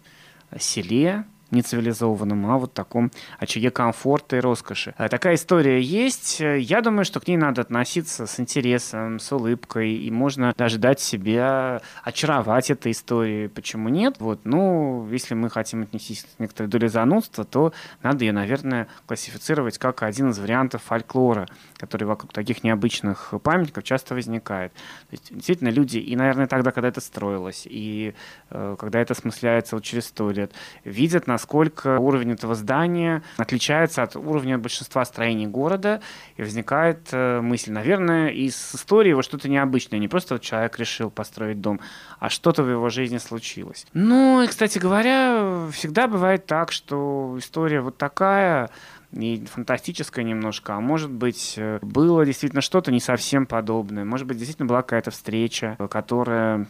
селе, 0.58 1.24
нецивилизованном, 1.50 2.50
а 2.50 2.58
вот 2.58 2.72
таком 2.72 3.10
очаге 3.38 3.70
комфорта 3.70 4.36
и 4.36 4.40
роскоши. 4.40 4.94
Э, 4.98 5.08
такая 5.08 5.34
история 5.34 5.80
есть. 5.80 6.40
Я 6.40 6.80
думаю, 6.80 7.04
что 7.04 7.20
к 7.20 7.28
ней 7.28 7.36
надо 7.36 7.62
относиться 7.62 8.26
с 8.26 8.38
интересом, 8.38 9.18
с 9.18 9.32
улыбкой, 9.32 9.92
и 9.94 10.10
можно 10.10 10.52
даже 10.56 10.78
дать 10.78 11.00
себя 11.00 11.80
очаровать 12.02 12.70
этой 12.70 12.92
историей. 12.92 13.48
Почему 13.48 13.88
нет? 13.88 14.16
Вот, 14.18 14.40
ну, 14.44 15.08
если 15.10 15.34
мы 15.34 15.48
хотим 15.50 15.82
отнестись 15.82 16.24
к 16.24 16.40
некоторой 16.40 16.68
доле 16.68 16.88
занудства, 16.88 17.44
то 17.44 17.72
надо 18.02 18.24
ее, 18.24 18.32
наверное, 18.32 18.88
классифицировать 19.06 19.78
как 19.78 20.02
один 20.02 20.30
из 20.30 20.38
вариантов 20.38 20.82
фольклора, 20.82 21.48
который 21.76 22.04
вокруг 22.04 22.32
таких 22.32 22.62
необычных 22.62 23.32
памятников 23.42 23.84
часто 23.84 24.14
возникает. 24.14 24.72
То 24.72 25.12
есть, 25.12 25.34
действительно, 25.34 25.70
люди, 25.70 25.98
и, 25.98 26.14
наверное, 26.16 26.46
тогда, 26.46 26.72
когда 26.72 26.88
это 26.88 27.00
строилось, 27.00 27.66
и 27.68 28.14
э, 28.50 28.76
когда 28.78 29.00
это 29.00 29.14
осмысляется 29.14 29.76
вот 29.76 29.84
через 29.84 30.06
сто 30.06 30.30
лет, 30.30 30.52
видят 30.84 31.26
на 31.26 31.37
насколько 31.38 32.00
уровень 32.00 32.32
этого 32.32 32.56
здания 32.56 33.22
отличается 33.36 34.02
от 34.02 34.16
уровня 34.16 34.58
большинства 34.58 35.04
строений 35.04 35.46
города, 35.46 36.00
и 36.36 36.42
возникает 36.42 37.08
э, 37.12 37.40
мысль, 37.40 37.70
наверное, 37.70 38.30
из 38.30 38.74
истории 38.74 39.10
его 39.10 39.22
что-то 39.22 39.48
необычное, 39.48 40.00
не 40.00 40.08
просто 40.08 40.34
вот 40.34 40.42
человек 40.42 40.76
решил 40.80 41.10
построить 41.10 41.60
дом, 41.60 41.78
а 42.18 42.28
что-то 42.28 42.64
в 42.64 42.68
его 42.68 42.88
жизни 42.88 43.18
случилось. 43.18 43.86
Ну, 43.92 44.42
и, 44.42 44.48
кстати 44.48 44.80
говоря, 44.80 45.68
всегда 45.72 46.08
бывает 46.08 46.46
так, 46.46 46.72
что 46.72 47.36
история 47.38 47.82
вот 47.82 47.96
такая, 47.96 48.70
и 49.12 49.44
фантастическое 49.46 50.24
немножко, 50.24 50.74
а 50.74 50.80
может 50.80 51.10
быть, 51.10 51.54
э, 51.56 51.78
было 51.82 52.26
действительно 52.26 52.62
что-то 52.62 52.90
не 52.90 53.00
совсем 53.00 53.46
подобное. 53.46 54.04
Может 54.04 54.26
быть, 54.26 54.38
действительно 54.38 54.66
была 54.66 54.82
какая-то 54.82 55.12
встреча, 55.12 55.76
которая 55.88 56.66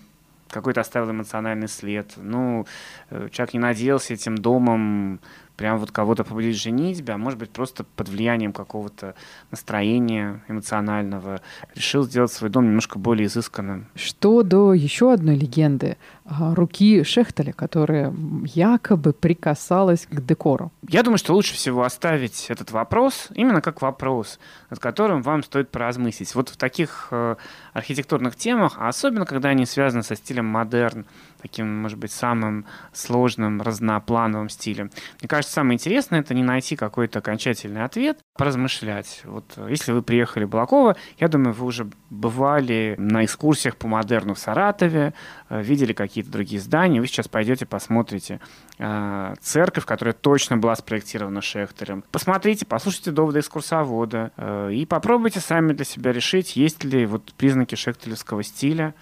какой-то 0.50 0.80
оставил 0.80 1.10
эмоциональный 1.10 1.68
след. 1.68 2.12
Ну, 2.16 2.66
э, 3.10 3.28
человек 3.30 3.54
не 3.54 3.60
надеялся 3.60 4.14
этим 4.14 4.36
домом 4.36 5.20
прям 5.58 5.78
вот 5.78 5.90
кого-то 5.90 6.24
побудить 6.24 6.56
женитьбе, 6.56 7.14
а 7.14 7.18
может 7.18 7.38
быть 7.38 7.50
просто 7.50 7.84
под 7.96 8.08
влиянием 8.08 8.52
какого-то 8.52 9.14
настроения 9.50 10.40
эмоционального 10.48 11.42
решил 11.74 12.04
сделать 12.04 12.32
свой 12.32 12.48
дом 12.48 12.64
немножко 12.64 12.98
более 12.98 13.26
изысканным. 13.26 13.86
Что 13.96 14.44
до 14.44 14.72
еще 14.72 15.12
одной 15.12 15.36
легенды 15.36 15.96
а, 16.24 16.54
руки 16.54 17.02
Шехтеля, 17.02 17.52
которая 17.52 18.14
якобы 18.44 19.12
прикасалась 19.12 20.06
к 20.06 20.24
декору. 20.24 20.70
Я 20.88 21.02
думаю, 21.02 21.18
что 21.18 21.34
лучше 21.34 21.54
всего 21.54 21.82
оставить 21.82 22.46
этот 22.50 22.70
вопрос 22.70 23.28
именно 23.34 23.60
как 23.60 23.82
вопрос, 23.82 24.38
над 24.70 24.78
которым 24.78 25.22
вам 25.22 25.42
стоит 25.42 25.70
поразмыслить. 25.70 26.34
Вот 26.36 26.50
в 26.50 26.56
таких 26.56 27.08
э, 27.10 27.34
архитектурных 27.72 28.36
темах, 28.36 28.76
а 28.78 28.88
особенно 28.88 29.26
когда 29.26 29.48
они 29.48 29.66
связаны 29.66 30.04
со 30.04 30.14
стилем 30.14 30.46
модерн, 30.46 31.04
таким, 31.40 31.82
может 31.82 31.98
быть, 31.98 32.12
самым 32.12 32.66
сложным, 32.92 33.62
разноплановым 33.62 34.48
стилем. 34.48 34.90
Мне 35.20 35.28
кажется, 35.28 35.54
самое 35.54 35.74
интересное— 35.74 36.20
это 36.20 36.34
не 36.34 36.42
найти 36.42 36.76
какой-то 36.76 37.20
окончательный 37.20 37.84
ответ, 37.84 38.18
поразмышлять. 38.36 39.22
Вот 39.24 39.54
э, 39.56 39.66
если 39.70 39.92
вы 39.92 40.02
приехали 40.02 40.44
в 40.44 40.50
Балаково, 40.50 40.96
я 41.18 41.28
думаю, 41.28 41.52
вы 41.52 41.66
уже 41.66 41.88
бывали 42.10 42.94
на 42.98 43.24
экскурсиях 43.24 43.76
по 43.76 43.88
модерну 43.88 44.34
в 44.34 44.38
Саратове, 44.38 45.14
э, 45.48 45.62
видели 45.62 45.92
какие-то 45.92 46.30
другие 46.30 46.60
здания, 46.60 47.00
вы 47.00 47.06
сейчас 47.06 47.28
пойдете, 47.28 47.66
посмотрите 47.66 48.40
э, 48.78 49.34
церковь, 49.40 49.84
которая 49.84 50.14
точно 50.14 50.56
была 50.56 50.74
спроектирована 50.76 51.42
Шехтерем. 51.42 52.04
Посмотрите, 52.10 52.66
послушайте 52.66 53.10
доводы 53.10 53.40
экскурсовода 53.40 54.32
э, 54.36 54.72
и 54.72 54.86
попробуйте 54.86 55.40
сами 55.40 55.72
для 55.72 55.84
себя 55.84 56.12
решить, 56.12 56.56
есть 56.56 56.84
ли 56.84 57.06
вот 57.06 57.32
признаки 57.34 57.74
шехтелевского 57.74 58.42
стиля, 58.42 58.94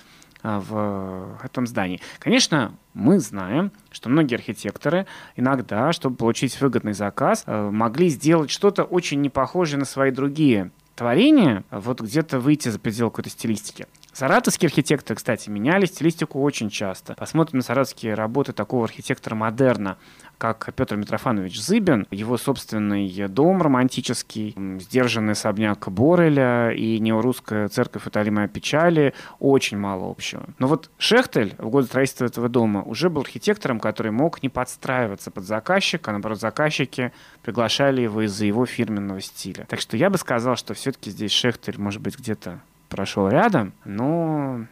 в 0.42 1.38
этом 1.42 1.66
здании. 1.66 2.00
Конечно, 2.18 2.74
мы 2.94 3.18
знаем, 3.18 3.72
что 3.90 4.08
многие 4.08 4.36
архитекторы 4.36 5.06
иногда, 5.36 5.92
чтобы 5.92 6.16
получить 6.16 6.60
выгодный 6.60 6.92
заказ, 6.92 7.44
э, 7.46 7.70
могли 7.70 8.08
сделать 8.08 8.50
что-то 8.50 8.84
очень 8.84 9.20
непохожее 9.20 9.78
на 9.78 9.84
свои 9.84 10.10
другие 10.10 10.70
творения, 10.94 11.62
вот 11.70 12.00
где-то 12.00 12.40
выйти 12.40 12.70
за 12.70 12.78
пределы 12.78 13.10
какой-то 13.10 13.30
стилистики. 13.30 13.86
Саратовские 14.12 14.68
архитекторы, 14.68 15.14
кстати, 15.14 15.50
меняли 15.50 15.84
стилистику 15.84 16.40
очень 16.40 16.70
часто. 16.70 17.14
Посмотрим 17.14 17.58
на 17.58 17.62
саратовские 17.62 18.14
работы 18.14 18.54
такого 18.54 18.84
архитектора 18.84 19.34
модерна, 19.34 19.98
как 20.38 20.72
Петр 20.74 20.96
Митрофанович 20.96 21.60
Зыбин, 21.60 22.06
его 22.10 22.36
собственный 22.36 23.28
дом 23.28 23.62
романтический, 23.62 24.54
сдержанный 24.80 25.32
особняк 25.32 25.88
Бореля 25.88 26.70
и 26.70 26.98
неорусская 26.98 27.68
церковь 27.68 28.06
Италимая 28.06 28.48
печали 28.48 29.14
очень 29.38 29.78
мало 29.78 30.10
общего. 30.10 30.44
Но 30.58 30.66
вот 30.66 30.90
Шехтель 30.98 31.54
в 31.58 31.68
годы 31.68 31.86
строительства 31.86 32.26
этого 32.26 32.48
дома 32.48 32.82
уже 32.82 33.08
был 33.10 33.22
архитектором, 33.22 33.80
который 33.80 34.12
мог 34.12 34.42
не 34.42 34.48
подстраиваться 34.48 35.30
под 35.30 35.44
заказчика, 35.44 36.10
а 36.10 36.12
наоборот, 36.12 36.40
заказчики 36.40 37.12
приглашали 37.42 38.02
его 38.02 38.22
из-за 38.22 38.44
его 38.44 38.66
фирменного 38.66 39.20
стиля. 39.20 39.66
Так 39.68 39.80
что 39.80 39.96
я 39.96 40.10
бы 40.10 40.18
сказал, 40.18 40.56
что 40.56 40.74
все-таки 40.74 41.10
здесь 41.10 41.32
Шехтель 41.32 41.78
может 41.78 42.02
быть 42.02 42.18
где-то 42.18 42.60
прошел 42.88 43.28
рядом, 43.28 43.72
но 43.84 44.66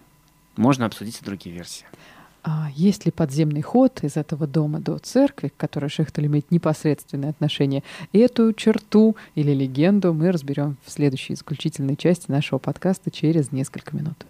можно 0.57 0.87
обсудить 0.87 1.21
и 1.21 1.25
другие 1.25 1.55
версии. 1.55 1.87
А 2.45 2.69
есть 2.75 3.07
ли 3.07 3.11
подземный 3.11 3.63
ход 3.63 4.05
из 4.05 4.19
этого 4.19 4.47
дома 4.47 4.79
до 4.79 4.99
церкви, 4.99 5.49
к 5.49 5.57
которой 5.57 5.89
Шехтель 5.89 6.27
имеет 6.27 6.51
непосредственное 6.51 7.31
отношение? 7.31 7.83
Эту 8.13 8.53
черту 8.53 9.17
или 9.35 9.53
легенду 9.53 10.13
мы 10.13 10.31
разберем 10.31 10.77
в 10.85 10.91
следующей 10.91 11.35
исключительной 11.35 11.97
части 11.97 12.31
нашего 12.31 12.59
подкаста 12.59 13.11
через 13.11 13.51
несколько 13.51 13.97
минут. 13.97 14.27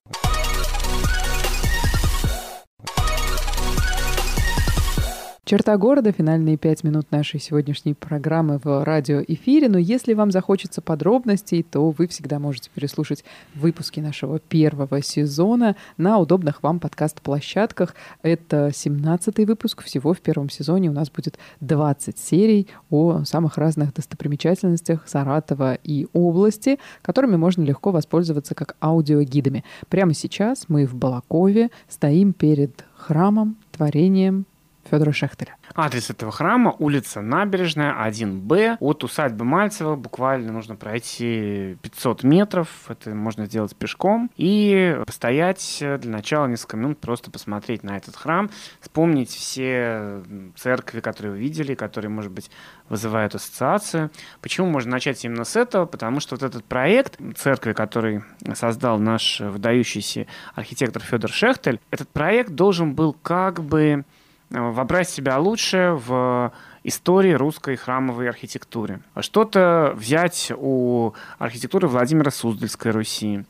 Черта 5.45 5.77
города, 5.77 6.11
финальные 6.11 6.57
пять 6.57 6.85
минут 6.85 7.11
нашей 7.11 7.39
сегодняшней 7.39 7.93
программы 7.93 8.59
в 8.65 8.83
радиоэфире. 8.83 9.69
Но 9.69 9.77
если 9.77 10.15
вам 10.15 10.31
захочется 10.31 10.81
подробностей, 10.81 11.63
то 11.63 11.91
вы 11.91 12.07
всегда 12.07 12.39
можете 12.39 12.71
переслушать 12.75 13.27
выпуски 13.55 14.01
нашего 14.01 14.39
первого 14.39 15.03
сезона 15.03 15.77
на 15.99 16.17
удобных 16.17 16.63
вам 16.63 16.81
подкаст-площадках. 16.81 17.95
Это 18.23 18.69
17-й 18.69 19.45
выпуск. 19.45 19.83
Всего 19.83 20.15
в 20.15 20.21
первом 20.23 20.49
сезоне 20.49 20.89
у 20.89 20.95
нас 20.95 21.11
будет 21.11 21.39
20 21.61 22.19
серий 22.19 22.69
о 22.89 23.25
самых 23.25 23.59
разных 23.59 23.93
достопримечательностях 23.93 25.07
Саратова 25.07 25.75
и 25.75 26.07
области, 26.15 26.79
которыми 27.03 27.37
можно 27.37 27.65
легко 27.65 27.91
воспользоваться 27.91 28.55
как 28.55 28.77
аудиогидами. 28.81 29.63
Прямо 29.91 30.15
сейчас 30.15 30.65
мы 30.69 30.87
в 30.87 30.95
Балакове 30.95 31.69
стоим 31.87 32.33
перед 32.33 32.87
храмом, 32.97 33.59
творением 33.73 34.47
Федора 34.91 35.13
Шехтеля. 35.13 35.57
Адрес 35.75 36.11
этого 36.11 36.31
храма– 36.31 36.75
улица 36.79 37.21
Набережная, 37.21 37.95
1Б. 38.07 38.77
От 38.81 39.05
усадьбы 39.05 39.45
Мальцева 39.45 39.97
буквально 39.97 40.53
нужно 40.53 40.77
пройти 40.77 41.77
500 41.83 42.23
метров. 42.23 42.69
Это 42.89 43.11
можно 43.11 43.47
сделать 43.47 43.75
пешком. 43.77 44.31
И 44.37 44.99
постоять 45.07 45.79
для 45.81 46.11
начала 46.11 46.47
несколько 46.47 46.77
минут, 46.77 46.99
просто 46.99 47.31
посмотреть 47.31 47.83
на 47.83 47.97
этот 47.97 48.17
храм, 48.17 48.51
вспомнить 48.81 49.31
все 49.31 50.23
церкви, 50.57 51.01
которые 51.01 51.33
вы 51.33 51.39
видели, 51.39 51.75
которые, 51.75 52.11
может 52.11 52.31
быть, 52.31 52.51
вызывают 52.89 53.35
ассоциацию. 53.35 54.11
Почему 54.41 54.69
можно 54.69 54.93
начать 54.93 55.25
именно 55.25 55.45
с 55.45 55.57
этого? 55.57 55.87
Потому 55.87 56.21
что 56.21 56.37
вот 56.37 56.43
этот 56.43 56.65
проект 56.65 57.19
церкви, 57.37 57.73
который 57.73 58.23
создал 58.55 58.99
наш 58.99 59.41
выдающийся 59.41 60.27
архитектор 60.55 61.03
Федор 61.03 61.31
Шехтель, 61.31 61.81
этот 61.91 62.09
проект 62.09 62.51
должен 62.51 62.95
был 62.95 63.13
как 63.13 63.63
бы 63.63 63.85
Э, 63.85 64.03
вобрать 64.51 65.09
себя 65.09 65.39
лучше 65.39 65.99
в 66.07 66.53
истории 66.85 67.33
русской 67.33 67.77
храмовой 67.77 68.29
архитектуры. 68.29 69.01
Что-то 69.21 69.95
взять 69.97 70.53
у 70.57 71.13
архитектуры 71.39 71.89
Владимира 71.89 72.31
Суздальской 72.31 72.93
Руси, 72.93 73.45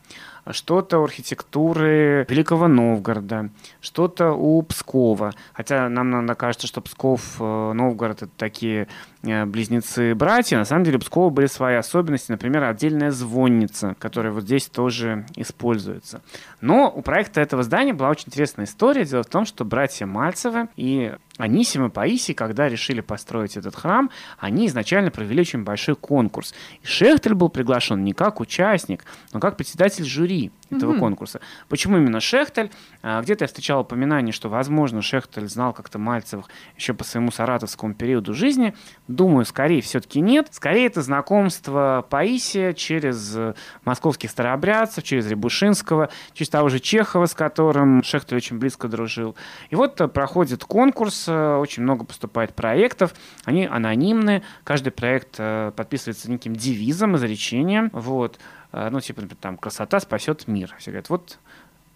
что-то 0.51 0.99
у 0.99 1.05
архитектуры 1.05 2.27
Великого 2.29 2.69
Новгорода, 2.69 3.51
что-то 3.81 4.33
у 4.33 4.63
Пскова. 4.63 5.33
Хотя 5.53 5.89
нам 5.89 6.11
надо 6.11 6.35
кажется, 6.35 6.67
что 6.67 6.81
Псков, 6.81 7.37
э, 7.41 7.73
Новгород— 7.73 8.23
это 8.23 8.33
такие 8.37 8.83
э, 8.83 8.87
близнецы-братья. 9.25 10.59
На 10.59 10.65
самом 10.65 10.85
деле 10.85 10.99
у 10.99 11.01
Пскова 11.01 11.31
были 11.31 11.47
свои 11.47 11.77
особенности. 11.77 12.31
Например, 12.31 12.65
отдельная 12.65 13.11
звонница, 13.11 13.97
которая 13.99 14.33
вот 14.33 14.45
здесь 14.45 14.67
тоже 14.67 15.27
используется. 15.37 16.23
Но 16.61 16.93
у 16.95 17.03
проекта 17.03 17.41
этого 17.41 17.63
здания 17.63 17.93
была 17.93 18.11
очень 18.11 18.25
интересная 18.29 18.67
история. 18.67 19.05
Дело 19.05 19.23
в 19.23 19.29
том, 19.29 19.45
что 19.45 19.65
братья 19.65 20.07
Мальцевы 20.07 20.69
и 20.77 21.15
Анисим 21.37 21.87
и 21.87 21.91
Паисий, 21.91 22.33
когда 22.33 22.69
решили 22.69 23.01
построить 23.01 23.57
этот 23.57 23.75
храм, 23.75 24.11
они 24.39 24.69
изначально 24.69 25.11
провели 25.11 25.41
очень 25.41 25.65
большой 25.65 25.97
конкурс. 25.97 26.55
И 26.83 26.87
Шехтель 26.87 27.35
был 27.35 27.49
приглашен 27.49 28.05
не 28.05 28.13
как 28.13 28.41
участник, 28.41 29.05
но 29.33 29.41
как 29.41 29.57
председатель 29.57 30.05
жюри 30.05 30.53
этого 30.77 30.95
mm-hmm. 30.95 30.99
конкурса. 30.99 31.41
Почему 31.69 31.97
именно 31.99 32.21
Шехтель? 32.21 32.71
А, 33.03 33.23
где-то 33.23 33.45
я 33.45 33.49
встречал 33.49 33.81
упоминание, 33.81 34.33
что, 34.33 34.49
возможно, 34.49 35.03
Шехтель 35.03 35.49
знал 35.49 35.73
как-то 35.73 35.99
Мальцевых 35.99 36.47
еще 36.77 36.95
по 36.95 37.05
своему 37.05 37.31
саратовскому 37.31 37.95
периоду 37.95 38.35
жизни. 38.35 38.75
Думаю, 39.09 39.45
скорее 39.45 39.81
все-таки 39.81 40.21
нет. 40.21 40.49
Скорее 40.51 40.87
это 40.87 41.03
знакомство 41.03 42.07
Паисия 42.09 42.73
через 42.73 43.37
московских 43.85 44.31
старообрядцев, 44.31 45.05
через 45.05 45.27
Рябушинского, 45.29 46.11
через 46.33 46.51
того 46.51 46.69
же 46.69 46.81
Чехова, 46.81 47.27
с 47.27 47.35
которым 47.35 48.03
Шехтель 48.03 48.37
очень 48.37 48.59
близко 48.59 48.89
дружил. 48.89 49.37
И 49.71 49.77
вот 49.77 50.01
э, 50.01 50.09
проходит 50.09 50.65
конкурс, 50.65 51.27
э, 51.29 51.57
очень 51.57 51.83
много 51.83 52.05
поступает 52.05 52.55
проектов, 52.55 53.15
они 53.45 53.67
анонимны, 53.67 54.43
каждый 54.65 54.91
проект 54.91 55.37
э, 55.39 55.73
подписывается 55.77 56.31
неким 56.31 56.55
девизом, 56.55 57.17
изречением, 57.17 57.91
вот. 57.93 58.39
А, 58.77 58.91
ну, 58.91 59.01
типа, 59.01 59.23
там, 59.41 59.57
красота 59.57 60.01
спасет 60.01 60.49
мир. 60.49 60.75
Все 60.79 60.91
говорят, 60.91 61.09
вот 61.09 61.39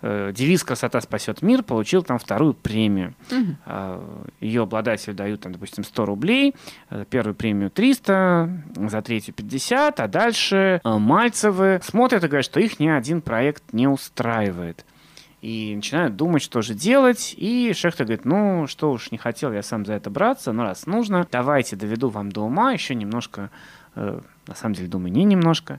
э, 0.00 0.30
девиз 0.32 0.62
«Красота 0.62 1.00
спасет 1.00 1.42
мир» 1.42 1.64
получил 1.64 2.04
там 2.04 2.20
вторую 2.20 2.54
премию. 2.54 3.14
Угу. 3.32 4.28
Ее 4.38 4.62
обладателю 4.62 5.16
дают, 5.16 5.40
там, 5.40 5.50
допустим, 5.50 5.82
100 5.82 6.04
рублей, 6.06 6.54
э, 6.90 7.04
первую 7.10 7.34
премию 7.34 7.70
300, 7.70 8.62
за 8.76 9.02
третью 9.02 9.34
50, 9.34 9.98
а 9.98 10.06
дальше 10.06 10.80
э, 10.84 10.98
Мальцевы 10.98 11.80
смотрят 11.82 12.22
и 12.22 12.28
говорят, 12.28 12.44
что 12.44 12.60
их 12.60 12.78
ни 12.78 12.86
один 12.86 13.22
проект 13.22 13.72
не 13.72 13.88
устраивает. 13.88 14.86
И 15.42 15.72
начинают 15.74 16.14
думать, 16.14 16.42
что 16.42 16.62
же 16.62 16.74
делать. 16.74 17.34
И 17.36 17.72
Шехта 17.74 18.04
говорит, 18.04 18.24
ну, 18.24 18.68
что 18.68 18.92
уж 18.92 19.10
не 19.10 19.18
хотел 19.18 19.52
я 19.52 19.64
сам 19.64 19.84
за 19.84 19.94
это 19.94 20.10
браться, 20.10 20.52
но 20.52 20.62
раз 20.62 20.86
нужно, 20.86 21.26
давайте 21.28 21.74
доведу 21.74 22.08
вам 22.08 22.30
до 22.30 22.42
ума, 22.42 22.72
еще 22.72 22.94
немножко, 22.94 23.50
на 23.94 24.54
самом 24.54 24.74
деле, 24.74 24.88
думаю, 24.88 25.12
не 25.12 25.22
немножко, 25.22 25.78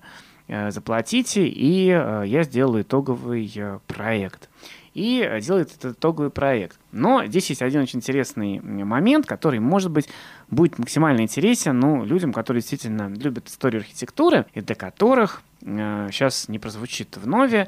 заплатите, 0.69 1.47
и 1.47 1.89
э, 1.89 2.23
я 2.25 2.43
сделаю 2.43 2.81
итоговый 2.83 3.51
э, 3.55 3.79
проект. 3.87 4.49
И 4.93 5.39
делает 5.41 5.75
этот 5.75 5.97
итоговый 5.97 6.29
проект. 6.29 6.79
Но 6.91 7.25
здесь 7.25 7.49
есть 7.49 7.61
один 7.61 7.81
очень 7.81 7.99
интересный 7.99 8.59
момент, 8.59 9.25
который, 9.25 9.59
может 9.59 9.91
быть, 9.91 10.09
будет 10.49 10.79
максимально 10.79 11.21
интересен 11.21 11.79
ну, 11.79 12.03
людям, 12.03 12.33
которые 12.33 12.61
действительно 12.61 13.09
любят 13.09 13.47
историю 13.47 13.81
архитектуры, 13.81 14.45
и 14.53 14.61
для 14.61 14.75
которых 14.75 15.41
э, 15.61 16.09
сейчас 16.11 16.49
не 16.49 16.57
прозвучит 16.57 17.17
вновь 17.17 17.53
э, 17.53 17.65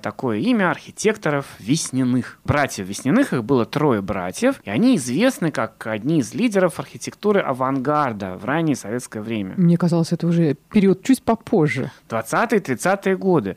такое 0.00 0.38
имя 0.38 0.70
архитекторов 0.70 1.46
Весняных. 1.58 2.38
Братьев 2.44 2.86
Весняных, 2.86 3.32
их 3.32 3.44
было 3.44 3.66
трое 3.66 4.00
братьев, 4.00 4.60
и 4.64 4.70
они 4.70 4.96
известны 4.96 5.50
как 5.50 5.86
одни 5.86 6.20
из 6.20 6.34
лидеров 6.34 6.80
архитектуры 6.80 7.40
авангарда 7.40 8.36
в 8.36 8.44
раннее 8.44 8.76
советское 8.76 9.20
время. 9.20 9.54
Мне 9.56 9.76
казалось, 9.76 10.12
это 10.12 10.26
уже 10.26 10.54
период 10.70 11.02
чуть 11.02 11.22
попозже. 11.22 11.90
20-30-е 12.08 13.16
годы. 13.16 13.56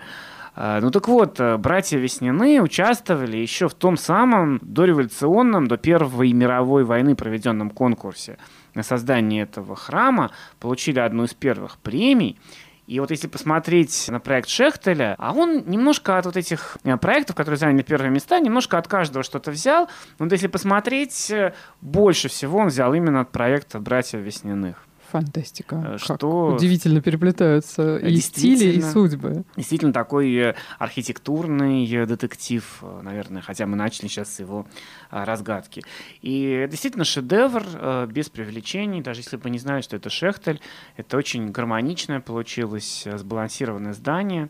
А, 0.60 0.82
ну 0.82 0.90
так 0.90 1.08
вот, 1.08 1.40
э, 1.40 1.56
братья 1.58 2.00
Весняны 2.00 2.60
участвовали 2.64 3.38
еще 3.38 3.70
в 3.70 3.76
том 3.76 3.96
самом 3.96 4.58
дореволюционном, 4.64 5.68
до 5.68 5.78
Первой 5.78 6.34
мировой 6.34 6.84
войны 6.84 7.16
проведенном 7.16 7.70
конкурсе 7.70 8.40
на 8.74 8.82
создание 8.82 9.44
этого 9.44 9.76
храма, 9.76 10.32
получили 10.60 10.98
одну 10.98 11.26
из 11.26 11.36
первых 11.36 11.78
премий. 11.78 12.40
И 12.88 13.00
вот 13.00 13.12
если 13.12 13.28
посмотреть 13.28 14.08
на 14.10 14.20
проект 14.20 14.50
Шехтеля, 14.50 15.14
а 15.20 15.34
он 15.34 15.64
немножко 15.68 16.18
от 16.18 16.26
вот 16.26 16.38
этих 16.38 16.80
э, 16.84 16.98
проектов, 16.98 17.36
которые 17.36 17.60
заняли 17.60 17.84
первые 17.84 18.10
места, 18.10 18.40
немножко 18.40 18.80
от 18.80 18.88
каждого 18.88 19.24
что-то 19.24 19.52
взял. 19.52 19.88
Но 20.18 20.26
вот 20.26 20.32
если 20.32 20.48
посмотреть, 20.48 21.30
э, 21.30 21.54
больше 21.82 22.30
всего 22.30 22.58
он 22.58 22.70
взял 22.70 22.92
именно 22.96 23.22
от 23.22 23.32
проекта 23.32 23.80
«Братьев 23.80 24.22
Весняных». 24.22 24.87
Фантастика. 25.12 25.94
Э, 25.94 25.98
что 25.98 26.18
как 26.18 26.58
удивительно 26.58 27.02
переплетаются 27.02 27.98
и 27.98 28.18
стили, 28.18 28.78
и 28.78 28.82
судьбы. 28.82 29.46
Действительно 29.56 29.94
такой 29.94 30.34
э, 30.36 30.56
архитектурный 30.80 31.86
э, 31.90 32.06
детектив, 32.06 32.84
наверное, 33.02 33.42
хотя 33.42 33.66
мы 33.66 33.76
начали 33.76 34.08
сейчас 34.08 34.36
с 34.36 34.40
его 34.40 34.68
разгадки. 35.10 35.84
И 36.22 36.68
действительно 36.70 37.06
шедевр 37.06 38.08
без 38.08 38.30
привлечений, 38.30 39.02
даже 39.02 39.22
если 39.22 39.38
бы 39.38 39.50
не 39.50 39.60
знали, 39.60 39.82
что 39.82 39.96
это 39.96 40.10
Шехтель, 40.10 40.60
это 40.98 41.18
очень 41.18 41.52
гармоничное 41.52 42.20
получилось, 42.20 43.06
сбалансированное 43.06 43.94
здание. 43.94 44.50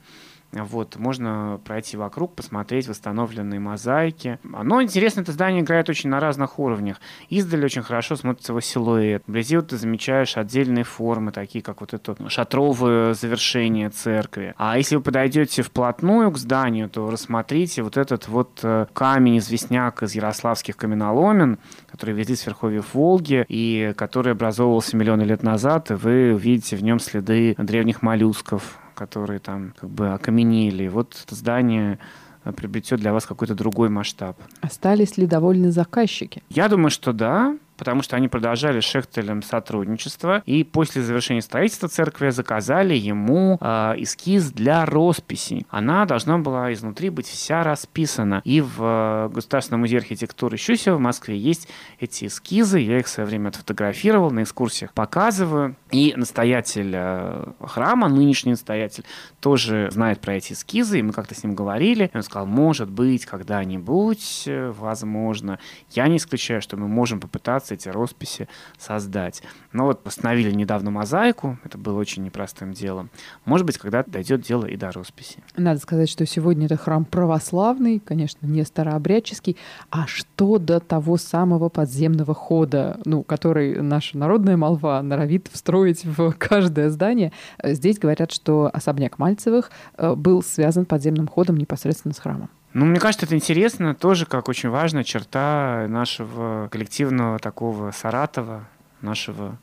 Вот, 0.54 0.96
можно 0.96 1.60
пройти 1.66 1.98
вокруг, 1.98 2.34
посмотреть 2.34 2.88
восстановленные 2.88 3.60
мозаики. 3.60 4.40
Оно 4.54 4.82
интересно, 4.82 5.22
это 5.22 5.34
здание 5.34 5.62
играет 5.62 5.90
очень 5.90 6.10
на 6.10 6.20
разных 6.20 6.58
уровнях. 6.58 7.02
Издали 7.30 7.66
очень 7.66 7.84
хорошо 7.84 8.16
смотрится 8.16 8.54
его 8.54 8.62
силуэт. 8.62 9.24
Вблизи 9.28 9.58
вот 9.58 9.68
ты 9.68 9.78
замечаешь 9.78 10.38
отдельные 10.38 10.86
формы, 10.86 11.32
такие 11.32 11.62
как 11.62 11.82
вот 11.82 11.94
это 11.94 12.16
шатровое 12.30 13.14
завершение 13.14 13.90
церкви. 13.90 14.54
А 14.58 14.78
если 14.78 14.96
вы 14.96 15.02
подойдете 15.02 15.64
вплотную 15.64 16.32
к 16.32 16.38
зданию, 16.38 16.90
то 16.90 17.10
рассмотрите 17.12 17.84
вот 17.84 17.98
этот 17.98 18.28
вот 18.28 18.62
э, 18.64 18.86
камень-известняк 18.94 20.04
из 20.04 20.16
ярославских 20.16 20.78
каменоломен, 20.78 21.60
который 21.92 22.16
везли 22.16 22.36
с 22.36 22.46
верховьев 22.46 22.94
Волги 22.94 23.46
и 23.50 23.94
который 23.98 24.32
образовывался 24.32 24.96
миллионы 24.96 25.24
лет 25.24 25.44
назад, 25.44 25.92
и 25.92 25.96
вы 25.96 26.34
увидите 26.34 26.78
в 26.78 26.84
нем 26.84 27.00
следы 27.00 27.56
древних 27.58 28.02
моллюсков, 28.02 28.80
которые 28.98 29.40
там 29.40 29.74
как 29.80 29.90
бы 29.90 30.10
окаменели. 30.10 30.88
Вот 30.88 31.16
это 31.24 31.36
здание 31.36 32.00
э, 32.44 32.52
приобретет 32.52 33.00
для 33.00 33.14
вас 33.14 33.26
какой-то 33.26 33.56
другой 33.56 33.90
масштаб. 33.90 34.38
Остались 34.62 35.18
ли 35.18 35.28
довольны 35.28 35.72
заказчики? 35.72 36.44
Я 36.50 36.68
думаю, 36.68 36.90
что 36.90 37.14
да. 37.14 37.56
потому 37.78 38.02
что 38.02 38.16
они 38.16 38.28
продолжали 38.28 38.80
с 38.80 38.84
Шехтелем 38.84 39.42
сотрудничество, 39.44 40.42
и 40.46 40.64
после 40.64 41.02
завершения 41.04 41.42
строительства 41.42 41.88
церкви 41.88 42.32
заказали 42.32 42.96
ему 42.96 43.58
э, 43.62 43.94
эскиз 43.98 44.52
для 44.52 44.86
росписи. 44.86 45.66
Она 45.70 46.06
должна 46.06 46.40
была 46.40 46.74
изнутри 46.74 47.10
быть 47.10 47.28
вся 47.28 47.64
расписана. 47.64 48.42
И 48.44 48.62
в 48.62 48.78
э, 48.80 49.30
Государственном 49.34 49.82
музее 49.82 50.00
архитектуры 50.00 50.58
Щусева 50.58 50.96
в 50.98 51.00
Москве 51.00 51.38
есть 51.38 51.70
эти 52.00 52.26
эскизы, 52.26 52.80
я 52.80 53.00
их 53.00 53.06
в 53.06 53.10
свое 53.10 53.28
время 53.28 53.50
отфотографировал, 53.50 54.32
на 54.32 54.44
экскурсиях 54.44 54.92
показываю. 54.94 55.76
И 55.92 56.14
настоятель 56.18 56.92
э, 56.94 57.46
храма, 57.62 58.10
нынешний 58.10 58.52
настоятель, 58.52 59.06
тоже 59.40 59.88
знает 59.92 60.20
про 60.20 60.36
эти 60.36 60.54
эскизы, 60.54 61.00
и 61.00 61.02
мы 61.02 61.14
как-то 61.14 61.34
с 61.34 61.44
ним 61.44 61.56
говорили. 61.56 62.10
И 62.14 62.18
он 62.18 62.24
сказал, 62.24 62.46
может 62.46 62.90
быть, 62.90 63.26
когда-нибудь, 63.26 64.44
э, 64.48 64.74
возможно. 64.78 65.60
Я 65.92 66.08
не 66.08 66.18
исключаю, 66.18 66.62
что 66.62 66.76
мы 66.76 66.88
можем 66.88 67.22
попытаться 67.22 67.74
эти 67.74 67.88
росписи 67.88 68.50
создать. 68.78 69.42
Но 69.72 69.86
вот 69.86 70.04
постановили 70.04 70.52
недавно 70.52 70.92
мозаику, 70.92 71.58
это 71.64 71.78
было 71.78 71.98
очень 72.00 72.24
непростым 72.24 72.74
делом. 72.74 73.10
Может 73.46 73.66
быть, 73.66 73.78
когда 73.78 74.04
дойдет 74.04 74.42
дело 74.42 74.66
и 74.66 74.76
до 74.76 74.92
росписи. 74.92 75.42
Надо 75.56 75.80
сказать, 75.80 76.10
что 76.10 76.26
сегодня 76.26 76.66
это 76.66 76.76
храм 76.76 77.06
православный, 77.06 78.00
конечно, 78.00 78.46
не 78.46 78.66
старообрядческий. 78.66 79.56
А 79.90 80.06
что 80.06 80.58
до 80.58 80.82
того 80.82 81.16
самого 81.18 81.70
подземного 81.70 82.34
хода, 82.34 83.00
ну, 83.06 83.24
который 83.24 83.82
наша 83.82 84.18
народная 84.18 84.58
молва 84.58 85.02
норовит 85.02 85.48
встроить 85.52 85.77
в 86.04 86.34
каждое 86.38 86.90
здание? 86.90 87.32
Здесь 87.64 88.00
говорят, 88.00 88.32
что 88.32 88.70
особняк 88.74 89.20
Мальцевых 89.20 89.72
э, 89.98 90.16
был 90.16 90.44
связан 90.44 90.86
подземным 90.86 91.28
ходом 91.28 91.58
непосредственно 91.58 92.14
с 92.14 92.20
храмом. 92.20 92.50
Ну, 92.74 92.86
мне 92.86 93.00
кажется, 93.00 93.26
это 93.26 93.36
интересно, 93.36 93.96
тоже 93.96 94.26
как 94.26 94.50
очень 94.50 94.70
важная 94.70 95.04
черта 95.04 95.88
нашего 95.90 96.68
коллективного 96.72 97.40
такого 97.40 97.92
Саратова, 97.92 98.68
нашего 99.02 99.58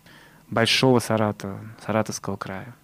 большого 0.50 0.98
Саратова, 0.98 1.60
Саратовского 1.84 2.36
края. 2.36 2.74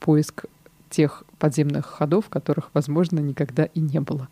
Поиск 0.00 0.46
тех 0.90 1.24
подземных 1.38 1.86
ходов, 1.86 2.28
которых, 2.28 2.70
возможно, 2.72 3.18
никогда 3.18 3.64
и 3.64 3.80
не 3.80 4.00
было. 4.00 4.28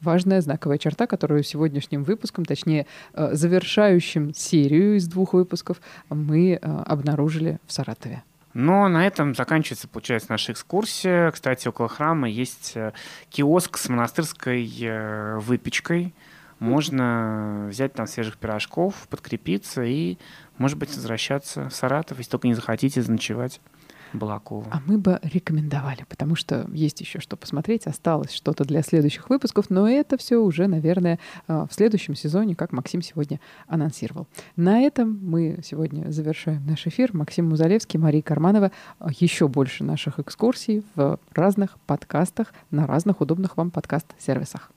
Важная 0.00 0.40
знаковая 0.40 0.78
черта, 0.78 1.06
которую 1.06 1.42
сегодняшним 1.42 2.04
выпуском, 2.04 2.44
точнее, 2.44 2.86
э, 3.14 3.34
завершающим 3.34 4.34
серию 4.34 4.96
из 4.96 5.08
двух 5.08 5.32
выпусков, 5.32 5.80
мы 6.10 6.52
э, 6.52 6.58
обнаружили 6.58 7.58
в 7.66 7.72
Саратове. 7.72 8.22
Но 8.52 8.88
на 8.88 9.06
этом 9.06 9.34
заканчивается, 9.34 9.88
получается, 9.88 10.30
наша 10.30 10.52
экскурсия. 10.52 11.30
Кстати, 11.30 11.68
около 11.68 11.88
храма 11.88 12.28
есть 12.28 12.72
э, 12.74 12.92
киоск 13.30 13.78
с 13.78 13.88
монастырской 13.88 15.38
выпечкой. 15.38 16.14
Можно 16.58 17.66
взять 17.68 17.92
там 17.92 18.06
свежих 18.06 18.38
пирожков, 18.38 18.94
подкрепиться 19.10 19.82
и, 19.82 20.16
может 20.56 20.78
быть, 20.78 20.94
возвращаться 20.94 21.68
в 21.68 21.74
Саратов, 21.74 22.16
если 22.18 22.30
только 22.30 22.48
не 22.48 22.54
захотите 22.54 23.02
заночевать. 23.02 23.60
Балакова. 24.18 24.66
А 24.70 24.80
мы 24.86 24.98
бы 24.98 25.18
рекомендовали, 25.22 26.04
потому 26.08 26.34
что 26.34 26.66
есть 26.72 27.00
еще 27.00 27.20
что 27.20 27.36
посмотреть, 27.36 27.86
осталось 27.86 28.32
что-то 28.32 28.64
для 28.64 28.82
следующих 28.82 29.30
выпусков, 29.30 29.70
но 29.70 29.88
это 29.88 30.16
все 30.16 30.38
уже, 30.38 30.66
наверное, 30.66 31.18
э, 31.48 31.66
в 31.68 31.74
следующем 31.74 32.14
сезоне, 32.14 32.54
как 32.54 32.72
Максим 32.72 33.02
сегодня 33.02 33.40
анонсировал. 33.66 34.26
На 34.56 34.80
этом 34.80 35.18
мы 35.22 35.60
сегодня 35.64 36.10
завершаем 36.10 36.66
наш 36.66 36.86
эфир. 36.86 37.10
Максим 37.14 37.48
Музалевский, 37.48 37.98
Мария 37.98 38.22
Карманова. 38.22 38.70
Еще 39.18 39.48
больше 39.48 39.84
наших 39.84 40.18
экскурсий 40.18 40.82
в 40.94 41.18
разных 41.32 41.78
подкастах 41.86 42.52
на 42.70 42.86
разных 42.86 43.20
удобных 43.20 43.56
вам 43.56 43.70
подкаст-сервисах. 43.70 44.70